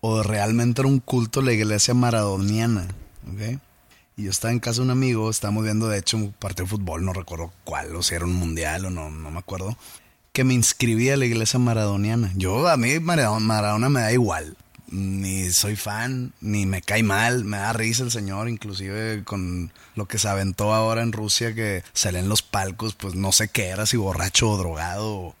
o 0.00 0.22
realmente 0.22 0.80
era 0.82 0.88
un 0.88 1.00
culto 1.00 1.42
la 1.42 1.52
iglesia 1.52 1.94
maradoniana, 1.94 2.86
¿ok? 3.32 3.58
Y 4.16 4.24
yo 4.24 4.30
estaba 4.30 4.52
en 4.52 4.60
casa 4.60 4.78
de 4.78 4.84
un 4.84 4.90
amigo, 4.90 5.30
estábamos 5.30 5.64
viendo 5.64 5.88
de 5.88 5.98
hecho 5.98 6.16
un 6.16 6.32
partido 6.32 6.64
de 6.66 6.70
fútbol, 6.70 7.04
no 7.04 7.12
recuerdo 7.12 7.52
cuál, 7.64 7.94
o 7.94 8.02
si 8.02 8.14
era 8.14 8.24
un 8.24 8.34
mundial 8.34 8.84
o 8.84 8.90
no, 8.90 9.10
no 9.10 9.30
me 9.30 9.38
acuerdo, 9.38 9.76
que 10.32 10.44
me 10.44 10.54
inscribí 10.54 11.10
a 11.10 11.16
la 11.16 11.24
iglesia 11.24 11.58
maradoniana. 11.58 12.32
Yo, 12.36 12.68
a 12.68 12.76
mí 12.76 13.00
Maradona 13.00 13.88
me 13.88 14.00
da 14.00 14.12
igual, 14.12 14.56
ni 14.90 15.50
soy 15.50 15.76
fan, 15.76 16.32
ni 16.40 16.66
me 16.66 16.82
cae 16.82 17.02
mal, 17.02 17.44
me 17.44 17.56
da 17.58 17.72
risa 17.72 18.02
el 18.02 18.10
señor, 18.10 18.48
inclusive 18.48 19.22
con 19.24 19.72
lo 19.94 20.06
que 20.06 20.18
se 20.18 20.28
aventó 20.28 20.72
ahora 20.74 21.02
en 21.02 21.12
Rusia, 21.12 21.54
que 21.54 21.82
sale 21.92 22.18
en 22.18 22.28
los 22.28 22.42
palcos, 22.42 22.94
pues 22.94 23.14
no 23.14 23.32
sé 23.32 23.48
qué 23.48 23.68
era, 23.68 23.86
si 23.86 23.96
borracho 23.96 24.50
o 24.50 24.58
drogado. 24.58 25.34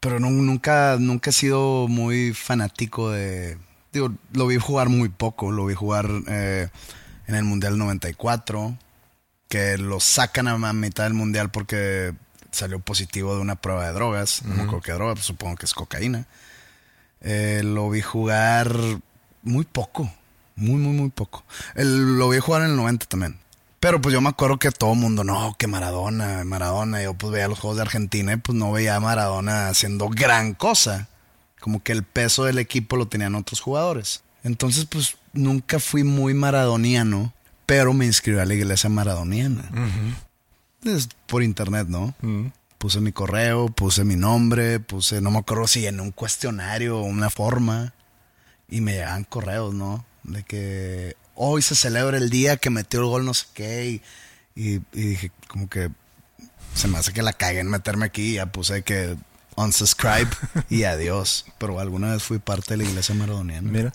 Pero 0.00 0.20
no- 0.20 0.30
nunca, 0.30 0.96
nunca 1.00 1.30
he 1.30 1.32
sido 1.32 1.88
muy 1.88 2.32
fanático 2.34 3.10
de... 3.10 3.56
Digo, 3.92 4.10
lo 4.32 4.46
vi 4.46 4.56
jugar 4.58 4.88
muy 4.88 5.08
poco, 5.08 5.50
lo 5.52 5.66
vi 5.66 5.74
jugar 5.74 6.08
eh, 6.26 6.68
en 7.26 7.34
el 7.36 7.44
Mundial 7.44 7.78
94, 7.78 8.76
que 9.48 9.78
lo 9.78 10.00
sacan 10.00 10.48
a 10.48 10.72
mitad 10.72 11.04
del 11.04 11.14
Mundial 11.14 11.50
porque 11.50 12.12
salió 12.50 12.78
positivo 12.80 13.34
de 13.34 13.40
una 13.40 13.56
prueba 13.56 13.86
de 13.86 13.92
drogas, 13.92 14.42
no 14.44 14.54
me 14.54 14.62
acuerdo 14.62 14.82
qué 14.82 14.92
droga, 14.92 15.14
pues 15.14 15.26
supongo 15.26 15.56
que 15.56 15.66
es 15.66 15.74
cocaína. 15.74 16.26
Eh, 17.24 17.62
lo 17.64 17.88
vi 17.90 18.00
jugar 18.02 18.70
muy 19.42 19.64
poco, 19.64 20.12
muy, 20.56 20.76
muy, 20.76 20.92
muy 20.92 21.10
poco. 21.10 21.42
El- 21.74 22.18
lo 22.18 22.28
vi 22.28 22.38
jugar 22.38 22.62
en 22.62 22.70
el 22.70 22.76
90 22.76 23.06
también. 23.06 23.38
Pero 23.80 24.00
pues 24.00 24.12
yo 24.12 24.20
me 24.20 24.28
acuerdo 24.30 24.58
que 24.58 24.70
todo 24.70 24.92
el 24.94 24.98
mundo, 24.98 25.24
no, 25.24 25.56
que 25.58 25.66
Maradona, 25.66 26.42
Maradona. 26.44 27.02
Yo 27.02 27.14
pues 27.14 27.32
veía 27.32 27.48
los 27.48 27.58
juegos 27.58 27.76
de 27.76 27.82
Argentina 27.82 28.32
y 28.32 28.36
pues 28.36 28.56
no 28.56 28.72
veía 28.72 28.96
a 28.96 29.00
Maradona 29.00 29.68
haciendo 29.68 30.08
gran 30.08 30.54
cosa. 30.54 31.08
Como 31.60 31.82
que 31.82 31.92
el 31.92 32.02
peso 32.02 32.44
del 32.44 32.58
equipo 32.58 32.96
lo 32.96 33.08
tenían 33.08 33.34
otros 33.34 33.60
jugadores. 33.60 34.22
Entonces 34.42 34.84
pues 34.86 35.16
nunca 35.32 35.78
fui 35.80 36.02
muy 36.04 36.32
maradoniano, 36.34 37.32
pero 37.66 37.92
me 37.94 38.04
inscribí 38.06 38.38
a 38.38 38.44
la 38.44 38.54
iglesia 38.54 38.88
maradoniana. 38.90 39.70
Es 40.84 41.08
por 41.26 41.42
internet, 41.42 41.86
¿no? 41.88 42.14
Puse 42.84 43.00
mi 43.00 43.12
correo, 43.12 43.68
puse 43.68 44.04
mi 44.04 44.14
nombre, 44.14 44.78
puse, 44.78 45.22
no 45.22 45.30
me 45.30 45.38
acuerdo 45.38 45.66
si 45.66 45.86
en 45.86 46.00
un 46.00 46.10
cuestionario 46.10 46.98
o 46.98 47.04
una 47.04 47.30
forma. 47.30 47.94
Y 48.68 48.82
me 48.82 48.92
llegaban 48.92 49.24
correos, 49.24 49.72
¿no? 49.72 50.04
De 50.22 50.42
que 50.42 51.16
hoy 51.34 51.62
se 51.62 51.76
celebra 51.76 52.18
el 52.18 52.28
día 52.28 52.58
que 52.58 52.68
metió 52.68 53.00
el 53.00 53.06
gol 53.06 53.24
no 53.24 53.32
sé 53.32 53.46
qué. 53.54 53.86
Y, 53.86 54.02
y- 54.54 54.82
y 54.92 55.00
dije, 55.00 55.32
como 55.48 55.66
que 55.70 55.88
se 56.74 56.86
me 56.88 56.98
hace 56.98 57.14
que 57.14 57.22
la 57.22 57.32
cagué 57.32 57.60
en 57.60 57.70
meterme 57.70 58.04
aquí. 58.04 58.32
Y 58.32 58.34
ya 58.34 58.52
puse 58.52 58.82
que 58.82 59.16
unsubscribe 59.56 60.28
y 60.68 60.82
adiós. 60.82 61.46
Pero 61.56 61.80
alguna 61.80 62.12
vez 62.12 62.22
fui 62.22 62.38
parte 62.38 62.74
de 62.74 62.84
la 62.84 62.84
iglesia 62.84 63.14
maradoniana. 63.14 63.66
Mira. 63.70 63.94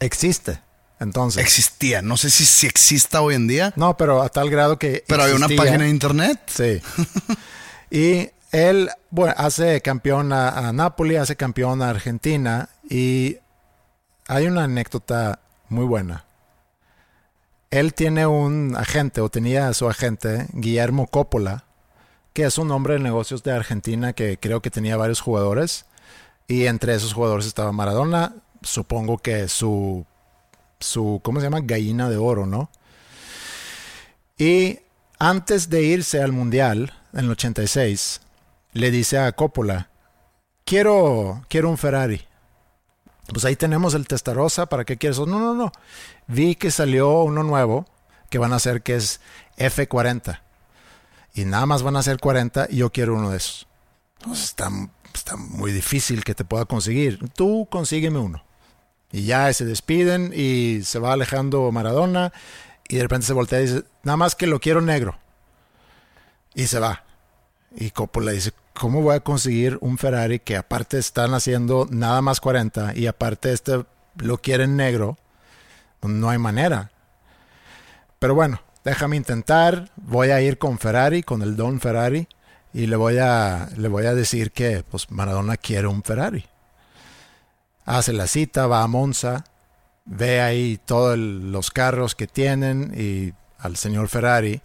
Existe. 0.00 0.58
Entonces. 0.98 1.44
Existía. 1.44 2.02
No 2.02 2.16
sé 2.16 2.28
si, 2.30 2.44
si 2.44 2.66
exista 2.66 3.20
hoy 3.22 3.36
en 3.36 3.46
día, 3.46 3.72
no, 3.76 3.96
pero 3.96 4.20
a 4.20 4.28
tal 4.30 4.50
grado 4.50 4.80
que. 4.80 5.04
pero 5.06 5.22
hay 5.22 5.32
una 5.32 5.46
página 5.46 5.84
de 5.84 5.90
internet. 5.90 6.40
Sí. 6.48 6.82
y 7.90 8.30
él, 8.52 8.90
hace 9.36 9.80
campeón 9.80 10.32
a, 10.32 10.68
a 10.68 10.72
Napoli, 10.72 11.16
hace 11.16 11.36
campeón 11.36 11.82
a 11.82 11.90
Argentina 11.90 12.68
y 12.88 13.38
hay 14.26 14.46
una 14.46 14.64
anécdota 14.64 15.40
muy 15.68 15.84
buena. 15.84 16.24
Él 17.70 17.94
tiene 17.94 18.26
un 18.26 18.74
agente, 18.76 19.20
o 19.20 19.28
tenía 19.28 19.68
a 19.68 19.74
su 19.74 19.88
agente, 19.88 20.46
Guillermo 20.52 21.06
Coppola, 21.06 21.64
que 22.32 22.44
es 22.44 22.58
un 22.58 22.70
hombre 22.72 22.94
de 22.94 23.00
negocios 23.00 23.42
de 23.42 23.52
Argentina 23.52 24.12
que 24.12 24.38
creo 24.38 24.60
que 24.60 24.70
tenía 24.70 24.96
varios 24.96 25.20
jugadores. 25.20 25.86
Y 26.48 26.66
entre 26.66 26.94
esos 26.94 27.12
jugadores 27.12 27.46
estaba 27.46 27.70
Maradona, 27.70 28.34
supongo 28.62 29.18
que 29.18 29.46
su, 29.46 30.04
su, 30.80 31.20
¿cómo 31.22 31.38
se 31.38 31.46
llama? 31.46 31.60
Gallina 31.62 32.08
de 32.08 32.16
oro, 32.16 32.44
¿no? 32.44 32.70
Y 34.36 34.80
antes 35.20 35.70
de 35.70 35.82
irse 35.82 36.20
al 36.20 36.32
Mundial, 36.32 36.92
en 37.12 37.20
el 37.20 37.30
86, 37.30 38.20
le 38.72 38.90
dice 38.90 39.18
a 39.18 39.32
Coppola, 39.32 39.90
quiero, 40.64 41.42
quiero 41.48 41.68
un 41.70 41.78
Ferrari. 41.78 42.26
Pues 43.32 43.44
ahí 43.44 43.56
tenemos 43.56 43.94
el 43.94 44.06
Testarossa, 44.06 44.66
¿para 44.66 44.84
qué 44.84 44.96
quieres? 44.96 45.18
No, 45.18 45.26
no, 45.26 45.54
no. 45.54 45.72
Vi 46.26 46.54
que 46.54 46.70
salió 46.70 47.22
uno 47.22 47.42
nuevo 47.42 47.86
que 48.28 48.38
van 48.38 48.52
a 48.52 48.56
hacer 48.56 48.82
que 48.82 48.96
es 48.96 49.20
F40. 49.56 50.40
Y 51.34 51.44
nada 51.44 51.66
más 51.66 51.82
van 51.82 51.96
a 51.96 52.02
ser 52.02 52.18
40 52.18 52.68
y 52.70 52.76
yo 52.76 52.90
quiero 52.90 53.14
uno 53.14 53.30
de 53.30 53.36
esos. 53.36 53.66
Pues 54.24 54.42
está, 54.42 54.70
está 55.14 55.36
muy 55.36 55.72
difícil 55.72 56.24
que 56.24 56.34
te 56.34 56.44
pueda 56.44 56.64
conseguir. 56.64 57.20
Tú 57.34 57.68
consígueme 57.70 58.18
uno. 58.18 58.44
Y 59.12 59.24
ya 59.24 59.52
se 59.52 59.64
despiden 59.64 60.32
y 60.34 60.82
se 60.84 60.98
va 60.98 61.12
alejando 61.12 61.70
Maradona 61.72 62.32
y 62.88 62.96
de 62.96 63.02
repente 63.02 63.26
se 63.26 63.32
voltea 63.32 63.60
y 63.60 63.66
dice, 63.66 63.84
nada 64.02 64.16
más 64.16 64.34
que 64.34 64.46
lo 64.46 64.60
quiero 64.60 64.80
negro. 64.80 65.18
Y 66.54 66.66
se 66.66 66.78
va. 66.78 67.04
Y 67.76 67.90
Coppola 67.90 68.32
dice, 68.32 68.52
¿cómo 68.74 69.02
voy 69.02 69.16
a 69.16 69.20
conseguir 69.20 69.78
un 69.80 69.98
Ferrari 69.98 70.40
que 70.40 70.56
aparte 70.56 70.98
están 70.98 71.34
haciendo 71.34 71.86
nada 71.90 72.20
más 72.22 72.40
40 72.40 72.96
y 72.96 73.06
aparte 73.06 73.52
este 73.52 73.84
lo 74.16 74.38
quieren 74.38 74.76
negro? 74.76 75.18
No 76.02 76.30
hay 76.30 76.38
manera. 76.38 76.90
Pero 78.18 78.34
bueno, 78.34 78.60
déjame 78.84 79.16
intentar, 79.16 79.90
voy 79.96 80.30
a 80.30 80.40
ir 80.40 80.58
con 80.58 80.78
Ferrari, 80.78 81.22
con 81.22 81.42
el 81.42 81.56
Don 81.56 81.80
Ferrari, 81.80 82.28
y 82.72 82.86
le 82.86 82.96
voy 82.96 83.18
a, 83.18 83.68
le 83.76 83.88
voy 83.88 84.06
a 84.06 84.14
decir 84.14 84.52
que 84.52 84.84
pues 84.88 85.10
Maradona 85.10 85.56
quiere 85.56 85.86
un 85.86 86.02
Ferrari. 86.02 86.44
Hace 87.84 88.12
la 88.12 88.26
cita, 88.26 88.66
va 88.66 88.82
a 88.82 88.86
Monza, 88.86 89.44
ve 90.04 90.40
ahí 90.40 90.78
todos 90.84 91.18
los 91.18 91.70
carros 91.70 92.14
que 92.14 92.26
tienen 92.26 92.92
y 92.96 93.32
al 93.58 93.76
señor 93.76 94.08
Ferrari 94.08 94.60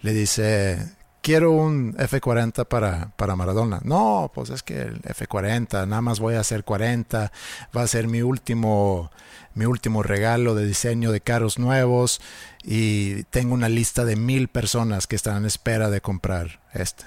le 0.00 0.12
dice, 0.12 0.92
quiero 1.22 1.52
un 1.52 1.94
F40 1.96 2.66
para, 2.66 3.12
para 3.16 3.36
Maradona. 3.36 3.80
No, 3.84 4.30
pues 4.34 4.50
es 4.50 4.62
que 4.62 4.80
el 4.82 5.02
F40, 5.02 5.86
nada 5.86 6.02
más 6.02 6.20
voy 6.20 6.34
a 6.34 6.40
hacer 6.40 6.64
40, 6.64 7.32
va 7.76 7.82
a 7.82 7.86
ser 7.86 8.08
mi 8.08 8.22
último, 8.22 9.10
mi 9.54 9.64
último 9.64 10.02
regalo 10.02 10.54
de 10.54 10.66
diseño 10.66 11.12
de 11.12 11.20
carros 11.20 11.58
nuevos 11.58 12.20
y 12.62 13.24
tengo 13.24 13.54
una 13.54 13.68
lista 13.68 14.04
de 14.04 14.16
mil 14.16 14.48
personas 14.48 15.06
que 15.06 15.16
están 15.16 15.38
en 15.38 15.46
espera 15.46 15.90
de 15.90 16.00
comprar 16.00 16.60
este. 16.72 17.04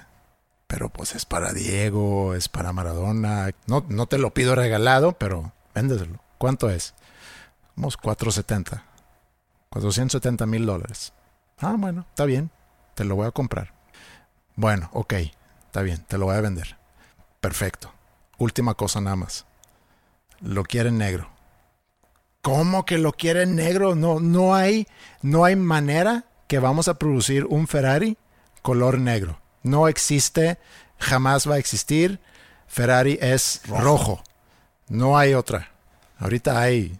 Pero 0.66 0.88
pues 0.88 1.14
es 1.14 1.26
para 1.26 1.52
Diego, 1.52 2.34
es 2.34 2.48
para 2.48 2.72
Maradona. 2.72 3.50
No, 3.66 3.84
no 3.88 4.06
te 4.06 4.18
lo 4.18 4.32
pido 4.32 4.54
regalado, 4.54 5.12
pero 5.12 5.52
véndeselo. 5.74 6.20
¿Cuánto 6.38 6.70
es? 6.70 6.94
Unos 7.76 7.96
470. 7.98 8.82
470 9.68 10.46
mil 10.46 10.64
dólares. 10.64 11.12
Ah, 11.58 11.74
bueno, 11.78 12.06
está 12.08 12.24
bien. 12.24 12.50
Te 12.94 13.04
lo 13.04 13.16
voy 13.16 13.26
a 13.26 13.32
comprar. 13.32 13.81
Bueno, 14.56 14.90
ok. 14.92 15.14
Está 15.66 15.82
bien, 15.82 16.04
te 16.06 16.18
lo 16.18 16.26
voy 16.26 16.36
a 16.36 16.40
vender. 16.40 16.76
Perfecto. 17.40 17.92
Última 18.38 18.74
cosa 18.74 19.00
nada 19.00 19.16
más. 19.16 19.46
Lo 20.40 20.64
quiere 20.64 20.88
en 20.90 20.98
negro. 20.98 21.30
¿Cómo 22.42 22.84
que 22.84 22.98
lo 22.98 23.12
quiere 23.12 23.42
en 23.42 23.54
negro? 23.54 23.94
No, 23.94 24.18
no 24.18 24.54
hay, 24.54 24.88
no 25.22 25.44
hay 25.44 25.56
manera 25.56 26.24
que 26.48 26.58
vamos 26.58 26.88
a 26.88 26.98
producir 26.98 27.46
un 27.46 27.68
Ferrari 27.68 28.18
color 28.62 28.98
negro. 28.98 29.38
No 29.62 29.88
existe, 29.88 30.58
jamás 30.98 31.48
va 31.48 31.54
a 31.54 31.58
existir. 31.58 32.20
Ferrari 32.66 33.18
es 33.20 33.62
rojo. 33.68 34.22
No 34.88 35.16
hay 35.16 35.34
otra. 35.34 35.70
Ahorita 36.18 36.60
hay 36.60 36.98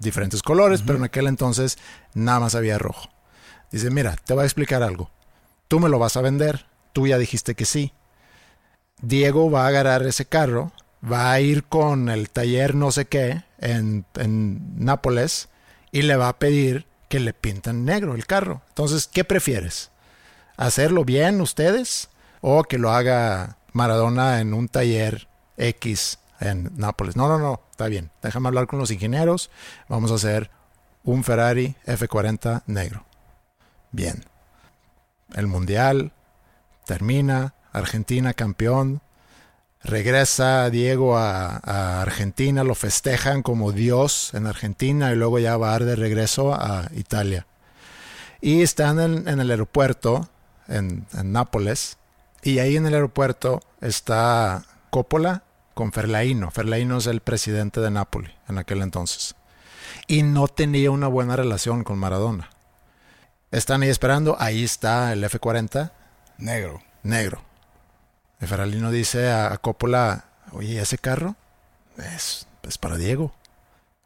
diferentes 0.00 0.42
colores, 0.42 0.82
pero 0.82 0.98
en 0.98 1.04
aquel 1.04 1.26
entonces 1.26 1.78
nada 2.14 2.40
más 2.40 2.54
había 2.54 2.78
rojo. 2.78 3.08
Dice, 3.70 3.90
mira, 3.90 4.16
te 4.16 4.34
voy 4.34 4.42
a 4.42 4.46
explicar 4.46 4.82
algo. 4.82 5.10
Tú 5.68 5.80
me 5.80 5.88
lo 5.88 5.98
vas 5.98 6.16
a 6.16 6.22
vender. 6.22 6.66
Tú 6.96 7.06
ya 7.06 7.18
dijiste 7.18 7.54
que 7.54 7.66
sí. 7.66 7.92
Diego 9.02 9.50
va 9.50 9.64
a 9.64 9.68
agarrar 9.68 10.06
ese 10.06 10.24
carro, 10.24 10.72
va 11.04 11.30
a 11.30 11.40
ir 11.40 11.64
con 11.64 12.08
el 12.08 12.30
taller 12.30 12.74
no 12.74 12.90
sé 12.90 13.04
qué 13.04 13.44
en, 13.58 14.06
en 14.14 14.82
Nápoles 14.82 15.50
y 15.92 16.00
le 16.00 16.16
va 16.16 16.30
a 16.30 16.38
pedir 16.38 16.86
que 17.10 17.20
le 17.20 17.34
pinten 17.34 17.84
negro 17.84 18.14
el 18.14 18.24
carro. 18.24 18.62
Entonces, 18.68 19.10
¿qué 19.12 19.24
prefieres? 19.24 19.90
¿Hacerlo 20.56 21.04
bien 21.04 21.42
ustedes 21.42 22.08
o 22.40 22.62
que 22.62 22.78
lo 22.78 22.90
haga 22.92 23.58
Maradona 23.74 24.40
en 24.40 24.54
un 24.54 24.66
taller 24.68 25.28
X 25.58 26.18
en 26.40 26.70
Nápoles? 26.78 27.14
No, 27.14 27.28
no, 27.28 27.38
no, 27.38 27.60
está 27.72 27.88
bien. 27.88 28.10
Déjame 28.22 28.48
hablar 28.48 28.68
con 28.68 28.78
los 28.78 28.90
ingenieros. 28.90 29.50
Vamos 29.90 30.12
a 30.12 30.14
hacer 30.14 30.50
un 31.04 31.24
Ferrari 31.24 31.76
F40 31.84 32.62
negro. 32.64 33.04
Bien. 33.92 34.24
El 35.34 35.46
Mundial 35.46 36.14
termina, 36.86 37.54
Argentina 37.72 38.32
campeón, 38.32 39.02
regresa 39.82 40.70
Diego 40.70 41.18
a, 41.18 42.00
Argentina, 42.00 42.64
lo 42.64 42.74
festejan 42.74 43.42
como 43.42 43.72
Dios 43.72 44.32
en 44.32 44.46
Argentina 44.46 45.12
y 45.12 45.16
luego 45.16 45.38
ya 45.38 45.56
va 45.56 45.78
de 45.78 45.96
regreso 45.96 46.54
a 46.54 46.88
Italia. 46.94 47.46
Y 48.40 48.62
están 48.62 49.00
en, 49.00 49.28
en 49.28 49.40
el 49.40 49.50
aeropuerto, 49.50 50.28
en, 50.68 51.06
en, 51.12 51.32
Nápoles, 51.32 51.98
y 52.42 52.60
ahí 52.60 52.76
en 52.76 52.86
el 52.86 52.94
aeropuerto 52.94 53.60
está 53.80 54.64
Coppola 54.90 55.42
con 55.74 55.92
Ferlaino. 55.92 56.50
Ferlaino 56.50 56.98
es 56.98 57.06
el 57.06 57.20
presidente 57.20 57.80
de 57.80 57.90
Nápoles 57.90 58.32
en 58.48 58.58
aquel 58.58 58.82
entonces. 58.82 59.34
Y 60.06 60.22
no 60.22 60.48
tenía 60.48 60.90
una 60.90 61.08
buena 61.08 61.36
relación 61.36 61.84
con 61.84 61.98
Maradona. 61.98 62.50
Están 63.50 63.82
ahí 63.82 63.88
esperando, 63.88 64.36
ahí 64.38 64.64
está 64.64 65.12
el 65.12 65.24
F-40. 65.24 65.90
Negro. 66.38 66.82
Negro. 67.02 67.42
El 68.40 68.48
Ferralino 68.48 68.90
dice 68.90 69.30
a, 69.30 69.56
Coppola, 69.58 70.24
oye, 70.52 70.80
ese 70.80 70.98
carro 70.98 71.36
es, 71.98 72.46
es 72.62 72.78
para 72.78 72.96
Diego. 72.96 73.32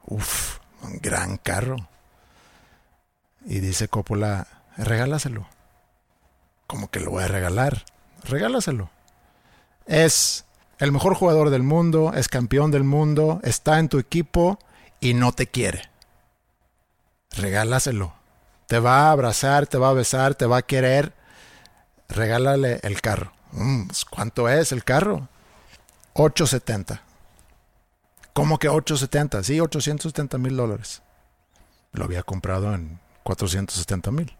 Uf, 0.06 0.58
un 0.82 0.98
gran 1.00 1.36
carro. 1.36 1.76
Y 3.44 3.60
dice 3.60 3.88
Coppola, 3.88 4.46
regálaselo. 4.76 5.48
¿Cómo 6.66 6.90
que 6.90 7.00
lo 7.00 7.10
voy 7.10 7.24
a 7.24 7.28
regalar? 7.28 7.84
Regálaselo. 8.22 8.90
Es 9.86 10.44
el 10.78 10.92
mejor 10.92 11.14
jugador 11.14 11.50
del 11.50 11.62
mundo, 11.62 12.12
es 12.14 12.28
campeón 12.28 12.70
del 12.70 12.84
mundo, 12.84 13.40
está 13.42 13.78
en 13.78 13.88
tu 13.88 13.98
equipo 13.98 14.58
y 15.00 15.14
no 15.14 15.32
te 15.32 15.46
quiere. 15.46 15.90
Regálaselo. 17.36 18.14
Te 18.66 18.78
va 18.78 19.08
a 19.08 19.12
abrazar, 19.12 19.66
te 19.66 19.78
va 19.78 19.88
a 19.88 19.94
besar, 19.94 20.36
te 20.36 20.46
va 20.46 20.58
a 20.58 20.62
querer. 20.62 21.12
Regálale 22.10 22.80
el 22.82 23.00
carro. 23.00 23.32
Mm, 23.52 23.84
¿Cuánto 24.10 24.48
es 24.48 24.72
el 24.72 24.84
carro? 24.84 25.28
870. 26.14 27.02
¿Cómo 28.32 28.58
que 28.58 28.68
870? 28.68 29.42
Sí, 29.42 29.60
870 29.60 30.38
mil 30.38 30.56
dólares. 30.56 31.02
Lo 31.92 32.04
había 32.04 32.22
comprado 32.22 32.74
en 32.74 33.00
470 33.22 34.10
mil. 34.10 34.36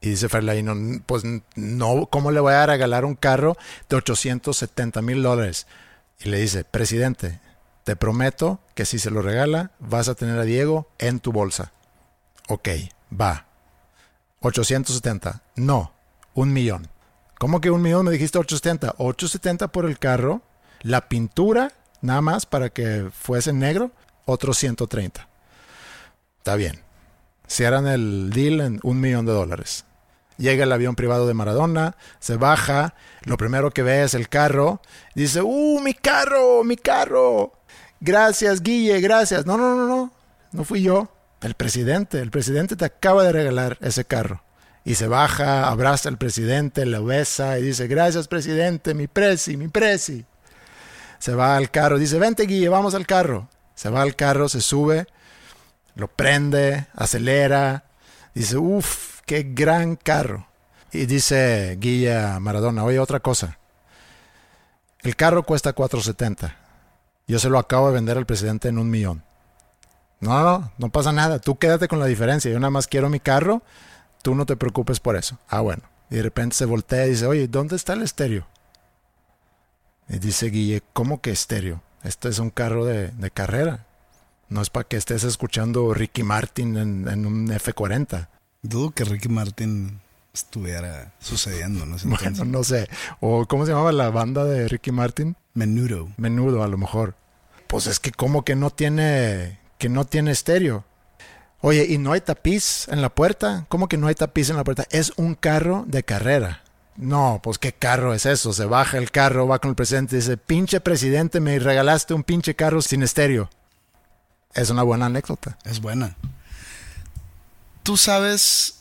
Y 0.00 0.10
dice 0.10 0.28
Ferlaino, 0.28 0.74
pues 1.06 1.22
no, 1.54 2.06
¿cómo 2.06 2.32
le 2.32 2.40
voy 2.40 2.54
a 2.54 2.66
regalar 2.66 3.04
un 3.04 3.14
carro 3.14 3.56
de 3.88 3.96
870 3.96 5.00
mil 5.00 5.22
dólares? 5.22 5.68
Y 6.18 6.28
le 6.28 6.38
dice, 6.38 6.64
presidente, 6.64 7.40
te 7.84 7.94
prometo 7.94 8.60
que 8.74 8.84
si 8.84 8.98
se 8.98 9.10
lo 9.10 9.22
regala, 9.22 9.70
vas 9.78 10.08
a 10.08 10.14
tener 10.14 10.38
a 10.38 10.44
Diego 10.44 10.88
en 10.98 11.20
tu 11.20 11.30
bolsa. 11.30 11.72
Ok, 12.48 12.68
va. 13.12 13.46
870. 14.40 15.42
No, 15.54 15.92
un 16.34 16.52
millón. 16.52 16.88
¿Cómo 17.38 17.60
que 17.60 17.70
un 17.70 17.82
millón? 17.82 18.06
Me 18.06 18.12
dijiste 18.12 18.38
870. 18.38 18.94
870 18.98 19.68
por 19.68 19.86
el 19.86 19.98
carro. 19.98 20.42
La 20.82 21.08
pintura, 21.08 21.72
nada 22.00 22.20
más 22.20 22.46
para 22.46 22.70
que 22.70 23.08
fuese 23.12 23.52
negro, 23.52 23.90
otros 24.24 24.58
130. 24.58 25.28
Está 26.38 26.56
bien. 26.56 26.80
Cierran 27.46 27.86
el 27.86 28.30
deal 28.30 28.60
en 28.60 28.80
un 28.82 29.00
millón 29.00 29.26
de 29.26 29.32
dólares. 29.32 29.84
Llega 30.38 30.64
el 30.64 30.72
avión 30.72 30.96
privado 30.96 31.26
de 31.28 31.34
Maradona, 31.34 31.96
se 32.18 32.36
baja, 32.36 32.94
lo 33.22 33.36
primero 33.36 33.70
que 33.70 33.82
ve 33.82 34.02
es 34.02 34.14
el 34.14 34.28
carro, 34.28 34.80
dice, 35.14 35.42
¡Uh, 35.42 35.80
mi 35.80 35.94
carro, 35.94 36.64
mi 36.64 36.76
carro! 36.76 37.52
Gracias, 38.00 38.62
Guille, 38.62 39.00
gracias. 39.00 39.46
No, 39.46 39.56
no, 39.56 39.76
no, 39.76 39.86
no, 39.86 40.12
no 40.50 40.64
fui 40.64 40.82
yo. 40.82 41.08
El 41.42 41.54
presidente, 41.54 42.20
el 42.20 42.30
presidente 42.30 42.74
te 42.74 42.84
acaba 42.84 43.22
de 43.22 43.32
regalar 43.32 43.78
ese 43.80 44.04
carro. 44.04 44.42
Y 44.84 44.96
se 44.96 45.06
baja, 45.06 45.68
abraza 45.68 46.08
al 46.08 46.18
presidente, 46.18 46.86
lo 46.86 47.04
besa 47.04 47.58
y 47.58 47.62
dice, 47.62 47.86
gracias 47.86 48.28
presidente, 48.28 48.94
mi 48.94 49.06
presi, 49.06 49.56
mi 49.56 49.68
presi. 49.68 50.24
Se 51.18 51.34
va 51.34 51.56
al 51.56 51.70
carro, 51.70 51.98
dice, 51.98 52.18
vente 52.18 52.44
Guille, 52.44 52.68
vamos 52.68 52.94
al 52.94 53.06
carro. 53.06 53.48
Se 53.74 53.90
va 53.90 54.02
al 54.02 54.16
carro, 54.16 54.48
se 54.48 54.60
sube, 54.60 55.06
lo 55.94 56.08
prende, 56.08 56.86
acelera, 56.94 57.84
dice, 58.34 58.56
uff, 58.56 59.20
qué 59.24 59.44
gran 59.54 59.96
carro. 59.96 60.48
Y 60.92 61.06
dice 61.06 61.76
Guille 61.80 62.38
Maradona, 62.40 62.84
oye, 62.84 62.98
otra 62.98 63.20
cosa. 63.20 63.58
El 65.02 65.16
carro 65.16 65.42
cuesta 65.42 65.72
470. 65.72 66.56
Yo 67.26 67.38
se 67.38 67.48
lo 67.48 67.58
acabo 67.58 67.88
de 67.88 67.94
vender 67.94 68.18
al 68.18 68.26
presidente 68.26 68.68
en 68.68 68.78
un 68.78 68.90
millón. 68.90 69.24
No, 70.20 70.42
no, 70.42 70.72
no 70.78 70.90
pasa 70.90 71.12
nada. 71.12 71.40
Tú 71.40 71.58
quédate 71.58 71.88
con 71.88 71.98
la 71.98 72.06
diferencia. 72.06 72.50
Yo 72.50 72.60
nada 72.60 72.70
más 72.70 72.86
quiero 72.86 73.08
mi 73.08 73.18
carro. 73.18 73.62
Tú 74.22 74.34
no 74.34 74.46
te 74.46 74.56
preocupes 74.56 75.00
por 75.00 75.16
eso. 75.16 75.38
Ah, 75.48 75.60
bueno. 75.60 75.82
Y 76.10 76.16
de 76.16 76.22
repente 76.22 76.56
se 76.56 76.64
voltea 76.64 77.06
y 77.06 77.10
dice, 77.10 77.26
oye, 77.26 77.48
¿dónde 77.48 77.76
está 77.76 77.94
el 77.94 78.02
estéreo? 78.02 78.46
Y 80.08 80.18
dice 80.18 80.46
Guille, 80.46 80.82
¿cómo 80.92 81.20
que 81.20 81.30
estéreo? 81.30 81.82
Este 82.02 82.28
es 82.28 82.38
un 82.38 82.50
carro 82.50 82.84
de, 82.84 83.08
de 83.08 83.30
carrera. 83.30 83.86
No 84.48 84.60
es 84.60 84.68
para 84.68 84.86
que 84.86 84.96
estés 84.96 85.24
escuchando 85.24 85.94
Ricky 85.94 86.22
Martin 86.22 86.76
en, 86.76 87.08
en 87.08 87.26
un 87.26 87.48
F40. 87.48 88.28
Dudo 88.60 88.90
que 88.90 89.04
Ricky 89.04 89.28
Martin 89.28 90.00
estuviera 90.34 91.14
sucediendo, 91.18 91.86
¿no? 91.86 91.96
Bueno, 92.04 92.44
no 92.44 92.64
sé. 92.64 92.88
O 93.20 93.46
¿cómo 93.46 93.64
se 93.64 93.72
llamaba 93.72 93.92
la 93.92 94.10
banda 94.10 94.44
de 94.44 94.68
Ricky 94.68 94.92
Martin? 94.92 95.36
Menudo. 95.54 96.08
Menudo, 96.16 96.62
a 96.62 96.68
lo 96.68 96.78
mejor. 96.78 97.14
Pues 97.66 97.86
es 97.86 97.98
que 97.98 98.12
como 98.12 98.44
que 98.44 98.54
no 98.54 98.70
tiene 98.70 99.58
que 99.78 99.88
no 99.88 100.04
tiene 100.04 100.30
estéreo. 100.30 100.84
Oye, 101.64 101.86
¿y 101.88 101.96
no 101.96 102.12
hay 102.12 102.20
tapiz 102.20 102.88
en 102.88 103.00
la 103.00 103.08
puerta? 103.08 103.66
¿Cómo 103.68 103.88
que 103.88 103.96
no 103.96 104.08
hay 104.08 104.16
tapiz 104.16 104.50
en 104.50 104.56
la 104.56 104.64
puerta? 104.64 104.84
Es 104.90 105.12
un 105.16 105.36
carro 105.36 105.84
de 105.86 106.02
carrera. 106.02 106.64
No, 106.96 107.40
pues 107.40 107.58
qué 107.58 107.72
carro 107.72 108.14
es 108.14 108.26
eso. 108.26 108.52
Se 108.52 108.64
baja 108.64 108.98
el 108.98 109.12
carro, 109.12 109.46
va 109.46 109.60
con 109.60 109.70
el 109.70 109.76
presidente 109.76 110.16
y 110.16 110.18
dice, 110.18 110.36
pinche 110.36 110.80
presidente, 110.80 111.38
me 111.38 111.56
regalaste 111.60 112.14
un 112.14 112.24
pinche 112.24 112.56
carro 112.56 112.82
sin 112.82 113.04
estéreo. 113.04 113.48
Es 114.54 114.70
una 114.70 114.82
buena 114.82 115.06
anécdota. 115.06 115.56
Es 115.64 115.80
buena. 115.80 116.16
Tú 117.84 117.96
sabes 117.96 118.80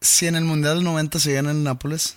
si 0.00 0.26
en 0.26 0.34
el 0.34 0.44
Mundial 0.44 0.74
del 0.76 0.84
90 0.84 1.20
seguían 1.20 1.46
en 1.46 1.62
Nápoles. 1.62 2.16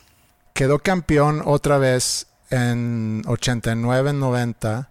Quedó 0.54 0.80
campeón 0.80 1.44
otra 1.46 1.78
vez 1.78 2.26
en 2.50 3.24
89-90. 3.26 4.88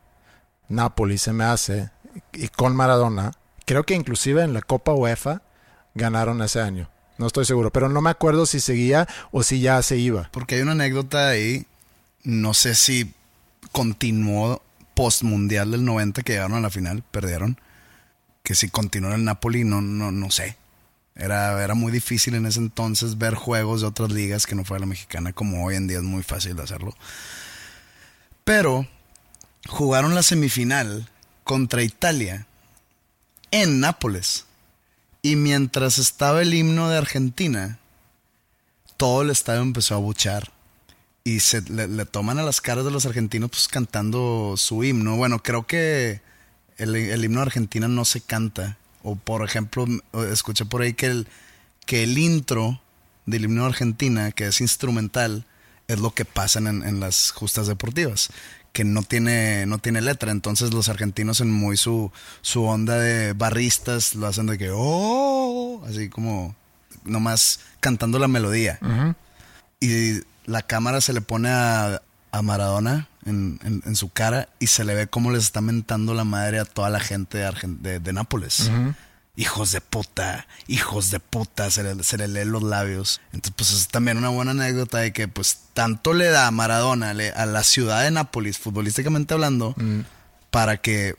Napoli 0.68 1.18
se 1.18 1.32
me 1.32 1.42
hace. 1.42 1.90
Y 2.32 2.46
con 2.46 2.76
Maradona. 2.76 3.32
Creo 3.64 3.84
que 3.84 3.94
inclusive 3.94 4.42
en 4.42 4.52
la 4.52 4.62
Copa 4.62 4.92
UEFA 4.92 5.42
ganaron 5.94 6.42
ese 6.42 6.60
año. 6.60 6.90
No 7.18 7.26
estoy 7.26 7.44
seguro. 7.44 7.70
Pero 7.70 7.88
no 7.88 8.00
me 8.00 8.10
acuerdo 8.10 8.46
si 8.46 8.60
seguía 8.60 9.08
o 9.30 9.42
si 9.42 9.60
ya 9.60 9.80
se 9.82 9.96
iba. 9.96 10.28
Porque 10.32 10.56
hay 10.56 10.62
una 10.62 10.72
anécdota 10.72 11.28
ahí. 11.28 11.66
No 12.22 12.54
sé 12.54 12.74
si 12.74 13.12
continuó 13.72 14.62
post 14.94 15.22
mundial 15.22 15.70
del 15.70 15.84
90 15.84 16.22
que 16.22 16.32
llegaron 16.32 16.56
a 16.56 16.60
la 16.60 16.70
final, 16.70 17.02
perdieron. 17.10 17.60
Que 18.42 18.54
si 18.54 18.68
continuó 18.68 19.10
en 19.10 19.20
el 19.20 19.24
Napoli, 19.24 19.64
no, 19.64 19.80
no, 19.80 20.10
no 20.12 20.30
sé. 20.30 20.56
Era, 21.16 21.62
era 21.62 21.74
muy 21.74 21.92
difícil 21.92 22.34
en 22.34 22.46
ese 22.46 22.58
entonces 22.58 23.18
ver 23.18 23.34
juegos 23.34 23.80
de 23.80 23.86
otras 23.86 24.10
ligas 24.10 24.46
que 24.46 24.56
no 24.56 24.64
fuera 24.64 24.80
la 24.80 24.86
mexicana, 24.86 25.32
como 25.32 25.64
hoy 25.64 25.76
en 25.76 25.86
día 25.86 25.98
es 25.98 26.02
muy 26.02 26.22
fácil 26.22 26.56
de 26.56 26.62
hacerlo. 26.64 26.94
Pero 28.44 28.86
jugaron 29.68 30.14
la 30.14 30.22
semifinal 30.22 31.08
contra 31.44 31.82
Italia 31.82 32.46
en 33.54 33.78
Nápoles. 33.78 34.46
Y 35.22 35.36
mientras 35.36 35.98
estaba 35.98 36.42
el 36.42 36.52
himno 36.52 36.90
de 36.90 36.98
Argentina, 36.98 37.78
todo 38.96 39.22
el 39.22 39.30
estadio 39.30 39.62
empezó 39.62 39.94
a 39.94 39.98
buchar. 39.98 40.52
Y 41.22 41.38
se 41.38 41.62
le, 41.62 42.04
toman 42.04 42.40
a 42.40 42.42
las 42.42 42.60
caras 42.60 42.84
de 42.84 42.90
los 42.90 43.06
argentinos 43.06 43.50
pues 43.50 43.68
cantando 43.68 44.56
su 44.56 44.82
himno. 44.82 45.16
Bueno, 45.16 45.38
creo 45.38 45.68
que 45.68 46.20
el, 46.78 47.24
himno 47.24 47.38
de 47.38 47.46
Argentina 47.46 47.86
no 47.86 48.04
se 48.04 48.20
canta. 48.20 48.76
O 49.04 49.14
por 49.14 49.44
ejemplo, 49.44 49.86
escuché 50.30 50.64
por 50.64 50.82
ahí 50.82 50.94
que 50.94 51.06
el, 51.06 51.28
que 51.86 52.02
el 52.02 52.18
intro 52.18 52.82
del 53.24 53.44
himno 53.44 53.62
de 53.62 53.68
Argentina, 53.68 54.32
que 54.32 54.48
es 54.48 54.60
instrumental, 54.60 55.46
es 55.86 56.00
lo 56.00 56.12
que 56.12 56.24
pasan 56.24 56.66
en 56.66 56.98
las 56.98 57.30
justas 57.30 57.68
deportivas 57.68 58.30
que 58.74 58.84
no 58.84 59.02
tiene, 59.02 59.64
no 59.66 59.78
tiene 59.78 60.02
letra. 60.02 60.30
Entonces 60.32 60.74
los 60.74 60.90
argentinos 60.90 61.40
en 61.40 61.50
muy 61.50 61.76
su, 61.78 62.12
su 62.42 62.64
onda 62.64 62.98
de 62.98 63.32
barristas 63.32 64.14
lo 64.16 64.26
hacen 64.26 64.46
de 64.46 64.58
que, 64.58 64.70
oh, 64.74 65.82
así 65.88 66.10
como 66.10 66.54
nomás 67.04 67.60
cantando 67.80 68.18
la 68.18 68.28
melodía. 68.28 68.78
Y 69.80 70.20
la 70.46 70.62
cámara 70.62 71.00
se 71.00 71.12
le 71.12 71.20
pone 71.20 71.48
a, 71.50 72.02
a 72.32 72.42
Maradona 72.42 73.08
en, 73.24 73.58
en- 73.64 73.82
en 73.86 73.96
su 73.96 74.08
cara 74.10 74.48
y 74.58 74.66
se 74.66 74.84
le 74.84 74.94
ve 74.94 75.06
cómo 75.06 75.30
les 75.30 75.44
está 75.44 75.60
mentando 75.60 76.12
la 76.12 76.24
madre 76.24 76.58
a 76.58 76.64
toda 76.64 76.90
la 76.90 77.00
gente 77.00 77.38
de, 77.80 78.00
de 78.00 78.12
Nápoles. 78.12 78.70
Hijos 79.36 79.72
de 79.72 79.80
puta, 79.80 80.46
hijos 80.68 81.10
de 81.10 81.18
puta, 81.18 81.68
se 81.70 81.82
le, 81.82 82.04
se 82.04 82.16
le 82.18 82.28
leen 82.28 82.52
los 82.52 82.62
labios. 82.62 83.20
Entonces, 83.32 83.52
pues 83.56 83.72
es 83.72 83.88
también 83.88 84.16
una 84.16 84.28
buena 84.28 84.52
anécdota 84.52 84.98
de 84.98 85.12
que, 85.12 85.26
pues, 85.26 85.58
tanto 85.72 86.14
le 86.14 86.26
da 86.28 86.48
Maradona 86.52 87.14
le- 87.14 87.32
a 87.32 87.44
la 87.44 87.64
ciudad 87.64 88.04
de 88.04 88.12
Nápoles, 88.12 88.58
futbolísticamente 88.58 89.34
hablando, 89.34 89.74
para 90.50 90.76
que 90.76 91.16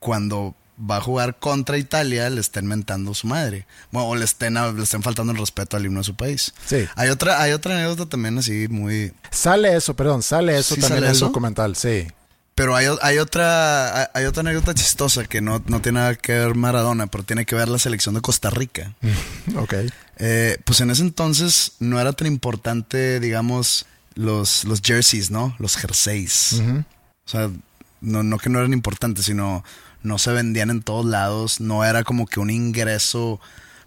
cuando 0.00 0.56
va 0.90 0.96
a 0.96 1.00
jugar 1.00 1.38
contra 1.38 1.78
Italia 1.78 2.28
le 2.30 2.40
estén 2.40 2.66
mentando 2.66 3.14
su 3.14 3.28
madre. 3.28 3.66
Bueno, 3.92 4.08
o 4.08 4.16
le 4.16 4.24
estén, 4.24 4.54
le 4.54 4.82
estén 4.82 5.02
faltando 5.04 5.32
el 5.32 5.38
respeto 5.38 5.76
al 5.76 5.86
himno 5.86 6.00
de 6.00 6.04
su 6.04 6.16
país. 6.16 6.52
Sí. 6.66 6.88
Hay 6.96 7.10
otra, 7.10 7.40
hay 7.40 7.52
otra 7.52 7.74
anécdota 7.76 8.06
también 8.06 8.38
así 8.38 8.66
muy... 8.68 9.12
Sale 9.30 9.76
eso, 9.76 9.94
perdón, 9.94 10.22
sale 10.24 10.58
eso 10.58 10.74
¿Sí 10.74 10.80
también 10.80 10.98
sale 11.02 11.06
en 11.06 11.14
el 11.14 11.20
documental, 11.20 11.76
sí. 11.76 12.08
Pero 12.62 12.76
hay, 12.76 12.86
hay 13.02 13.18
otra 13.18 14.08
hay- 14.14 14.24
otra 14.26 14.42
anécdota 14.42 14.72
chistosa 14.72 15.24
que 15.24 15.40
no, 15.40 15.60
no 15.66 15.82
tiene 15.82 15.98
nada 15.98 16.14
que 16.14 16.32
ver 16.32 16.54
Maradona, 16.54 17.08
pero 17.08 17.24
tiene 17.24 17.44
que 17.44 17.56
ver 17.56 17.68
la 17.68 17.80
selección 17.80 18.14
de 18.14 18.20
Costa 18.20 18.50
Rica. 18.50 18.94
Ok. 19.56 19.74
Eh, 20.18 20.58
pues 20.64 20.80
en 20.80 20.90
ese 20.90 21.02
entonces 21.02 21.72
no 21.80 21.98
era 22.00 22.12
tan 22.12 22.28
importante, 22.28 23.18
digamos, 23.18 23.86
los, 24.14 24.64
los 24.64 24.80
jerseys, 24.80 25.32
¿no? 25.32 25.56
Los 25.58 25.76
jerseys. 25.76 26.62
O 26.62 27.28
sea, 27.28 27.50
no, 28.00 28.22
no 28.22 28.38
que 28.38 28.48
no 28.48 28.60
eran 28.60 28.72
importantes, 28.72 29.24
sino 29.24 29.64
no 30.04 30.18
se 30.18 30.30
vendían 30.30 30.70
en 30.70 30.82
todos 30.82 31.04
lados. 31.04 31.58
No 31.60 31.84
era 31.84 32.04
como 32.04 32.26
que 32.26 32.38
un 32.38 32.50
ingreso 32.50 33.40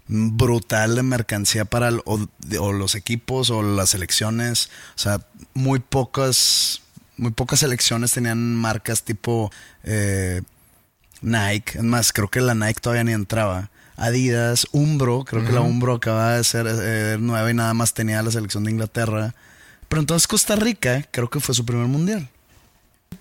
brutal 0.08 0.94
de 0.96 1.02
mercancía 1.02 1.64
para 1.64 1.88
el- 1.88 2.02
o, 2.04 2.26
o 2.60 2.72
los 2.74 2.94
equipos 2.94 3.48
o 3.48 3.62
las 3.62 3.90
selecciones. 3.90 4.68
O 4.96 4.98
sea, 4.98 5.20
muy 5.54 5.78
pocas, 5.78 6.82
muy 7.16 7.32
pocas 7.32 7.60
selecciones 7.60 8.12
tenían 8.12 8.54
marcas 8.54 9.02
tipo 9.02 9.50
eh, 9.84 10.42
Nike. 11.22 11.78
Es 11.78 11.84
más, 11.84 12.12
creo 12.12 12.28
que 12.28 12.40
la 12.40 12.54
Nike 12.54 12.80
todavía 12.80 13.04
ni 13.04 13.12
entraba. 13.12 13.70
Adidas, 13.96 14.66
Umbro, 14.72 15.24
creo 15.24 15.44
que 15.44 15.52
la 15.52 15.62
Umbro 15.62 15.94
acaba 15.94 16.36
de 16.36 16.44
ser 16.44 16.66
eh, 16.68 17.16
nueva 17.18 17.50
y 17.50 17.54
nada 17.54 17.72
más 17.72 17.94
tenía 17.94 18.22
la 18.22 18.30
selección 18.30 18.64
de 18.64 18.70
Inglaterra. 18.70 19.34
Pero 19.88 20.00
entonces 20.00 20.26
Costa 20.26 20.56
Rica 20.56 21.06
creo 21.10 21.30
que 21.30 21.40
fue 21.40 21.54
su 21.54 21.64
primer 21.64 21.86
mundial. 21.86 22.28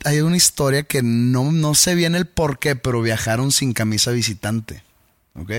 Hay 0.03 0.19
una 0.19 0.35
historia 0.35 0.83
que 0.83 1.01
no, 1.01 1.51
no 1.51 1.75
sé 1.75 1.95
bien 1.95 2.15
el 2.15 2.25
por 2.25 2.59
qué, 2.59 2.75
pero 2.75 3.01
viajaron 3.01 3.51
sin 3.53 3.71
camisa 3.71 4.11
visitante. 4.11 4.83
¿Ok? 5.35 5.51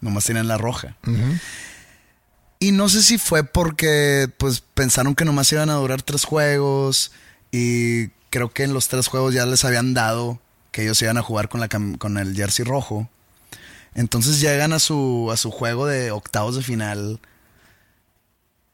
Nomás 0.00 0.24
tenían 0.24 0.48
la 0.48 0.56
roja. 0.56 0.96
Y 2.60 2.72
no 2.72 2.88
sé 2.88 3.02
si 3.02 3.18
fue 3.18 3.44
porque 3.44 4.28
pues 4.36 4.60
pensaron 4.74 5.14
que 5.14 5.24
nomás 5.24 5.52
iban 5.52 5.70
a 5.70 5.74
durar 5.74 6.02
tres 6.02 6.24
juegos 6.24 7.12
y 7.52 8.08
creo 8.30 8.50
que 8.50 8.64
en 8.64 8.74
los 8.74 8.88
tres 8.88 9.06
juegos 9.06 9.32
ya 9.32 9.46
les 9.46 9.64
habían 9.64 9.94
dado 9.94 10.40
que 10.72 10.82
ellos 10.82 11.00
iban 11.02 11.18
a 11.18 11.22
jugar 11.22 11.48
con, 11.48 11.60
la 11.60 11.68
con 11.68 12.18
el 12.18 12.34
jersey 12.34 12.64
rojo. 12.64 13.08
Entonces 13.94 14.40
llegan 14.40 14.72
a 14.72 14.80
su, 14.80 15.30
a 15.32 15.36
su 15.36 15.50
juego 15.50 15.86
de 15.86 16.10
octavos 16.10 16.56
de 16.56 16.62
final 16.62 17.20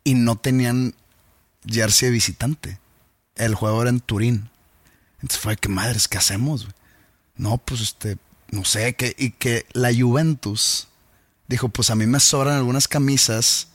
y 0.02 0.14
no 0.14 0.36
tenían 0.36 0.94
jersey 1.66 2.08
de 2.08 2.12
visitante. 2.12 2.78
El 3.36 3.54
juego 3.54 3.82
era 3.82 3.90
en 3.90 4.00
Turín. 4.00 4.50
Entonces 5.16 5.40
fue 5.40 5.56
que 5.56 5.68
madres, 5.68 6.08
¿qué 6.08 6.18
hacemos? 6.18 6.68
No, 7.36 7.58
pues 7.58 7.80
este, 7.80 8.16
no 8.50 8.64
sé, 8.64 8.94
que, 8.94 9.14
y 9.18 9.30
que 9.30 9.66
la 9.72 9.92
Juventus 9.94 10.88
dijo, 11.48 11.68
pues 11.68 11.90
a 11.90 11.94
mí 11.94 12.06
me 12.06 12.20
sobran 12.20 12.56
algunas 12.56 12.88
camisas 12.88 13.68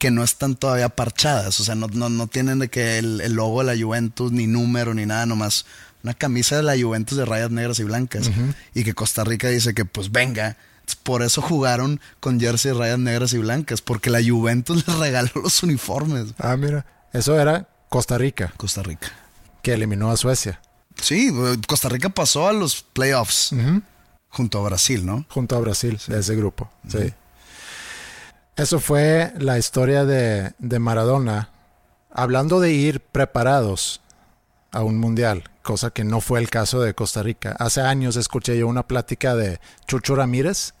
que 0.00 0.10
no 0.10 0.24
están 0.24 0.56
todavía 0.56 0.88
parchadas, 0.88 1.60
o 1.60 1.64
sea, 1.64 1.74
no, 1.76 1.86
no, 1.86 2.08
no 2.08 2.26
tienen 2.26 2.58
de 2.58 2.68
que 2.68 2.98
el, 2.98 3.20
el 3.20 3.34
logo 3.34 3.62
de 3.62 3.76
la 3.76 3.80
Juventus, 3.80 4.32
ni 4.32 4.46
número, 4.48 4.94
ni 4.94 5.04
nada, 5.06 5.26
nomás 5.26 5.66
una 6.02 6.14
camisa 6.14 6.56
de 6.56 6.62
la 6.62 6.72
Juventus 6.80 7.18
de 7.18 7.26
rayas 7.26 7.50
negras 7.50 7.78
y 7.80 7.84
blancas. 7.84 8.30
Y 8.74 8.82
que 8.82 8.94
Costa 8.94 9.22
Rica 9.24 9.48
dice 9.48 9.74
que 9.74 9.84
pues 9.84 10.10
venga, 10.10 10.56
por 11.02 11.22
eso 11.22 11.42
jugaron 11.42 12.00
con 12.18 12.40
jersey 12.40 12.72
de 12.72 12.78
rayas 12.78 12.98
negras 12.98 13.34
y 13.34 13.38
blancas, 13.38 13.82
porque 13.82 14.08
la 14.08 14.20
Juventus 14.26 14.84
les 14.88 14.96
regaló 14.96 15.30
los 15.34 15.62
uniformes. 15.62 16.28
Ah, 16.38 16.56
mira. 16.56 16.86
Eso 17.12 17.38
era 17.38 17.68
Costa 17.90 18.16
Rica, 18.16 18.54
Costa 18.56 18.82
Rica. 18.82 19.08
que 19.62 19.74
eliminó 19.74 20.10
a 20.10 20.16
Suecia, 20.16 20.60
Sí, 21.00 21.30
Costa 21.66 21.88
Rica 21.90 22.08
pasó 22.08 22.48
a 22.48 22.52
los 22.54 22.82
playoffs 22.82 23.50
junto 24.30 24.58
a 24.58 24.62
Brasil, 24.62 25.04
¿no? 25.04 25.26
junto 25.28 25.56
a 25.56 25.60
Brasil, 25.60 25.98
de 26.06 26.20
ese 26.20 26.34
grupo. 26.36 26.70
Sí. 26.88 27.12
Eso 28.60 28.78
fue 28.78 29.32
la 29.38 29.56
historia 29.56 30.04
de, 30.04 30.52
de 30.58 30.78
Maradona. 30.78 31.48
Hablando 32.12 32.60
de 32.60 32.70
ir 32.70 33.00
preparados 33.00 34.02
a 34.70 34.82
un 34.82 34.98
mundial, 34.98 35.44
cosa 35.62 35.92
que 35.92 36.04
no 36.04 36.20
fue 36.20 36.40
el 36.40 36.50
caso 36.50 36.82
de 36.82 36.92
Costa 36.92 37.22
Rica. 37.22 37.56
Hace 37.58 37.80
años 37.80 38.16
escuché 38.16 38.58
yo 38.58 38.68
una 38.68 38.86
plática 38.86 39.34
de 39.34 39.60
Chucho 39.86 40.14
Ramírez, 40.14 40.74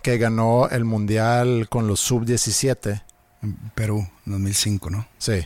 que 0.00 0.16
ganó 0.16 0.68
el 0.68 0.84
mundial 0.84 1.68
con 1.68 1.88
los 1.88 1.98
sub-17. 1.98 3.02
En 3.42 3.56
Perú, 3.74 4.08
2005, 4.24 4.88
¿no? 4.88 5.08
Sí. 5.18 5.44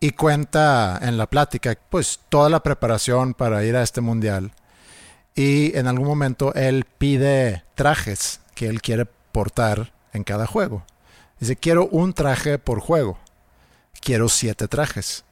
Y 0.00 0.10
cuenta 0.10 0.98
en 1.00 1.16
la 1.16 1.28
plática, 1.28 1.78
pues, 1.90 2.18
toda 2.28 2.48
la 2.48 2.64
preparación 2.64 3.34
para 3.34 3.64
ir 3.64 3.76
a 3.76 3.84
este 3.84 4.00
mundial. 4.00 4.50
Y 5.36 5.76
en 5.78 5.86
algún 5.86 6.08
momento 6.08 6.52
él 6.54 6.86
pide 6.98 7.62
trajes 7.76 8.40
que 8.56 8.66
él 8.66 8.82
quiere 8.82 9.06
portar 9.06 9.92
en 10.12 10.24
cada 10.24 10.46
juego. 10.46 10.84
Dice, 11.38 11.56
quiero 11.56 11.86
un 11.86 12.12
traje 12.12 12.58
por 12.58 12.80
juego. 12.80 13.18
Quiero 14.00 14.28
siete 14.28 14.68
trajes. 14.68 15.24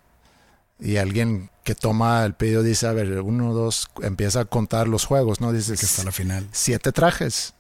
Y 0.81 0.97
alguien 0.97 1.51
que 1.65 1.75
toma 1.75 2.25
el 2.25 2.35
pedido 2.35 2.63
dice, 2.63 2.87
a 2.87 2.93
ver, 2.93 3.21
uno, 3.21 3.53
dos, 3.53 3.91
empieza 4.03 4.41
a 4.41 4.45
contar 4.45 4.89
los 4.89 5.05
juegos, 5.05 5.41
¿no? 5.41 5.53
Dice 5.53 5.75
Que 5.75 5.87
está 5.87 6.05
la 6.05 6.13
final. 6.13 6.49
siete 6.53 6.93
trajes. 6.93 7.55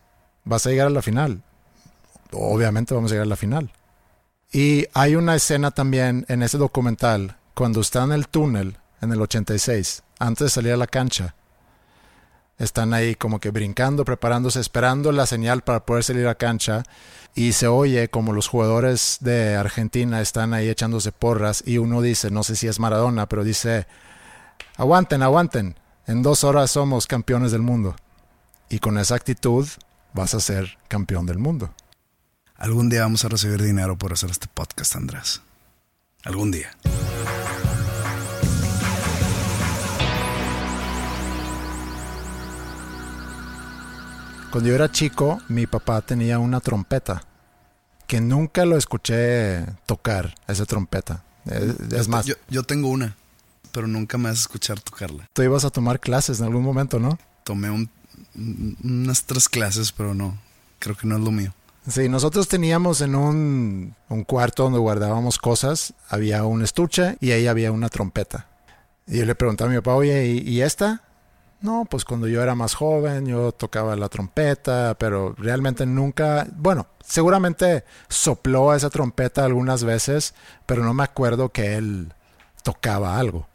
Vas 0.45 0.67
a 0.67 0.71
llegar 0.71 0.87
a 0.87 0.91
la 0.91 1.03
final. 1.03 1.43
Obviamente 2.33 2.95
vamos 2.95 3.11
a 3.11 3.15
llegar 3.15 3.27
a 3.27 3.31
la 3.31 3.37
final. 3.37 3.73
Y 4.53 4.87
hay 4.95 5.15
una 5.15 5.35
escena 5.35 5.71
también 5.73 6.25
en 6.29 6.43
ese 6.43 6.57
documental, 6.57 7.37
cuando 7.55 7.81
está 7.81 8.05
en 8.05 8.13
el 8.13 8.29
túnel, 8.29 8.79
en 9.03 9.13
el 9.13 9.21
86, 9.21 10.03
antes 10.19 10.47
de 10.47 10.51
salir 10.51 10.73
a 10.73 10.77
la 10.79 10.87
cancha. 10.87 11.35
Están 12.59 12.93
ahí 12.93 13.15
como 13.15 13.39
que 13.39 13.51
brincando, 13.51 14.05
preparándose, 14.05 14.61
esperando 14.61 15.13
la 15.13 15.27
señal 15.27 15.63
para 15.63 15.87
poder 15.87 16.03
salir 16.03 16.27
a 16.27 16.35
cancha. 16.35 16.83
Y 17.35 17.53
se 17.53 17.69
oye 17.69 18.09
como 18.09 18.33
los 18.33 18.49
jugadores 18.49 19.19
de 19.21 19.55
Argentina 19.55 20.21
están 20.21 20.53
ahí 20.53 20.69
echándose 20.69 21.13
porras. 21.13 21.63
Y 21.65 21.79
uno 21.79 22.03
dice, 22.03 22.31
no 22.31 22.43
sé 22.43 22.57
si 22.57 22.67
es 22.67 22.81
Maradona, 22.81 23.29
pero 23.29 23.45
dice, 23.45 23.87
aguanten, 24.77 25.23
aguanten. 25.23 25.77
En 26.07 26.23
dos 26.23 26.43
horas 26.43 26.73
somos 26.73 27.07
campeones 27.07 27.53
del 27.53 27.63
mundo. 27.63 27.95
Y 28.69 28.81
con 28.81 28.99
esa 28.99 29.15
actitud 29.15 29.69
vas 30.13 30.35
a 30.35 30.41
ser 30.41 30.79
campeón 30.89 31.27
del 31.27 31.39
mundo. 31.39 31.71
Algún 32.57 32.89
día 32.89 33.03
vamos 33.03 33.25
a 33.25 33.29
recibir 33.29 33.63
dinero 33.63 33.97
por 33.97 34.13
hacer 34.13 34.31
este 34.31 34.49
podcast, 34.49 34.97
Andrés. 34.97 35.43
Algún 36.25 36.51
día. 36.51 36.71
Cuando 44.51 44.69
yo 44.71 44.75
era 44.75 44.91
chico, 44.91 45.41
mi 45.49 45.67
papá 45.67 46.01
tenía 46.01 46.39
una 46.39 46.61
trompeta 46.61 47.23
que 48.07 48.21
nunca 48.21 48.65
lo 48.65 48.77
escuché 48.79 49.67
tocar, 49.87 50.35
esa 50.47 50.65
trompeta. 50.65 51.23
Es, 51.45 51.93
es 51.93 52.09
más, 52.09 52.25
Yo, 52.27 52.35
yo 52.49 52.63
tengo 52.63 52.89
una, 52.89 53.15
pero 53.73 53.87
nunca 53.87 54.17
me 54.17 54.31
vas 54.31 54.39
a 54.39 54.41
escuchar 54.41 54.81
tocarla. 54.81 55.29
tú 55.35 55.43
ibas 55.43 55.65
a 55.65 55.71
tomar 55.71 56.01
clases 56.01 56.41
en 56.41 56.47
algún 56.47 56.63
momento, 56.63 56.99
¿no? 56.99 57.19
Tomé 57.45 57.71
un- 57.71 57.91
unas 58.83 59.25
tres 59.25 59.49
clases, 59.49 59.93
pero 59.93 60.15
no. 60.15 60.39
Creo 60.79 60.97
que 60.97 61.07
no 61.07 61.17
es 61.17 61.23
lo 61.23 61.31
mío. 61.31 61.53
Sí, 61.87 62.09
nosotros 62.09 62.49
teníamos 62.49 63.01
en 63.01 63.15
un, 63.15 63.95
un 64.09 64.25
cuarto 64.25 64.65
donde 64.65 64.79
guardábamos 64.79 65.39
cosas, 65.39 65.95
había 66.09 66.45
un 66.45 66.63
estuche 66.63 67.17
y 67.21 67.31
ahí 67.33 67.47
había 67.47 67.73
una 67.73 67.89
trompeta. 67.89 68.47
Y 69.07 69.19
yo 69.19 69.25
le 69.27 69.35
preguntaba 69.35 69.71
a 69.71 69.73
mi 69.75 69.79
papá, 69.81 69.95
oye, 69.95 70.27
¿y, 70.27 70.39
y 70.49 70.63
esta? 70.63 71.03
No, 71.61 71.87
pues 71.91 72.05
cuando 72.05 72.29
yo 72.29 72.41
era 72.41 72.55
más 72.55 72.75
joven 72.75 73.27
yo 73.27 73.51
tocaba 73.51 73.97
la 73.97 74.09
trompeta, 74.09 74.97
pero 74.99 75.35
realmente 75.37 75.87
nunca, 75.87 76.47
bueno, 76.57 76.87
seguramente 77.05 77.85
sopló 78.09 78.75
esa 78.75 78.91
trompeta 78.91 79.45
algunas 79.45 79.83
veces, 79.83 80.35
pero 80.67 80.85
no 80.85 80.95
me 80.95 81.03
acuerdo 81.03 81.51
que 81.51 81.75
él 81.75 82.15
tocaba 82.63 83.19
algo. 83.19 83.49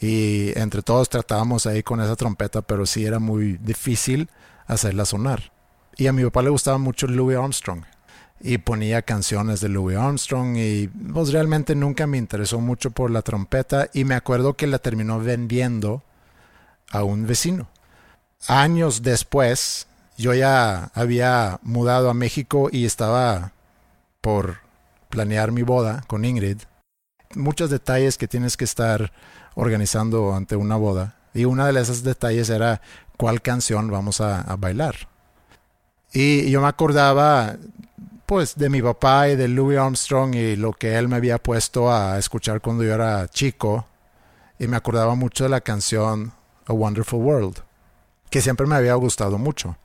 Y 0.00 0.58
entre 0.58 0.82
todos 0.82 1.08
tratábamos 1.08 1.66
ahí 1.66 1.82
con 1.82 2.00
esa 2.00 2.16
trompeta, 2.16 2.62
pero 2.62 2.84
sí 2.86 3.04
era 3.04 3.18
muy 3.18 3.58
difícil 3.58 4.28
hacerla 4.66 5.04
sonar. 5.04 5.52
Y 5.96 6.06
a 6.08 6.12
mi 6.12 6.24
papá 6.24 6.42
le 6.42 6.50
gustaba 6.50 6.78
mucho 6.78 7.06
Louis 7.06 7.36
Armstrong. 7.36 7.84
Y 8.40 8.58
ponía 8.58 9.02
canciones 9.02 9.60
de 9.60 9.68
Louis 9.68 9.98
Armstrong 9.98 10.56
y 10.56 10.88
pues 10.88 11.30
realmente 11.30 11.74
nunca 11.74 12.06
me 12.06 12.16
interesó 12.16 12.58
mucho 12.58 12.90
por 12.90 13.10
la 13.10 13.20
trompeta 13.20 13.90
y 13.92 14.04
me 14.04 14.14
acuerdo 14.14 14.54
que 14.54 14.66
la 14.66 14.78
terminó 14.78 15.20
vendiendo 15.20 16.02
a 16.90 17.04
un 17.04 17.26
vecino. 17.26 17.68
Años 18.48 19.02
después, 19.02 19.86
yo 20.16 20.34
ya 20.34 20.90
había 20.94 21.58
mudado 21.62 22.10
a 22.10 22.14
México 22.14 22.68
y 22.70 22.84
estaba 22.84 23.52
por 24.20 24.58
planear 25.08 25.52
mi 25.52 25.62
boda 25.62 26.04
con 26.06 26.24
Ingrid. 26.24 26.58
Muchos 27.34 27.70
detalles 27.70 28.18
que 28.18 28.28
tienes 28.28 28.56
que 28.56 28.64
estar 28.64 29.12
organizando 29.54 30.34
ante 30.34 30.56
una 30.56 30.76
boda. 30.76 31.16
Y 31.32 31.44
una 31.44 31.70
de 31.70 31.80
esos 31.80 32.02
detalles 32.02 32.50
era 32.50 32.80
cuál 33.16 33.40
canción 33.40 33.90
vamos 33.90 34.20
a, 34.20 34.40
a 34.40 34.56
bailar. 34.56 35.08
Y 36.12 36.50
yo 36.50 36.60
me 36.60 36.66
acordaba, 36.66 37.56
pues, 38.26 38.56
de 38.56 38.68
mi 38.68 38.82
papá 38.82 39.28
y 39.28 39.36
de 39.36 39.46
Louis 39.46 39.78
Armstrong 39.78 40.34
y 40.34 40.56
lo 40.56 40.72
que 40.72 40.96
él 40.98 41.08
me 41.08 41.16
había 41.16 41.38
puesto 41.38 41.92
a 41.92 42.18
escuchar 42.18 42.60
cuando 42.60 42.82
yo 42.82 42.94
era 42.94 43.28
chico. 43.28 43.86
Y 44.58 44.66
me 44.66 44.76
acordaba 44.76 45.14
mucho 45.14 45.44
de 45.44 45.50
la 45.50 45.60
canción 45.60 46.32
A 46.70 46.72
Wonderful 46.72 47.20
World, 47.20 47.58
que 48.30 48.40
siempre 48.40 48.66
me 48.66 48.76
había 48.76 48.94
gustado 48.94 49.38
mucho. 49.38 49.76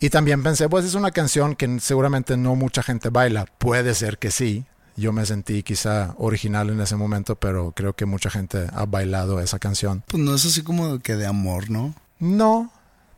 Y 0.00 0.10
también 0.10 0.42
pensé, 0.42 0.68
pues 0.68 0.84
es 0.84 0.94
una 0.94 1.10
canción 1.10 1.54
que 1.54 1.78
seguramente 1.80 2.36
no 2.36 2.54
mucha 2.56 2.82
gente 2.82 3.10
baila. 3.10 3.46
Puede 3.58 3.94
ser 3.94 4.18
que 4.18 4.30
sí. 4.30 4.64
Yo 4.96 5.12
me 5.12 5.24
sentí 5.24 5.62
quizá 5.62 6.14
original 6.18 6.70
en 6.70 6.80
ese 6.80 6.96
momento, 6.96 7.36
pero 7.36 7.72
creo 7.72 7.94
que 7.94 8.06
mucha 8.06 8.28
gente 8.30 8.66
ha 8.72 8.86
bailado 8.86 9.40
esa 9.40 9.58
canción. 9.58 10.02
Pues 10.08 10.22
no 10.22 10.34
es 10.34 10.44
así 10.46 10.62
como 10.62 10.98
que 10.98 11.16
de 11.16 11.26
amor, 11.26 11.70
¿no? 11.70 11.94
No, 12.18 12.70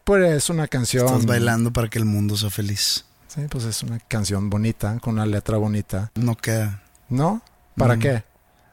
pues 0.04 0.30
es 0.32 0.50
una 0.50 0.68
canción. 0.68 1.06
Estás 1.06 1.26
bailando 1.26 1.72
para 1.72 1.88
que 1.88 1.98
el 1.98 2.04
mundo 2.04 2.36
sea 2.36 2.50
feliz. 2.50 3.04
Sí, 3.28 3.42
pues 3.48 3.64
es 3.64 3.82
una 3.82 3.98
canción 4.00 4.50
bonita, 4.50 4.98
con 5.00 5.14
una 5.14 5.26
letra 5.26 5.56
bonita. 5.56 6.10
No 6.16 6.36
queda. 6.36 6.82
¿No? 7.08 7.42
¿Para 7.76 7.96
Mm. 7.96 8.00
qué? 8.00 8.24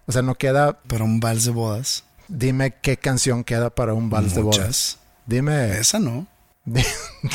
O 0.08 0.12
sea, 0.12 0.22
no 0.24 0.36
queda. 0.36 0.74
Para 0.82 1.04
un 1.04 1.20
vals 1.20 1.46
de 1.46 1.52
bodas. 1.52 2.04
Dime 2.30 2.76
qué 2.82 2.98
canción 2.98 3.44
queda 3.44 3.70
para 3.70 3.94
un 3.94 4.10
vals 4.10 4.36
de 4.36 4.42
bodas. 4.42 5.00
Dime, 5.26 5.78
Esa 5.80 6.00
no. 6.00 6.28
di- 6.66 6.84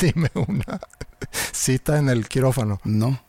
dime 0.01 0.29
una 0.33 0.79
cita 1.51 1.97
en 1.99 2.09
el 2.09 2.27
quirófano. 2.27 2.79
No. 2.83 3.21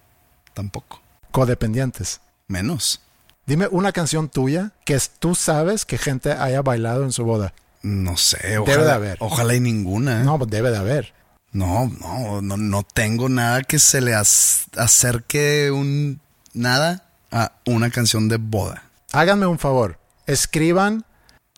Tampoco. 0.54 1.00
Codependientes. 1.32 2.20
Menos. 2.48 3.00
Dime 3.46 3.68
una 3.70 3.92
canción 3.92 4.28
tuya 4.28 4.72
que 4.84 4.98
tú 5.18 5.34
sabes 5.34 5.84
que 5.84 5.98
gente 5.98 6.32
haya 6.32 6.62
bailado 6.62 7.04
en 7.04 7.12
su 7.12 7.24
boda. 7.24 7.52
No 7.82 8.16
sé. 8.16 8.38
Debe 8.64 8.84
de 8.84 8.90
haber. 8.92 9.16
Ojalá 9.20 9.54
y 9.54 9.60
ninguna. 9.60 10.22
No, 10.24 10.38
pues 10.38 10.50
debe 10.50 10.70
de 10.70 10.78
haber. 10.78 11.14
No, 11.52 11.90
no, 12.00 12.42
no, 12.42 12.56
no 12.56 12.82
tengo 12.82 13.28
nada 13.28 13.62
que 13.62 13.78
se 13.78 14.00
le 14.00 14.14
acerque 14.14 15.70
un 15.70 16.20
nada 16.54 17.04
a 17.30 17.52
una 17.66 17.90
canción 17.90 18.28
de 18.28 18.36
boda. 18.38 18.82
Háganme 19.12 19.46
un 19.46 19.58
favor. 19.58 19.98
Escriban, 20.26 21.04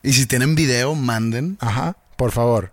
Y 0.02 0.12
si 0.12 0.26
tienen 0.26 0.54
video, 0.54 0.94
manden. 0.94 1.56
ajá, 1.60 1.96
por 2.16 2.30
favor, 2.32 2.72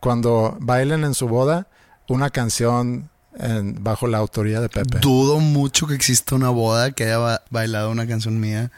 cuando 0.00 0.56
bailen 0.60 1.04
en 1.04 1.14
su 1.14 1.26
boda, 1.28 1.66
una 2.08 2.30
canción 2.30 3.10
en- 3.38 3.82
bajo 3.82 4.06
la 4.06 4.18
autoría 4.18 4.60
de 4.60 4.68
Pepe. 4.68 4.98
Dudo 5.00 5.40
mucho 5.40 5.86
que 5.86 5.94
exista 5.94 6.34
una 6.34 6.50
boda 6.50 6.92
que 6.92 7.04
haya 7.04 7.18
ba- 7.18 7.42
bailado 7.50 7.90
una 7.90 8.06
canción 8.06 8.38
mía. 8.40 8.70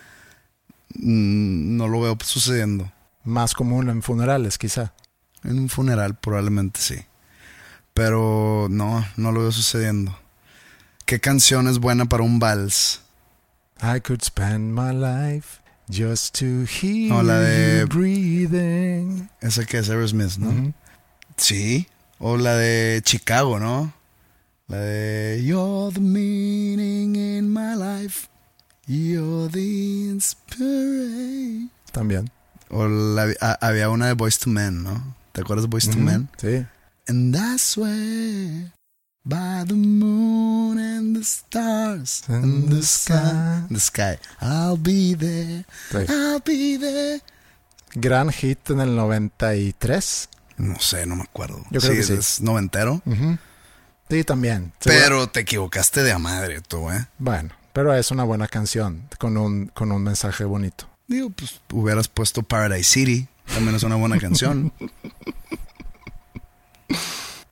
Mm, 0.94 1.76
No 1.76 1.88
lo 1.88 2.01
veo 2.01 2.16
sucediendo. 2.24 2.90
Más 3.24 3.55
común 3.55 3.88
en 3.90 4.03
funerales, 4.03 4.59
quizá. 4.59 4.92
En 5.44 5.59
un 5.59 5.68
funeral 5.68 6.16
probablemente 6.16 6.80
sí. 6.80 6.96
Pero 7.94 8.68
no, 8.70 9.05
no 9.16 9.32
lo 9.32 9.40
veo 9.42 9.53
sucediendo. 9.53 10.16
¿Qué 11.05 11.20
canción 11.20 11.68
es 11.68 11.78
buena 11.78 12.07
para 12.07 12.22
un 12.22 12.38
vals? 12.38 13.01
I 13.82 14.01
could 14.01 14.22
spend 14.22 14.72
my 14.78 14.92
life 14.92 15.61
just 15.91 16.34
to 16.39 16.64
hear 16.64 17.09
No, 17.11 17.22
la 17.22 17.39
de- 17.41 17.80
you 17.80 17.86
breathing. 17.89 19.28
Esa 19.41 19.64
que 19.64 19.78
es 19.78 19.89
Aerosmith, 19.91 20.36
¿no? 20.39 20.72
Sí. 21.36 21.86
O 22.18 22.36
la 22.36 22.57
de 22.57 23.01
Chicago, 23.05 23.59
¿no? 23.59 23.93
La 24.68 24.78
de 24.78 25.43
You're 25.45 25.93
the 25.95 26.01
meaning 26.01 27.16
in 27.16 27.53
my 27.53 27.74
life. 27.74 28.28
You're 28.86 29.49
the 29.51 30.11
inspiration. 30.11 31.70
También. 31.93 32.30
O 32.70 32.86
la, 32.86 33.28
ah, 33.41 33.59
había 33.61 33.89
una 33.91 34.07
de 34.09 34.14
Boys 34.14 34.39
to 34.39 34.51
Men, 34.51 34.82
¿no? 34.82 35.16
¿Te 35.32 35.41
acuerdas 35.41 35.64
de 35.64 35.68
Boys 35.68 35.89
to 35.89 35.97
Men? 35.99 36.28
Sí. 36.39 36.66
And 37.07 37.34
I 37.34 37.57
swear 37.59 38.72
by 39.29 39.62
the 39.66 39.74
moon 39.74 40.79
and 40.79 41.14
the 41.14 41.22
stars 41.22 42.22
and 42.29 42.70
the 42.70 42.83
sky, 42.83 43.62
the 43.70 43.79
sky, 43.79 44.18
I'll 44.41 44.79
be 44.79 45.14
there, 45.14 45.64
Sí. 45.91 46.11
I'll 46.11 46.41
be 46.45 46.79
there. 46.79 47.20
Gran 47.95 48.31
hit 48.31 48.70
en 48.70 48.81
el 48.81 48.97
93. 48.97 50.29
No 50.57 50.79
sé, 50.81 51.05
no 51.07 51.16
me 51.16 51.22
acuerdo. 51.24 51.62
Yo 51.70 51.81
creo 51.81 51.93
que 51.93 52.03
sí. 52.03 52.14
Es 52.14 52.41
noventero. 52.41 53.03
Ujú. 53.05 53.39
Sí, 54.11 54.24
también. 54.24 54.72
Pero 54.83 55.29
te 55.29 55.41
equivocaste 55.41 56.03
de 56.03 56.12
a 56.12 56.18
madre 56.18 56.61
tú, 56.62 56.91
¿eh? 56.91 57.07
Bueno, 57.18 57.51
pero 57.74 57.95
es 57.95 58.11
una 58.11 58.24
buena 58.24 58.49
canción 58.49 59.09
con 59.18 59.37
un, 59.37 59.66
con 59.68 59.93
un 59.93 60.03
mensaje 60.03 60.45
bonito. 60.45 60.89
Digo, 61.07 61.29
pues 61.31 61.61
hubieras 61.72 62.09
puesto 62.09 62.43
Paradise 62.43 62.89
City. 62.91 63.29
También 63.53 63.76
es 63.76 63.83
una 63.83 63.97
buena 63.97 64.18
canción. 64.18 64.72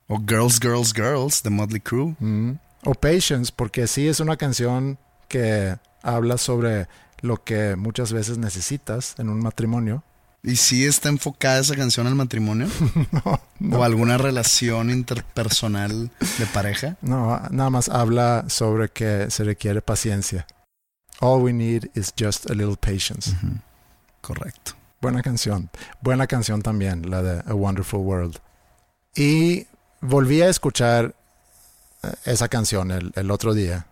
o 0.09 0.18
Girls, 0.18 0.59
Girls, 0.61 0.92
Girls 0.94 1.42
de 1.42 1.50
Motley 1.50 1.80
Crue. 1.80 2.14
Mm. 2.20 2.59
O 2.84 2.94
Patience, 2.94 3.52
porque 3.54 3.86
sí 3.86 4.07
es 4.07 4.20
una 4.20 4.36
canción 4.36 4.98
que 5.28 5.76
habla 6.02 6.38
sobre 6.38 6.86
lo 7.20 7.42
que 7.42 7.76
muchas 7.76 8.12
veces 8.12 8.38
necesitas 8.38 9.14
en 9.18 9.28
un 9.28 9.40
matrimonio. 9.40 10.04
¿Y 10.42 10.57
si 10.57 10.86
está 10.86 11.09
enfocada 11.09 11.59
esa 11.59 11.74
canción 11.74 12.07
al 12.07 12.14
matrimonio? 12.14 12.68
¿O 13.72 13.82
alguna 13.82 14.16
relación 14.16 14.90
interpersonal 14.90 16.12
de 16.38 16.46
pareja? 16.46 16.96
No, 17.02 17.40
nada 17.50 17.70
más 17.70 17.88
habla 17.88 18.44
sobre 18.46 18.88
que 18.88 19.28
se 19.30 19.42
requiere 19.42 19.82
paciencia. 19.82 20.46
All 21.18 21.42
we 21.42 21.52
need 21.52 21.90
is 21.94 22.12
just 22.16 22.48
a 22.48 22.54
little 22.54 22.76
patience. 22.76 23.34
Correcto. 24.20 24.72
Buena 25.00 25.22
canción. 25.22 25.68
Buena 26.00 26.28
canción 26.28 26.62
también, 26.62 27.11
la 27.11 27.22
de 27.22 27.42
A 27.50 27.54
Wonderful 27.54 28.00
World. 28.00 28.38
Y 29.16 29.66
volví 30.01 30.42
a 30.42 30.49
escuchar 30.49 31.14
eh, 32.03 32.12
esa 32.24 32.49
canción 32.49 32.90
el, 32.90 33.30
otro 33.30 33.55
día. 33.55 33.86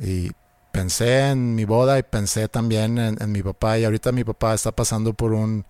Y 0.00 0.30
pensé 0.72 1.30
en 1.30 1.54
mi 1.54 1.64
boda 1.64 1.98
y 1.98 2.02
pensé 2.02 2.48
también 2.48 2.98
en, 2.98 3.32
mi 3.32 3.42
papá. 3.42 3.78
Y 3.78 3.84
ahorita 3.84 4.12
mi 4.12 4.24
papá 4.24 4.54
está 4.54 4.72
pasando 4.72 5.14
por 5.14 5.32
un 5.32 5.64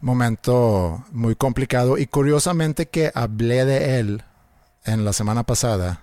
momento 0.00 1.04
muy 1.12 1.36
complicado. 1.36 1.98
Y 1.98 2.06
curiosamente 2.06 2.86
que 2.86 3.10
hablé 3.14 3.64
de 3.64 3.98
él 3.98 4.22
en 4.84 5.04
la 5.04 5.12
semana 5.12 5.44
pasada. 5.44 6.02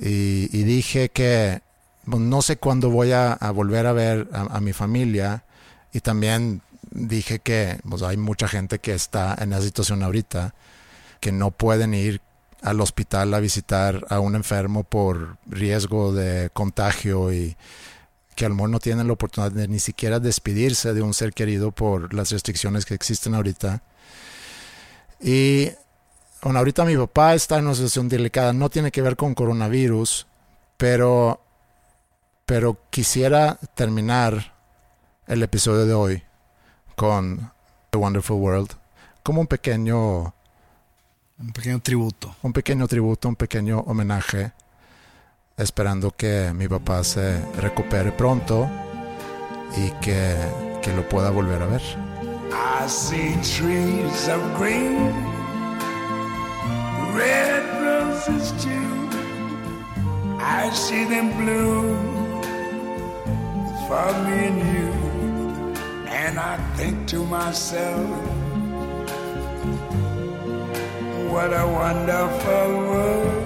Y, 0.00 0.46
dije 0.62 1.08
que 1.08 1.60
no 2.06 2.40
sé 2.40 2.56
cuándo 2.56 2.88
voy 2.88 3.12
a, 3.12 3.36
volver 3.52 3.86
a 3.86 3.92
ver 3.92 4.28
a, 4.32 4.56
a 4.56 4.60
mi 4.60 4.72
familia. 4.72 5.44
Y 5.92 6.00
también 6.00 6.62
dije 6.90 7.38
que 7.40 7.80
pues, 7.88 8.02
hay 8.02 8.16
mucha 8.16 8.48
gente 8.48 8.78
que 8.78 8.94
está 8.94 9.36
en 9.38 9.52
esa 9.52 9.62
situación 9.62 10.02
ahorita, 10.02 10.54
que 11.20 11.32
no 11.32 11.50
pueden 11.50 11.94
ir 11.94 12.20
al 12.62 12.80
hospital 12.80 13.32
a 13.34 13.40
visitar 13.40 14.04
a 14.08 14.20
un 14.20 14.34
enfermo 14.34 14.84
por 14.84 15.38
riesgo 15.46 16.12
de 16.12 16.50
contagio 16.50 17.32
y 17.32 17.56
que 18.34 18.46
a 18.46 18.48
lo 18.48 18.54
mejor 18.54 18.70
no 18.70 18.78
tienen 18.78 19.06
la 19.06 19.12
oportunidad 19.12 19.52
de 19.52 19.68
ni 19.68 19.80
siquiera 19.80 20.20
despedirse 20.20 20.94
de 20.94 21.02
un 21.02 21.14
ser 21.14 21.32
querido 21.32 21.72
por 21.72 22.14
las 22.14 22.30
restricciones 22.30 22.84
que 22.84 22.94
existen 22.94 23.34
ahorita. 23.34 23.82
Y 25.20 25.70
bueno, 26.42 26.60
ahorita 26.60 26.84
mi 26.84 26.96
papá 26.96 27.34
está 27.34 27.58
en 27.58 27.66
una 27.66 27.74
situación 27.74 28.08
delicada, 28.08 28.52
no 28.52 28.70
tiene 28.70 28.92
que 28.92 29.02
ver 29.02 29.16
con 29.16 29.34
coronavirus, 29.34 30.26
pero, 30.76 31.40
pero 32.46 32.78
quisiera 32.90 33.58
terminar 33.74 34.54
el 35.26 35.42
episodio 35.42 35.84
de 35.84 35.94
hoy 35.94 36.22
con 36.94 37.52
The 37.90 37.98
Wonderful 37.98 38.36
World 38.36 38.70
como 39.22 39.40
un 39.40 39.46
pequeño 39.46 40.32
un 41.40 41.52
pequeño 41.52 41.80
tributo. 41.80 42.34
Un 42.42 42.52
pequeño 42.52 42.86
tributo, 42.88 43.28
un 43.28 43.36
pequeño 43.36 43.80
homenaje, 43.80 44.52
esperando 45.56 46.10
que 46.10 46.52
mi 46.54 46.68
papá 46.68 47.04
se 47.04 47.40
recupere 47.56 48.12
pronto 48.12 48.68
y 49.76 49.90
que, 50.00 50.34
que 50.82 50.92
lo 50.94 51.08
pueda 51.08 51.30
volver 51.30 51.62
a 51.62 51.66
ver. 51.66 51.82
I 52.50 52.88
see 52.88 53.34
trees 53.42 54.28
of 54.28 54.40
green, 54.58 55.12
red 57.14 57.62
roses 57.82 58.52
too. 58.62 59.08
I 60.40 60.70
see 60.72 61.04
them 61.04 61.30
bloom 61.36 62.42
for 63.86 64.12
me 64.24 64.46
and 64.46 64.58
you. 64.74 64.92
And 66.10 66.38
I 66.38 66.56
think 66.76 67.06
to 67.08 67.24
myself, 67.24 68.08
what 71.30 71.52
a 71.52 71.66
wonderful 71.66 72.68
world. 72.88 73.44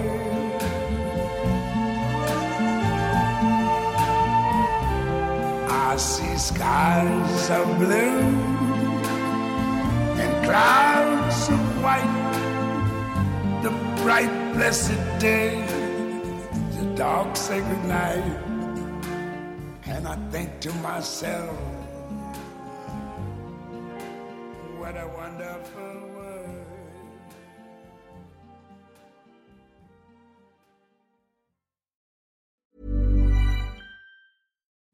I 5.69 5.95
see 5.97 6.37
skies 6.37 7.49
of 7.49 7.65
blue 7.77 8.19
and 10.21 10.45
clouds 10.45 11.49
of 11.49 11.83
white, 11.83 12.15
the 13.63 13.71
bright 14.01 14.53
blessed 14.53 15.01
day, 15.19 15.61
the 16.77 16.85
dark 16.95 17.35
sacred 17.35 17.83
night, 17.85 18.23
and 19.85 20.07
I 20.07 20.15
think 20.31 20.59
to 20.61 20.71
myself, 20.75 21.57
what 24.79 24.95
a 24.95 25.07
wonderful 25.15 25.82